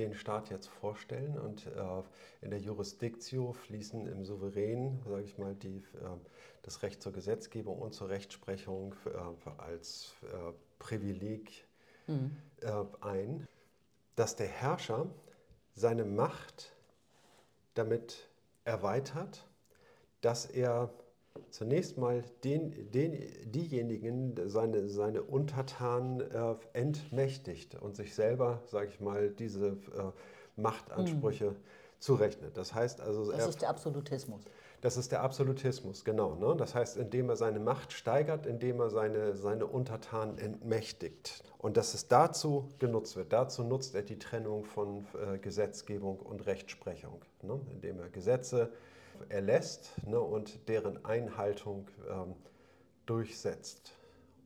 den 0.00 0.14
Staat 0.14 0.50
jetzt 0.50 0.68
vorstellen 0.68 1.38
und 1.38 1.66
äh, 1.66 2.02
in 2.40 2.50
der 2.50 2.58
Jurisdiktio 2.58 3.52
fließen 3.52 4.06
im 4.06 4.24
Souverän, 4.24 5.00
sage 5.06 5.22
ich 5.22 5.38
mal, 5.38 5.54
die, 5.54 5.76
äh, 5.76 6.16
das 6.62 6.82
Recht 6.82 7.02
zur 7.02 7.12
Gesetzgebung 7.12 7.78
und 7.78 7.92
zur 7.92 8.08
Rechtsprechung 8.08 8.94
äh, 9.06 9.50
als 9.58 10.14
äh, 10.22 10.52
Privileg 10.78 11.66
mhm. 12.06 12.34
ein, 13.02 13.46
dass 14.16 14.34
der 14.34 14.46
Herrscher 14.46 15.06
seine 15.74 16.06
Macht 16.06 16.74
damit 17.74 18.30
erweitert, 18.64 19.46
dass 20.22 20.46
er 20.46 20.90
zunächst 21.50 21.98
mal 21.98 22.22
den, 22.44 22.90
den, 22.92 23.18
diejenigen, 23.44 24.34
seine, 24.46 24.88
seine 24.88 25.22
Untertanen 25.22 26.20
äh, 26.20 26.54
entmächtigt 26.72 27.74
und 27.74 27.96
sich 27.96 28.14
selber, 28.14 28.62
sage 28.66 28.88
ich 28.88 29.00
mal, 29.00 29.30
diese 29.30 29.68
äh, 29.68 30.56
Machtansprüche 30.56 31.50
mhm. 31.50 31.56
zurechnet. 31.98 32.56
Das 32.56 32.74
heißt 32.74 33.00
also. 33.00 33.30
Das 33.30 33.40
er, 33.40 33.48
ist 33.48 33.62
der 33.62 33.70
Absolutismus. 33.70 34.42
Das 34.80 34.96
ist 34.96 35.12
der 35.12 35.22
Absolutismus, 35.22 36.04
genau. 36.04 36.36
Ne? 36.36 36.56
Das 36.56 36.74
heißt, 36.74 36.96
indem 36.96 37.28
er 37.28 37.36
seine 37.36 37.60
Macht 37.60 37.92
steigert, 37.92 38.46
indem 38.46 38.80
er 38.80 38.88
seine, 38.88 39.36
seine 39.36 39.66
Untertanen 39.66 40.38
entmächtigt. 40.38 41.44
Und 41.58 41.76
dass 41.76 41.92
es 41.92 42.08
dazu 42.08 42.68
genutzt 42.78 43.16
wird. 43.16 43.32
Dazu 43.32 43.62
nutzt 43.62 43.94
er 43.94 44.02
die 44.02 44.18
Trennung 44.18 44.64
von 44.64 45.06
äh, 45.14 45.38
Gesetzgebung 45.38 46.18
und 46.18 46.46
Rechtsprechung, 46.46 47.20
ne? 47.42 47.60
indem 47.70 48.00
er 48.00 48.08
Gesetze 48.08 48.72
erlässt 49.28 49.92
ne, 50.06 50.20
und 50.20 50.68
deren 50.68 51.04
Einhaltung 51.04 51.88
ähm, 52.10 52.34
durchsetzt. 53.06 53.92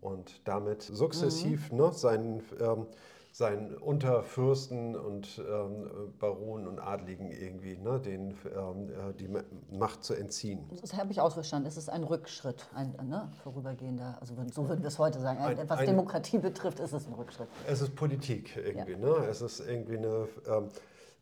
Und 0.00 0.46
damit 0.46 0.82
sukzessiv 0.82 1.72
mhm. 1.72 1.78
ne, 1.78 1.92
seinen, 1.92 2.42
ähm, 2.60 2.86
seinen 3.32 3.74
Unterfürsten 3.74 4.94
und 4.94 5.38
ähm, 5.38 6.12
Baronen 6.18 6.68
und 6.68 6.78
Adligen 6.78 7.30
irgendwie 7.30 7.76
ne, 7.78 7.98
den, 7.98 8.36
ähm, 8.54 8.90
äh, 8.90 9.14
die 9.18 9.28
Macht 9.74 10.04
zu 10.04 10.14
entziehen. 10.14 10.68
Das 10.80 10.94
habe 10.94 11.10
ich 11.10 11.20
ausverstanden. 11.20 11.66
Es 11.66 11.76
ist 11.76 11.88
ein 11.88 12.04
Rückschritt, 12.04 12.66
ein 12.74 12.94
ne, 13.08 13.32
vorübergehender, 13.42 14.18
also 14.20 14.34
so 14.52 14.68
würden 14.68 14.82
wir 14.82 14.88
es 14.88 14.98
heute 14.98 15.20
sagen. 15.20 15.38
Ein, 15.40 15.68
was 15.68 15.78
ein, 15.78 15.86
Demokratie 15.86 16.38
betrifft, 16.38 16.80
ist 16.80 16.92
es 16.92 17.06
ein 17.06 17.14
Rückschritt. 17.14 17.48
Es 17.66 17.80
ist 17.80 17.96
Politik 17.96 18.56
irgendwie. 18.56 18.92
Ja. 18.92 18.98
Ne? 18.98 19.26
Es 19.30 19.40
ist 19.40 19.60
irgendwie 19.60 19.96
eine 19.96 20.28
ähm, 20.46 20.68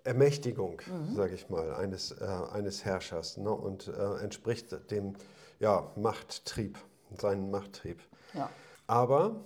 Ermächtigung, 0.05 0.83
mhm. 0.87 1.15
sage 1.15 1.35
ich 1.35 1.49
mal, 1.49 1.75
eines, 1.75 2.13
äh, 2.13 2.25
eines 2.25 2.85
Herrschers 2.85 3.37
ne? 3.37 3.51
und 3.51 3.89
äh, 3.89 4.23
entspricht 4.23 4.91
dem 4.91 5.15
ja, 5.61 5.91
Machttrieb, 5.97 6.79
seinen 7.17 7.51
Machttrieb. 7.51 8.01
Ja. 8.35 8.51
Aber 8.87 9.37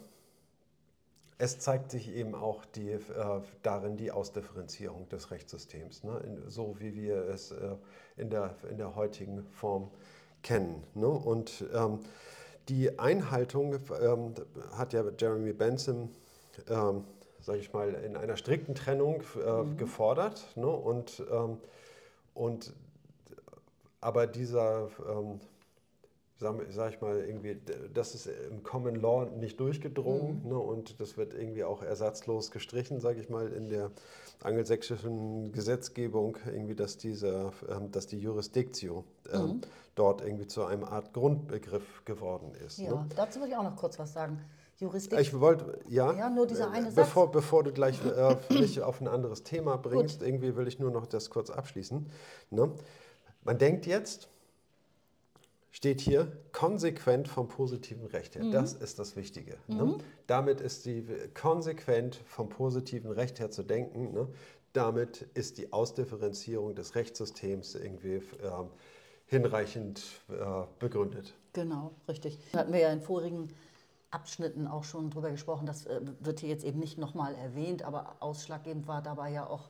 es 1.38 1.58
zeigt 1.58 1.90
sich 1.90 2.08
eben 2.14 2.34
auch 2.34 2.64
die, 2.64 2.90
äh, 2.90 3.00
darin 3.62 3.96
die 3.96 4.10
Ausdifferenzierung 4.10 5.08
des 5.10 5.30
Rechtssystems, 5.30 6.04
ne? 6.04 6.18
in, 6.24 6.48
so 6.48 6.76
wie 6.78 6.94
wir 6.94 7.28
es 7.28 7.50
äh, 7.50 7.76
in, 8.16 8.30
der, 8.30 8.54
in 8.70 8.78
der 8.78 8.94
heutigen 8.96 9.44
Form 9.44 9.90
kennen. 10.42 10.82
Ne? 10.94 11.08
Und 11.08 11.64
ähm, 11.74 12.00
die 12.68 12.98
Einhaltung 12.98 13.78
ähm, 14.00 14.34
hat 14.72 14.92
ja 14.92 15.04
Jeremy 15.18 15.52
Bentham 15.52 16.10
ähm, 16.68 17.04
sage 17.46 17.60
ich 17.60 17.72
mal, 17.72 17.94
in 17.94 18.16
einer 18.16 18.36
strikten 18.36 18.74
Trennung 18.74 19.22
äh, 19.36 19.62
mhm. 19.62 19.76
gefordert. 19.76 20.44
Ne? 20.56 20.66
Und, 20.66 21.22
ähm, 21.30 21.58
und 22.34 22.72
aber 24.00 24.26
dieser, 24.26 24.88
ähm, 25.08 25.38
sage 26.38 26.66
sag 26.70 26.94
ich 26.94 27.00
mal, 27.00 27.20
irgendwie, 27.20 27.56
das 27.94 28.16
ist 28.16 28.26
im 28.26 28.64
Common 28.64 28.96
Law 28.96 29.26
nicht 29.26 29.60
durchgedrungen 29.60 30.42
mhm. 30.42 30.48
ne? 30.48 30.58
und 30.58 31.00
das 31.00 31.16
wird 31.16 31.34
irgendwie 31.34 31.62
auch 31.62 31.84
ersatzlos 31.84 32.50
gestrichen, 32.50 32.98
sage 32.98 33.20
ich 33.20 33.30
mal, 33.30 33.46
in 33.52 33.68
der 33.68 33.92
angelsächsischen 34.42 35.52
Gesetzgebung, 35.52 36.38
irgendwie, 36.46 36.74
dass, 36.74 36.98
diese, 36.98 37.52
ähm, 37.68 37.92
dass 37.92 38.08
die 38.08 38.18
Jurisdiktio 38.18 39.04
ähm, 39.32 39.40
mhm. 39.40 39.60
dort 39.94 40.20
irgendwie 40.20 40.48
zu 40.48 40.64
einem 40.64 40.82
Art 40.82 41.12
Grundbegriff 41.12 42.04
geworden 42.04 42.56
ist. 42.66 42.78
Ja, 42.78 42.90
ne? 42.90 43.06
dazu 43.14 43.40
will 43.40 43.48
ich 43.48 43.56
auch 43.56 43.62
noch 43.62 43.76
kurz 43.76 44.00
was 44.00 44.12
sagen. 44.12 44.42
Juristik. 44.78 45.18
Ich 45.18 45.38
wollte, 45.40 45.78
ja, 45.88 46.12
ja, 46.12 46.30
nur 46.30 46.46
dieser 46.46 46.70
eine 46.70 46.90
bevor, 46.90 47.24
Satz. 47.24 47.32
Bevor 47.32 47.64
du 47.64 47.72
gleich 47.72 47.98
äh, 48.04 48.36
mich 48.52 48.80
auf 48.82 49.00
ein 49.00 49.08
anderes 49.08 49.42
Thema 49.42 49.76
bringst, 49.76 50.18
Gut. 50.18 50.28
irgendwie 50.28 50.56
will 50.56 50.68
ich 50.68 50.78
nur 50.78 50.90
noch 50.90 51.06
das 51.06 51.30
kurz 51.30 51.50
abschließen. 51.50 52.06
Ne? 52.50 52.70
Man 53.42 53.58
denkt 53.58 53.86
jetzt, 53.86 54.28
steht 55.70 56.00
hier, 56.00 56.32
konsequent 56.52 57.28
vom 57.28 57.48
positiven 57.48 58.06
Recht 58.06 58.34
her. 58.34 58.44
Mhm. 58.44 58.52
Das 58.52 58.74
ist 58.74 58.98
das 58.98 59.16
Wichtige. 59.16 59.56
Ne? 59.66 59.82
Mhm. 59.82 59.90
Ne? 59.90 59.98
Damit 60.26 60.60
ist 60.60 60.84
die 60.84 61.06
konsequent 61.32 62.16
vom 62.26 62.48
positiven 62.48 63.10
Recht 63.10 63.40
her 63.40 63.50
zu 63.50 63.62
denken. 63.62 64.12
Ne? 64.12 64.28
Damit 64.72 65.22
ist 65.34 65.56
die 65.56 65.72
Ausdifferenzierung 65.72 66.74
des 66.74 66.94
Rechtssystems 66.94 67.74
irgendwie 67.74 68.20
ähm, 68.42 68.68
hinreichend 69.26 70.02
äh, 70.28 70.64
begründet. 70.78 71.34
Genau, 71.52 71.92
richtig. 72.08 72.38
Hatten 72.54 72.72
wir 72.72 72.80
ja 72.80 72.92
in 72.92 73.00
vorigen 73.00 73.48
Abschnitten 74.16 74.66
auch 74.66 74.84
schon 74.84 75.10
drüber 75.10 75.30
gesprochen. 75.30 75.66
Das 75.66 75.84
äh, 75.84 76.00
wird 76.20 76.40
hier 76.40 76.48
jetzt 76.48 76.64
eben 76.64 76.78
nicht 76.78 76.96
nochmal 76.96 77.34
erwähnt, 77.34 77.82
aber 77.82 78.16
ausschlaggebend 78.20 78.88
war 78.88 79.02
dabei 79.02 79.30
ja 79.30 79.46
auch 79.46 79.68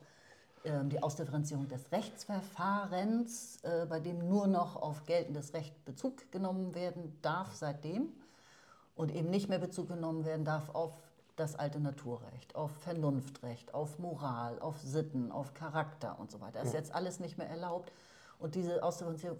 äh, 0.63 0.85
die 0.85 1.03
Ausdifferenzierung 1.03 1.67
des 1.67 1.91
Rechtsverfahrens, 1.91 3.59
äh, 3.65 3.87
bei 3.87 3.99
dem 3.99 4.29
nur 4.29 4.47
noch 4.47 4.77
auf 4.77 5.05
geltendes 5.05 5.53
Recht 5.53 5.85
Bezug 5.85 6.31
genommen 6.31 6.77
werden 6.77 7.19
darf 7.23 7.55
seitdem 7.57 8.09
und 8.95 9.13
eben 9.13 9.31
nicht 9.31 9.49
mehr 9.49 9.59
Bezug 9.59 9.89
genommen 9.89 10.25
werden 10.25 10.45
darf 10.45 10.71
auf 10.71 10.93
das 11.35 11.57
alte 11.57 11.81
Naturrecht, 11.81 12.55
auf 12.55 12.71
Vernunftrecht, 12.71 13.75
auf 13.75 13.99
Moral, 13.99 14.61
auf 14.61 14.81
Sitten, 14.81 15.33
auf 15.33 15.55
Charakter 15.55 16.19
und 16.21 16.31
so 16.31 16.41
weiter. 16.41 16.61
Das 16.61 16.69
ist 16.69 16.75
jetzt 16.75 16.95
alles 16.95 17.19
nicht 17.19 17.37
mehr 17.37 17.51
erlaubt. 17.51 17.91
Und 18.39 18.55
diese 18.55 18.83
Ausdifferenzierung, 18.83 19.39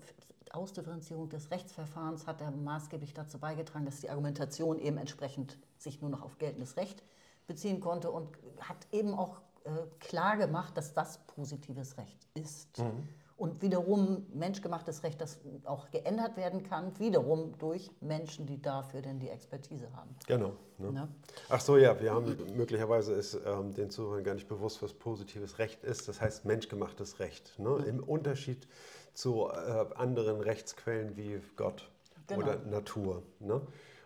Ausdifferenzierung 0.51 1.29
des 1.29 1.51
Rechtsverfahrens 1.51 2.27
hat 2.27 2.41
er 2.41 2.51
maßgeblich 2.51 3.15
dazu 3.15 3.39
beigetragen, 3.39 3.85
dass 3.85 4.01
die 4.01 4.11
Argumentation 4.11 4.79
eben 4.79 4.97
entsprechend 4.97 5.59
sich 5.77 6.01
nur 6.01 6.11
noch 6.11 6.23
auf 6.23 6.39
geltendes 6.39 6.77
Recht 6.77 7.03
beziehen 7.47 7.81
konnte 7.81 8.11
und 8.11 8.37
hat 8.61 8.87
eben 8.93 9.15
auch 9.15 9.41
äh, 9.65 9.71
klar 10.01 10.37
gemacht, 10.37 10.77
dass 10.77 10.95
das 10.95 11.19
positives 11.27 11.99
Recht 11.99 12.27
ist. 12.35 12.79
Mhm. 12.79 13.09
Und 13.37 13.61
wiederum 13.61 14.27
menschgemachtes 14.33 15.03
Recht, 15.03 15.21
das 15.21 15.39
auch 15.65 15.91
geändert 15.91 16.39
werden 16.39 16.63
kann, 16.63 16.99
wiederum 16.99 17.59
durch 17.59 17.91
Menschen, 18.01 18.47
die 18.47 18.63
dafür 18.63 19.03
denn 19.03 19.19
die 19.19 19.29
Expertise 19.29 19.93
haben. 19.95 20.17
Genau. 20.27 20.53
Ne? 20.79 20.93
Ja. 20.95 21.09
Ach 21.51 21.61
so, 21.61 21.77
ja, 21.77 22.01
wir 22.01 22.15
haben 22.15 22.35
möglicherweise 22.57 23.13
ist 23.13 23.39
ähm, 23.45 23.75
den 23.75 23.91
Zuhörern 23.91 24.25
gar 24.25 24.35
nicht 24.35 24.49
bewusst, 24.49 24.83
was 24.83 24.95
positives 24.95 25.59
Recht 25.59 25.85
ist. 25.85 26.09
Das 26.09 26.21
heißt 26.23 26.47
menschgemachtes 26.47 27.21
Recht. 27.21 27.59
Ne? 27.59 27.85
Im 27.87 28.03
Unterschied 28.03 28.67
zu 29.13 29.49
äh, 29.49 29.85
anderen 29.97 30.41
Rechtsquellen 30.41 31.17
wie 31.17 31.41
Gott 31.57 31.91
genau. 32.27 32.43
oder 32.43 32.57
Natur. 32.65 33.23
Ne? 33.41 33.61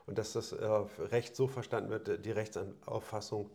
Und 0.06 0.18
dass 0.18 0.32
das 0.32 0.52
äh, 0.52 0.66
Recht 0.66 1.36
so 1.36 1.46
verstanden 1.46 1.90
wird, 1.90 2.24
die 2.24 2.30
Rechtsauffassung, 2.32 3.50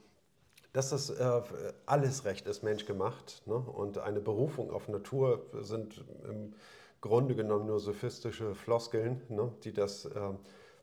dass 0.75 0.89
das 0.89 1.09
äh, 1.09 1.41
alles 1.85 2.25
Recht 2.25 2.47
ist 2.47 2.61
menschgemacht. 2.61 3.43
Ne? 3.45 3.55
Und 3.55 3.97
eine 3.97 4.19
Berufung 4.19 4.71
auf 4.71 4.89
Natur 4.89 5.45
sind 5.61 6.03
im 6.27 6.53
Grunde 6.99 7.33
genommen 7.33 7.67
nur 7.67 7.79
sophistische 7.79 8.53
Floskeln, 8.55 9.21
ne? 9.29 9.53
die 9.63 9.71
das 9.71 10.03
äh, 10.03 10.19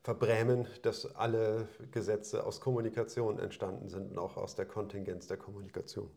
verbrämen, 0.03 0.67
dass 0.81 1.15
alle 1.15 1.69
Gesetze 1.91 2.47
aus 2.47 2.63
Kommunikation 2.63 3.39
entstanden 3.39 3.91
sind 3.91 4.13
und 4.13 4.19
auch 4.19 4.39
aus 4.39 4.55
der 4.55 4.65
Kontingenz 4.65 5.27
der 5.27 5.37
Kommunikation. 5.37 6.09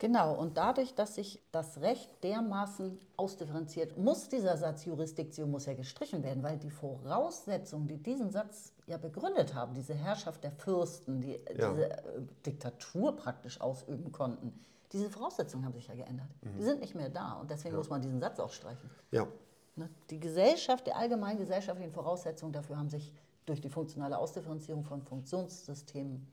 Genau, 0.00 0.34
und 0.34 0.56
dadurch, 0.56 0.94
dass 0.94 1.16
sich 1.16 1.42
das 1.50 1.80
Recht 1.80 2.22
dermaßen 2.22 3.00
ausdifferenziert, 3.16 3.98
muss 3.98 4.28
dieser 4.28 4.56
Satz 4.56 4.84
Jurisdiktion 4.84 5.50
muss 5.50 5.66
ja 5.66 5.74
gestrichen 5.74 6.22
werden, 6.22 6.44
weil 6.44 6.56
die 6.56 6.70
Voraussetzungen, 6.70 7.88
die 7.88 7.96
diesen 7.96 8.30
Satz 8.30 8.72
ja 8.86 8.96
begründet 8.96 9.54
haben, 9.54 9.74
diese 9.74 9.94
Herrschaft 9.94 10.44
der 10.44 10.52
Fürsten, 10.52 11.20
die 11.20 11.32
ja. 11.56 11.70
diese 11.70 11.90
äh, 11.90 12.22
Diktatur 12.46 13.16
praktisch 13.16 13.60
ausüben 13.60 14.12
konnten, 14.12 14.64
diese 14.92 15.10
Voraussetzungen 15.10 15.64
haben 15.64 15.74
sich 15.74 15.88
ja 15.88 15.94
geändert. 15.94 16.28
Mhm. 16.42 16.56
Die 16.58 16.62
sind 16.62 16.80
nicht 16.80 16.94
mehr 16.94 17.08
da 17.08 17.32
und 17.32 17.50
deswegen 17.50 17.74
ja. 17.74 17.78
muss 17.78 17.90
man 17.90 18.00
diesen 18.00 18.20
Satz 18.20 18.38
auch 18.38 18.52
streichen. 18.52 18.88
Ja. 19.10 19.26
Ne? 19.74 19.90
Die 20.10 20.20
Gesellschaft, 20.20 20.86
die 20.86 20.92
allgemeinen 20.92 21.38
gesellschaftlichen 21.38 21.92
Voraussetzungen 21.92 22.52
dafür 22.52 22.78
haben 22.78 22.88
sich 22.88 23.12
durch 23.46 23.60
die 23.60 23.68
funktionale 23.68 24.16
Ausdifferenzierung 24.16 24.84
von 24.84 25.02
Funktionssystemen 25.02 26.26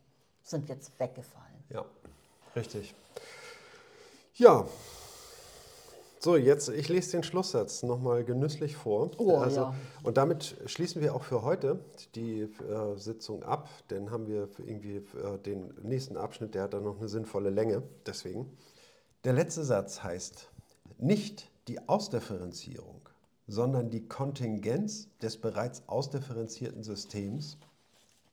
sind 0.44 0.70
jetzt 0.70 1.00
weggefallen. 1.00 1.64
Ja, 1.70 1.84
richtig. 2.56 2.94
Ja. 4.38 4.68
So, 6.20 6.36
jetzt, 6.36 6.70
ich 6.70 6.90
lese 6.90 7.12
den 7.12 7.24
Schlusssatz 7.24 7.84
nochmal 7.84 8.26
genüsslich 8.26 8.76
vor. 8.76 9.12
Oh, 9.18 9.38
also, 9.38 9.62
ja. 9.62 9.76
Und 10.04 10.18
damit 10.18 10.58
schließen 10.66 11.02
wir 11.02 11.16
auch 11.16 11.24
für 11.24 11.44
heute 11.44 11.80
die 12.16 12.42
äh, 12.42 12.98
Sitzung 12.98 13.44
ab. 13.44 13.70
Denn 13.90 14.12
haben 14.12 14.28
wir 14.28 14.50
irgendwie 14.58 14.98
äh, 14.98 15.38
den 15.46 15.74
nächsten 15.84 16.18
Abschnitt, 16.18 16.54
der 16.54 16.64
hat 16.64 16.74
dann 16.74 16.84
noch 16.84 16.98
eine 16.98 17.08
sinnvolle 17.08 17.50
Länge. 17.50 17.84
Deswegen. 18.06 18.58
Der 19.24 19.34
letzte 19.34 19.64
Satz 19.64 20.04
heißt, 20.04 20.50
nicht 20.98 21.50
die 21.68 21.88
Ausdifferenzierung, 21.88 23.02
sondern 23.48 23.90
die 23.90 24.08
Kontingenz 24.08 25.08
des 25.22 25.38
bereits 25.38 25.84
ausdifferenzierten 25.88 26.84
Systems 26.84 27.58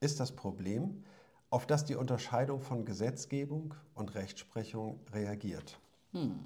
ist 0.00 0.18
das 0.18 0.32
Problem, 0.32 1.04
auf 1.50 1.66
das 1.66 1.84
die 1.84 1.94
Unterscheidung 1.94 2.60
von 2.60 2.84
Gesetzgebung 2.84 3.74
und 3.94 4.14
Rechtsprechung 4.14 4.98
reagiert. 5.12 5.78
Hm. 6.12 6.38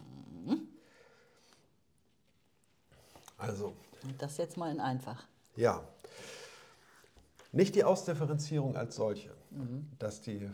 Also. 3.39 3.75
Und 4.03 4.21
das 4.21 4.37
jetzt 4.39 4.57
mal 4.57 4.71
in 4.71 4.81
einfach. 4.81 5.27
Ja. 5.57 5.83
Nicht 7.53 7.75
die 7.75 7.85
Ausdifferenzierung 7.85 8.77
als 8.77 8.97
solche. 8.97 9.31
Mhm. 9.51 9.91
Dass 9.99 10.21
die 10.21 10.37
äh, 10.37 10.51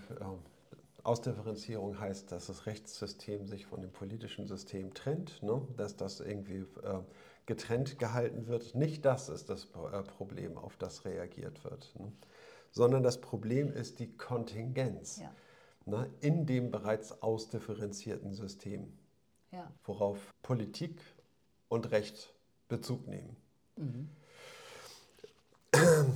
Ausdifferenzierung 1.02 1.98
heißt, 1.98 2.30
dass 2.30 2.46
das 2.46 2.66
Rechtssystem 2.66 3.46
sich 3.46 3.66
von 3.66 3.80
dem 3.80 3.90
politischen 3.90 4.46
System 4.46 4.94
trennt, 4.94 5.42
ne? 5.42 5.66
dass 5.76 5.96
das 5.96 6.20
irgendwie 6.20 6.58
äh, 6.82 7.00
getrennt 7.46 7.98
gehalten 7.98 8.46
wird. 8.46 8.74
Nicht 8.74 9.04
das 9.04 9.28
ist 9.28 9.50
das 9.50 9.64
äh, 9.64 10.02
Problem, 10.02 10.56
auf 10.56 10.76
das 10.76 11.04
reagiert 11.04 11.64
wird, 11.64 11.92
ne? 11.98 12.12
sondern 12.70 13.02
das 13.02 13.20
Problem 13.20 13.72
ist 13.72 13.98
die 13.98 14.16
Kontingenz 14.16 15.18
ja. 15.18 15.32
ne? 15.86 16.08
in 16.20 16.46
dem 16.46 16.70
bereits 16.70 17.20
ausdifferenzierten 17.20 18.32
System 18.32 18.92
ja. 19.52 19.70
worauf 19.84 20.18
Politik 20.42 21.00
und 21.68 21.90
Recht 21.90 22.32
Bezug 22.68 23.06
nehmen. 23.06 23.36
Mhm. 23.76 24.08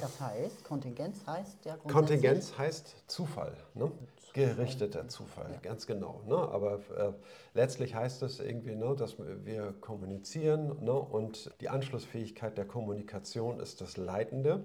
Das 0.01 0.21
heißt, 0.21 0.65
Kontingenz 0.65 1.27
heißt 1.27 1.65
ja 1.65 1.77
Kontingenz 1.77 2.59
heißt 2.59 2.95
Zufall, 3.07 3.57
ne? 3.75 3.91
gerichteter 4.35 5.09
Zufall, 5.09 5.51
ja. 5.51 5.59
ganz 5.61 5.87
genau. 5.87 6.23
Ne? 6.27 6.37
Aber 6.37 6.81
äh, 6.97 7.13
letztlich 7.55 7.95
heißt 7.95 8.23
es 8.23 8.39
irgendwie, 8.39 8.75
ne, 8.75 8.95
dass 8.95 9.19
wir 9.19 9.73
kommunizieren 9.81 10.85
ne? 10.85 10.93
und 10.93 11.51
die 11.63 11.71
Anschlussfähigkeit 11.71 12.59
der 12.59 12.67
Kommunikation 12.67 13.59
ist 13.59 13.81
das 13.81 13.97
Leitende. 13.97 14.63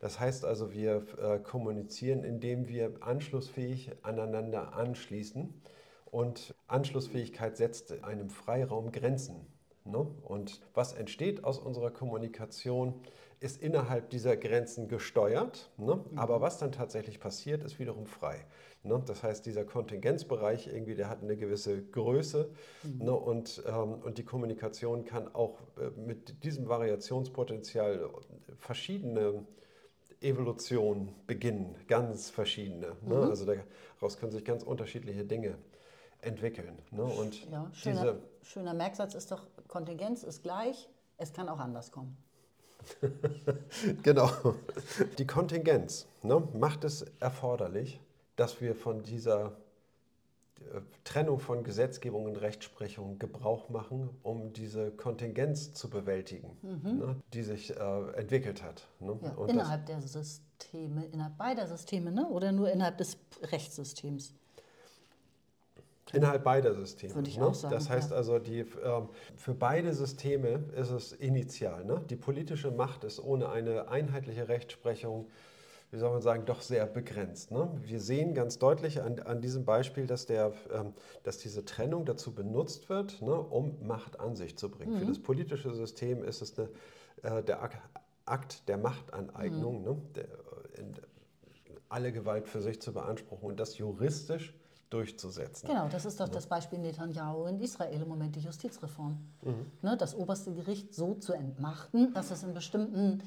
Das 0.00 0.18
heißt 0.18 0.46
also, 0.46 0.72
wir 0.72 1.04
äh, 1.22 1.38
kommunizieren, 1.38 2.24
indem 2.24 2.68
wir 2.68 2.94
anschlussfähig 3.00 3.92
aneinander 4.02 4.74
anschließen 4.74 5.62
und 6.12 6.54
Anschlussfähigkeit 6.68 7.56
setzt 7.56 8.04
einem 8.04 8.28
Freiraum 8.28 8.92
Grenzen. 8.92 9.46
Ne? 9.84 10.06
Und 10.22 10.60
was 10.74 10.92
entsteht 10.92 11.42
aus 11.42 11.58
unserer 11.58 11.90
Kommunikation, 11.90 13.00
ist 13.40 13.60
innerhalb 13.60 14.10
dieser 14.10 14.36
Grenzen 14.36 14.88
gesteuert. 14.88 15.70
Ne? 15.78 15.96
Mhm. 15.96 16.18
Aber 16.18 16.42
was 16.42 16.58
dann 16.58 16.70
tatsächlich 16.70 17.18
passiert, 17.18 17.64
ist 17.64 17.78
wiederum 17.78 18.06
frei. 18.06 18.44
Ne? 18.82 19.02
Das 19.06 19.22
heißt, 19.22 19.46
dieser 19.46 19.64
Kontingenzbereich 19.64 20.66
irgendwie, 20.68 20.94
der 20.94 21.08
hat 21.08 21.22
eine 21.22 21.34
gewisse 21.34 21.82
Größe 21.82 22.50
mhm. 22.82 23.04
ne? 23.06 23.12
und, 23.14 23.62
ähm, 23.66 23.94
und 23.94 24.18
die 24.18 24.24
Kommunikation 24.24 25.06
kann 25.06 25.34
auch 25.34 25.60
äh, 25.78 25.98
mit 25.98 26.44
diesem 26.44 26.68
Variationspotenzial 26.68 28.10
verschiedene 28.58 29.46
Evolutionen 30.20 31.14
beginnen, 31.26 31.74
ganz 31.88 32.28
verschiedene. 32.28 32.96
Ne? 33.00 33.16
Mhm. 33.16 33.30
Also 33.30 33.46
daraus 33.46 34.18
können 34.18 34.30
sich 34.30 34.44
ganz 34.44 34.62
unterschiedliche 34.62 35.24
Dinge 35.24 35.56
entwickeln. 36.22 36.78
Ne? 36.90 37.02
Und 37.02 37.48
ja, 37.50 37.68
schöner, 37.72 38.16
schöner 38.42 38.74
Merksatz 38.74 39.14
ist 39.14 39.30
doch, 39.30 39.46
Kontingenz 39.68 40.22
ist 40.22 40.42
gleich, 40.42 40.88
es 41.18 41.32
kann 41.32 41.48
auch 41.48 41.58
anders 41.58 41.92
kommen. 41.92 42.16
genau. 44.02 44.30
Die 45.18 45.26
Kontingenz 45.26 46.06
ne, 46.22 46.42
macht 46.54 46.84
es 46.84 47.02
erforderlich, 47.20 48.00
dass 48.36 48.60
wir 48.60 48.74
von 48.74 49.02
dieser 49.02 49.52
äh, 50.60 50.80
Trennung 51.04 51.38
von 51.38 51.62
Gesetzgebung 51.64 52.24
und 52.24 52.36
Rechtsprechung 52.36 53.18
Gebrauch 53.18 53.68
machen, 53.68 54.10
um 54.22 54.52
diese 54.52 54.90
Kontingenz 54.90 55.74
zu 55.74 55.90
bewältigen, 55.90 56.56
mhm. 56.62 56.98
ne, 56.98 57.16
die 57.32 57.42
sich 57.42 57.76
äh, 57.76 58.10
entwickelt 58.14 58.62
hat. 58.62 58.86
Ne? 59.00 59.18
Ja, 59.22 59.46
innerhalb 59.46 59.86
der 59.86 60.00
Systeme, 60.00 61.04
innerhalb 61.06 61.36
beider 61.36 61.66
Systeme 61.66 62.10
ne? 62.10 62.28
oder 62.28 62.52
nur 62.52 62.70
innerhalb 62.70 62.98
des 62.98 63.16
Rechtssystems? 63.42 64.34
Innerhalb 66.12 66.44
beider 66.44 66.74
Systeme. 66.74 67.14
Würde 67.14 67.28
ich 67.28 67.38
ne? 67.38 67.46
auch 67.46 67.54
sagen. 67.54 67.72
Das 67.72 67.88
heißt 67.88 68.10
ja. 68.10 68.16
also, 68.16 68.38
die, 68.38 68.60
ähm, 68.84 69.08
für 69.36 69.54
beide 69.54 69.94
Systeme 69.94 70.64
ist 70.76 70.90
es 70.90 71.12
initial. 71.12 71.84
Ne? 71.84 72.02
Die 72.10 72.16
politische 72.16 72.70
Macht 72.70 73.04
ist 73.04 73.22
ohne 73.22 73.48
eine 73.48 73.88
einheitliche 73.88 74.48
Rechtsprechung, 74.48 75.28
wie 75.90 75.98
soll 75.98 76.10
man 76.10 76.20
sagen, 76.20 76.44
doch 76.44 76.60
sehr 76.60 76.86
begrenzt. 76.86 77.50
Ne? 77.50 77.70
Wir 77.84 78.00
sehen 78.00 78.34
ganz 78.34 78.58
deutlich 78.58 79.00
an, 79.00 79.20
an 79.20 79.40
diesem 79.40 79.64
Beispiel, 79.64 80.06
dass, 80.06 80.26
der, 80.26 80.52
ähm, 80.72 80.92
dass 81.22 81.38
diese 81.38 81.64
Trennung 81.64 82.04
dazu 82.04 82.34
benutzt 82.34 82.88
wird, 82.88 83.22
ne, 83.22 83.34
um 83.34 83.86
Macht 83.86 84.18
an 84.18 84.34
sich 84.34 84.56
zu 84.58 84.70
bringen. 84.70 84.94
Mhm. 84.94 84.98
Für 84.98 85.06
das 85.06 85.18
politische 85.18 85.72
System 85.72 86.24
ist 86.24 86.42
es 86.42 86.58
eine, 86.58 86.68
äh, 87.22 87.42
der 87.42 87.70
Akt 88.24 88.68
der 88.68 88.78
Machtaneignung, 88.78 89.78
mhm. 89.78 89.84
ne? 89.84 89.96
der, 90.16 90.24
in, 90.78 90.94
alle 91.88 92.10
Gewalt 92.10 92.48
für 92.48 92.60
sich 92.60 92.80
zu 92.80 92.92
beanspruchen 92.92 93.50
und 93.50 93.60
das 93.60 93.76
juristisch 93.76 94.54
durchzusetzen. 94.92 95.68
Genau, 95.68 95.88
das 95.88 96.04
ist 96.04 96.20
doch 96.20 96.28
das 96.28 96.46
Beispiel 96.46 96.78
Netanyahu 96.78 97.46
in 97.46 97.60
Israel 97.60 98.00
im 98.00 98.08
Moment, 98.08 98.36
die 98.36 98.40
Justizreform. 98.40 99.18
Mhm. 99.42 99.66
Ne, 99.80 99.96
das 99.96 100.14
oberste 100.14 100.52
Gericht 100.52 100.94
so 100.94 101.14
zu 101.14 101.32
entmachten, 101.32 102.12
dass 102.14 102.30
es 102.30 102.42
in 102.42 102.52
bestimmten 102.54 103.22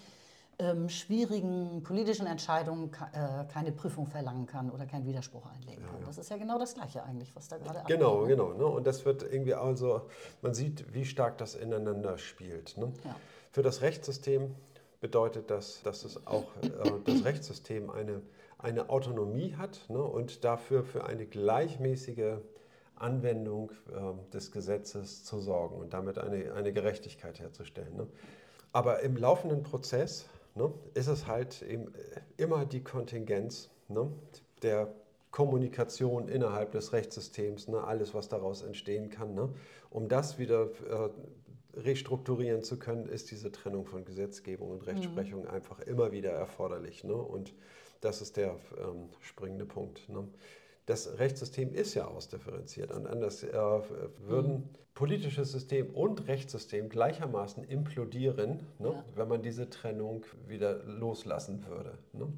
ähm, 0.58 0.88
schwierigen 0.90 1.84
politischen 1.84 2.28
Entscheidungen 2.28 2.92
äh, 3.14 3.46
keine 3.52 3.72
Prüfung 3.72 4.08
verlangen 4.08 4.46
kann 4.46 4.70
oder 4.70 4.86
keinen 4.86 5.06
Widerspruch 5.06 5.46
einlegen 5.48 5.84
kann. 5.84 5.96
Ja, 5.96 6.02
ja. 6.02 6.06
Das 6.06 6.18
ist 6.18 6.30
ja 6.30 6.38
genau 6.38 6.58
das 6.58 6.76
Gleiche 6.76 7.04
eigentlich, 7.04 7.36
was 7.36 7.48
da 7.48 7.58
gerade 7.58 7.84
Genau, 7.88 8.22
abgeht, 8.22 8.38
ne? 8.38 8.44
genau. 8.46 8.58
Ne? 8.58 8.66
Und 8.66 8.88
das 8.88 9.04
wird 9.04 9.24
irgendwie 9.24 9.54
also, 9.54 10.08
man 10.42 10.54
sieht, 10.54 10.94
wie 10.94 11.04
stark 11.04 11.38
das 11.40 11.56
ineinander 11.56 12.18
spielt. 12.18 12.78
Ne? 12.78 12.94
Ja. 13.04 13.16
Für 13.52 13.64
das 13.64 13.82
Rechtssystem 13.82 14.56
bedeutet 15.02 15.52
das, 15.52 15.82
dass 15.84 16.06
es 16.06 16.26
auch 16.26 16.46
äh, 16.62 16.70
das 17.04 17.26
Rechtssystem 17.26 17.90
eine 17.90 18.22
eine 18.58 18.90
Autonomie 18.90 19.56
hat 19.56 19.86
ne, 19.90 20.02
und 20.02 20.44
dafür 20.44 20.84
für 20.84 21.06
eine 21.06 21.26
gleichmäßige 21.26 22.38
Anwendung 22.96 23.72
äh, 23.90 24.32
des 24.34 24.52
Gesetzes 24.52 25.24
zu 25.24 25.40
sorgen 25.40 25.78
und 25.78 25.94
damit 25.94 26.18
eine, 26.18 26.54
eine 26.54 26.74
Gerechtigkeit 26.74 27.40
herzustellen. 27.40 27.96
Ne. 27.96 28.08
Aber 28.72 29.02
im 29.02 29.18
laufenden 29.18 29.64
Prozess 29.64 30.26
ne, 30.56 30.72
ist 30.94 31.08
es 31.08 31.28
halt 31.28 31.62
eben 31.62 31.94
immer 32.38 32.66
die 32.66 32.84
Kontingenz 32.84 33.70
ne, 33.88 34.12
der 34.62 34.94
Kommunikation 35.32 36.30
innerhalb 36.30 36.72
des 36.72 36.94
Rechtssystems, 36.94 37.68
ne, 37.68 37.84
alles, 37.84 38.14
was 38.14 38.30
daraus 38.30 38.62
entstehen 38.62 39.10
kann. 39.10 39.34
Ne, 39.34 39.50
um 39.90 40.08
das 40.08 40.40
wieder 40.40 40.70
äh, 40.90 41.10
restrukturieren 41.76 42.64
zu 42.64 42.80
können, 42.80 43.08
ist 43.08 43.32
diese 43.32 43.52
Trennung 43.52 43.86
von 43.86 44.06
Gesetzgebung 44.06 44.72
und 44.72 44.88
Rechtsprechung 44.88 45.42
mhm. 45.42 45.50
einfach 45.50 45.80
immer 45.82 46.12
wieder 46.12 46.32
erforderlich. 46.32 47.04
Ne? 47.04 47.16
Und 47.16 47.54
das 48.06 48.22
ist 48.22 48.38
der 48.38 48.56
ähm, 48.78 49.10
springende 49.20 49.66
Punkt. 49.66 50.08
Ne? 50.10 50.28
Das 50.86 51.18
Rechtssystem 51.18 51.74
ist 51.74 51.96
ja 51.96 52.06
ausdifferenziert 52.06 52.92
und 52.92 53.08
anders 53.08 53.44
äh, 53.44 53.54
würden 54.20 54.54
mhm. 54.54 54.70
politisches 54.94 55.52
System 55.52 55.90
und 55.96 56.28
Rechtssystem 56.28 56.90
gleichermaßen 56.90 57.64
implodieren, 57.64 58.68
ne? 58.78 58.90
ja. 58.90 59.06
wenn 59.16 59.28
man 59.28 59.42
diese 59.42 59.70
Trennung 59.70 60.24
wieder 60.48 60.84
loslassen 60.84 61.66
würde. 61.68 61.98
Ne? 62.14 62.32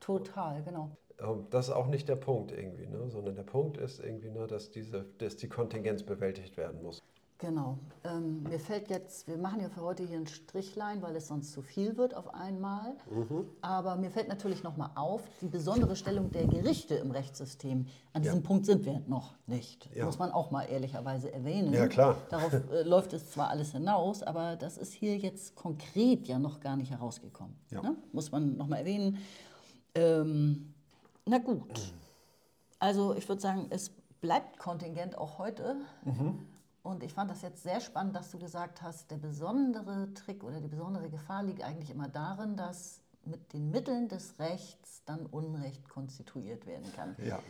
Total, 0.00 0.62
genau. 0.64 0.90
Ähm, 1.20 1.46
das 1.50 1.68
ist 1.68 1.74
auch 1.74 1.86
nicht 1.86 2.08
der 2.08 2.16
Punkt 2.16 2.50
irgendwie, 2.50 2.86
ne? 2.86 3.08
sondern 3.08 3.36
der 3.36 3.44
Punkt 3.44 3.76
ist 3.76 4.00
irgendwie, 4.00 4.30
ne, 4.30 4.48
dass, 4.48 4.72
diese, 4.72 5.06
dass 5.18 5.36
die 5.36 5.48
Kontingenz 5.48 6.02
bewältigt 6.02 6.56
werden 6.56 6.82
muss. 6.82 7.00
Genau. 7.38 7.78
Ähm, 8.04 8.44
mir 8.44 8.58
fällt 8.58 8.88
jetzt, 8.88 9.28
wir 9.28 9.36
machen 9.36 9.60
ja 9.60 9.68
für 9.68 9.82
heute 9.82 10.02
hier 10.02 10.16
ein 10.16 10.26
Strichlein, 10.26 11.02
weil 11.02 11.14
es 11.16 11.28
sonst 11.28 11.52
zu 11.52 11.60
viel 11.60 11.98
wird 11.98 12.14
auf 12.14 12.32
einmal. 12.32 12.96
Mhm. 13.10 13.46
Aber 13.60 13.96
mir 13.96 14.10
fällt 14.10 14.28
natürlich 14.28 14.62
nochmal 14.62 14.90
auf, 14.94 15.20
die 15.42 15.48
besondere 15.48 15.96
Stellung 15.96 16.30
der 16.30 16.46
Gerichte 16.46 16.94
im 16.94 17.10
Rechtssystem. 17.10 17.86
An 18.14 18.22
diesem 18.22 18.38
ja. 18.38 18.46
Punkt 18.46 18.64
sind 18.64 18.86
wir 18.86 19.02
noch 19.06 19.34
nicht. 19.46 19.90
Ja. 19.94 20.06
Muss 20.06 20.18
man 20.18 20.32
auch 20.32 20.50
mal 20.50 20.62
ehrlicherweise 20.64 21.30
erwähnen. 21.30 21.74
Ja, 21.74 21.88
klar. 21.88 22.16
Darauf 22.30 22.54
äh, 22.54 22.82
läuft 22.84 23.12
es 23.12 23.30
zwar 23.30 23.50
alles 23.50 23.72
hinaus, 23.72 24.22
aber 24.22 24.56
das 24.56 24.78
ist 24.78 24.94
hier 24.94 25.18
jetzt 25.18 25.56
konkret 25.56 26.26
ja 26.28 26.38
noch 26.38 26.60
gar 26.60 26.76
nicht 26.76 26.90
herausgekommen. 26.90 27.54
Ja. 27.70 27.82
Ne? 27.82 27.96
Muss 28.12 28.32
man 28.32 28.56
nochmal 28.56 28.78
erwähnen. 28.78 29.18
Ähm, 29.94 30.72
na 31.26 31.36
gut. 31.36 31.92
Also 32.78 33.14
ich 33.14 33.28
würde 33.28 33.42
sagen, 33.42 33.66
es 33.68 33.90
bleibt 34.22 34.58
Kontingent 34.58 35.18
auch 35.18 35.38
heute. 35.38 35.76
Mhm. 36.04 36.46
Und 36.86 37.02
ich 37.02 37.12
fand 37.12 37.30
das 37.30 37.42
jetzt 37.42 37.64
sehr 37.64 37.80
spannend, 37.80 38.14
dass 38.14 38.30
du 38.30 38.38
gesagt 38.38 38.80
hast, 38.80 39.10
der 39.10 39.16
besondere 39.16 40.14
Trick 40.14 40.44
oder 40.44 40.60
die 40.60 40.68
besondere 40.68 41.10
Gefahr 41.10 41.42
liegt 41.42 41.62
eigentlich 41.62 41.90
immer 41.90 42.08
darin, 42.08 42.56
dass 42.56 43.00
mit 43.24 43.52
den 43.52 43.72
Mitteln 43.72 44.08
des 44.08 44.38
Rechts 44.38 45.02
dann 45.04 45.26
Unrecht 45.26 45.88
konstituiert 45.88 46.64
werden 46.64 46.92
kann. 46.94 47.16
Ja. 47.18 47.40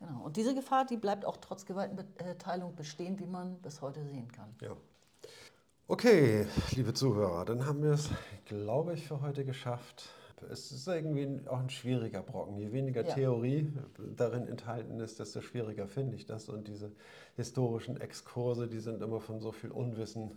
Genau. 0.00 0.24
Und 0.24 0.36
diese 0.36 0.56
Gefahr, 0.56 0.84
die 0.84 0.96
bleibt 0.96 1.24
auch 1.24 1.36
trotz 1.36 1.64
Gewaltenteilung 1.66 2.74
bestehen, 2.74 3.20
wie 3.20 3.26
man 3.26 3.58
bis 3.58 3.80
heute 3.80 4.04
sehen 4.04 4.30
kann. 4.32 4.52
Ja. 4.60 4.72
Okay, 5.86 6.48
liebe 6.72 6.94
Zuhörer, 6.94 7.44
dann 7.44 7.66
haben 7.66 7.80
wir 7.80 7.92
es, 7.92 8.10
glaube 8.46 8.94
ich, 8.94 9.06
für 9.06 9.20
heute 9.20 9.44
geschafft 9.44 10.08
es 10.50 10.72
ist 10.72 10.86
irgendwie 10.86 11.40
auch 11.48 11.58
ein 11.58 11.70
schwieriger 11.70 12.22
Brocken. 12.22 12.56
Je 12.58 12.72
weniger 12.72 13.04
ja. 13.04 13.14
Theorie 13.14 13.72
darin 14.16 14.46
enthalten 14.46 15.00
ist, 15.00 15.18
desto 15.18 15.40
schwieriger 15.40 15.86
finde 15.86 16.16
ich 16.16 16.26
das. 16.26 16.48
Und 16.48 16.68
diese 16.68 16.92
historischen 17.36 18.00
Exkurse, 18.00 18.68
die 18.68 18.80
sind 18.80 19.02
immer 19.02 19.20
von 19.20 19.40
so 19.40 19.52
viel 19.52 19.70
Unwissen 19.70 20.32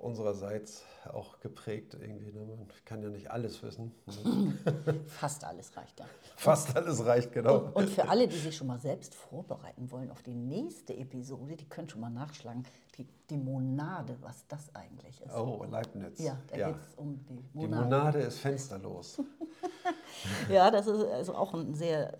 unsererseits 0.00 0.84
auch 1.12 1.40
geprägt 1.40 1.96
irgendwie. 1.98 2.32
Ne? 2.32 2.40
Man 2.44 2.66
kann 2.84 3.02
ja 3.02 3.08
nicht 3.08 3.30
alles 3.30 3.62
wissen. 3.62 3.92
Fast 5.06 5.44
alles 5.44 5.76
reicht 5.76 5.98
ja. 6.00 6.06
Fast 6.36 6.76
alles 6.76 7.04
reicht, 7.04 7.32
genau. 7.32 7.58
Und, 7.58 7.76
und, 7.76 7.90
für 7.90 8.08
alle, 8.08 8.28
die 8.28 8.36
sich 8.36 8.56
schon 8.56 8.66
mal 8.66 8.78
selbst 8.78 9.14
vorbereiten 9.14 9.90
wollen 9.90 10.10
auf 10.10 10.22
die 10.22 10.34
nächste 10.34 10.96
Episode, 10.96 11.56
die 11.56 11.68
können 11.68 11.88
schon 11.88 12.00
mal 12.00 12.10
nachschlagen, 12.10 12.64
die, 12.96 13.06
die 13.28 13.38
Monade, 13.38 14.16
was 14.20 14.46
das 14.48 14.74
eigentlich 14.74 15.20
ist. 15.22 15.34
Oh, 15.34 15.64
Leibniz. 15.70 16.18
Ja, 16.18 16.38
da 16.48 16.56
ja. 16.56 16.68
geht 16.68 16.80
es 16.80 16.94
um 16.96 17.24
die 17.26 17.44
Monade. 17.54 17.82
Die 17.82 17.84
Monade 17.84 18.18
ist 18.20 18.38
fensterlos. 18.38 19.20
ja, 20.50 20.70
das 20.70 20.86
ist 20.86 21.04
also 21.04 21.34
auch 21.34 21.54
ein 21.54 21.74
sehr 21.74 22.18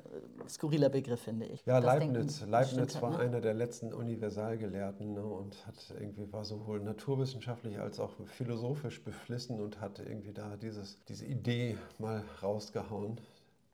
skurriler 0.49 0.89
Begriff, 0.89 1.21
finde 1.21 1.47
ich. 1.47 1.65
Ja, 1.67 1.81
das 1.81 1.87
Leibniz. 1.87 2.39
Denken, 2.39 2.51
Leibniz 2.51 3.03
war 3.03 3.11
ne? 3.11 3.19
einer 3.19 3.41
der 3.41 3.55
letzten 3.55 3.93
Universalgelehrten 3.93 5.15
ne, 5.15 5.23
und 5.23 5.67
hat 5.67 5.75
irgendwie 5.99 6.33
war 6.33 6.45
sowohl 6.45 6.81
naturwissenschaftlich 6.81 7.79
als 7.79 8.01
auch 8.01 8.13
philosophisch 8.27 9.03
beflissen 9.03 9.61
und 9.61 9.81
hat 9.81 9.99
irgendwie 9.99 10.33
da 10.33 10.57
dieses, 10.57 10.99
diese 11.09 11.27
Idee 11.27 11.77
mal 11.99 12.25
rausgehauen, 12.43 13.21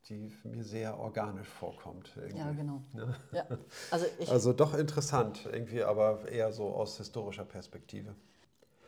die 0.09 0.33
mir 0.45 0.63
sehr 0.63 0.99
organisch 0.99 1.49
vorkommt. 1.49 2.11
Irgendwie. 2.17 2.39
Ja, 2.39 2.51
genau. 2.53 2.83
Ne? 2.93 3.15
Ja. 3.33 3.47
Also, 3.91 4.07
also 4.29 4.53
doch 4.53 4.75
interessant, 4.75 5.49
irgendwie, 5.51 5.83
aber 5.83 6.29
eher 6.29 6.53
so 6.53 6.69
aus 6.69 6.99
historischer 6.99 7.45
Perspektive. 7.45 8.15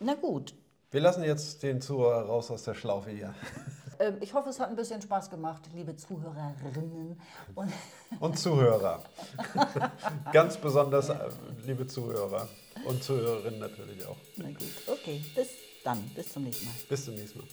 Na 0.01 0.14
gut. 0.14 0.55
Wir 0.91 1.03
lassen 1.03 1.22
jetzt 1.22 1.62
den 1.62 1.82
Zuhörer 1.82 2.22
raus 2.22 2.51
aus 2.51 2.62
der 2.62 2.74
Schlaufe 2.74 3.11
hier. 3.11 3.34
Ähm, 4.01 4.18
ich 4.20 4.32
hoffe, 4.32 4.49
es 4.51 4.61
hat 4.61 4.68
ein 4.68 4.76
bisschen 4.76 5.03
Spaß 5.03 5.28
gemacht, 5.28 5.62
liebe 5.74 5.97
Zuhörerinnen 5.97 7.20
und, 7.57 7.72
und 8.20 8.39
Zuhörer. 8.39 9.03
Ganz 10.32 10.57
besonders 10.57 11.09
äh, 11.09 11.16
liebe 11.66 11.84
Zuhörer 11.84 12.49
und 12.84 13.03
Zuhörerinnen 13.03 13.59
natürlich 13.59 14.07
auch. 14.07 14.16
Na 14.36 14.51
gut, 14.51 14.68
okay, 14.86 15.20
bis 15.34 15.49
dann, 15.82 15.99
bis 16.14 16.32
zum 16.32 16.45
nächsten 16.45 16.66
Mal. 16.66 16.74
Bis 16.89 17.05
zum 17.07 17.16
nächsten 17.16 17.41
Mal. 17.41 17.49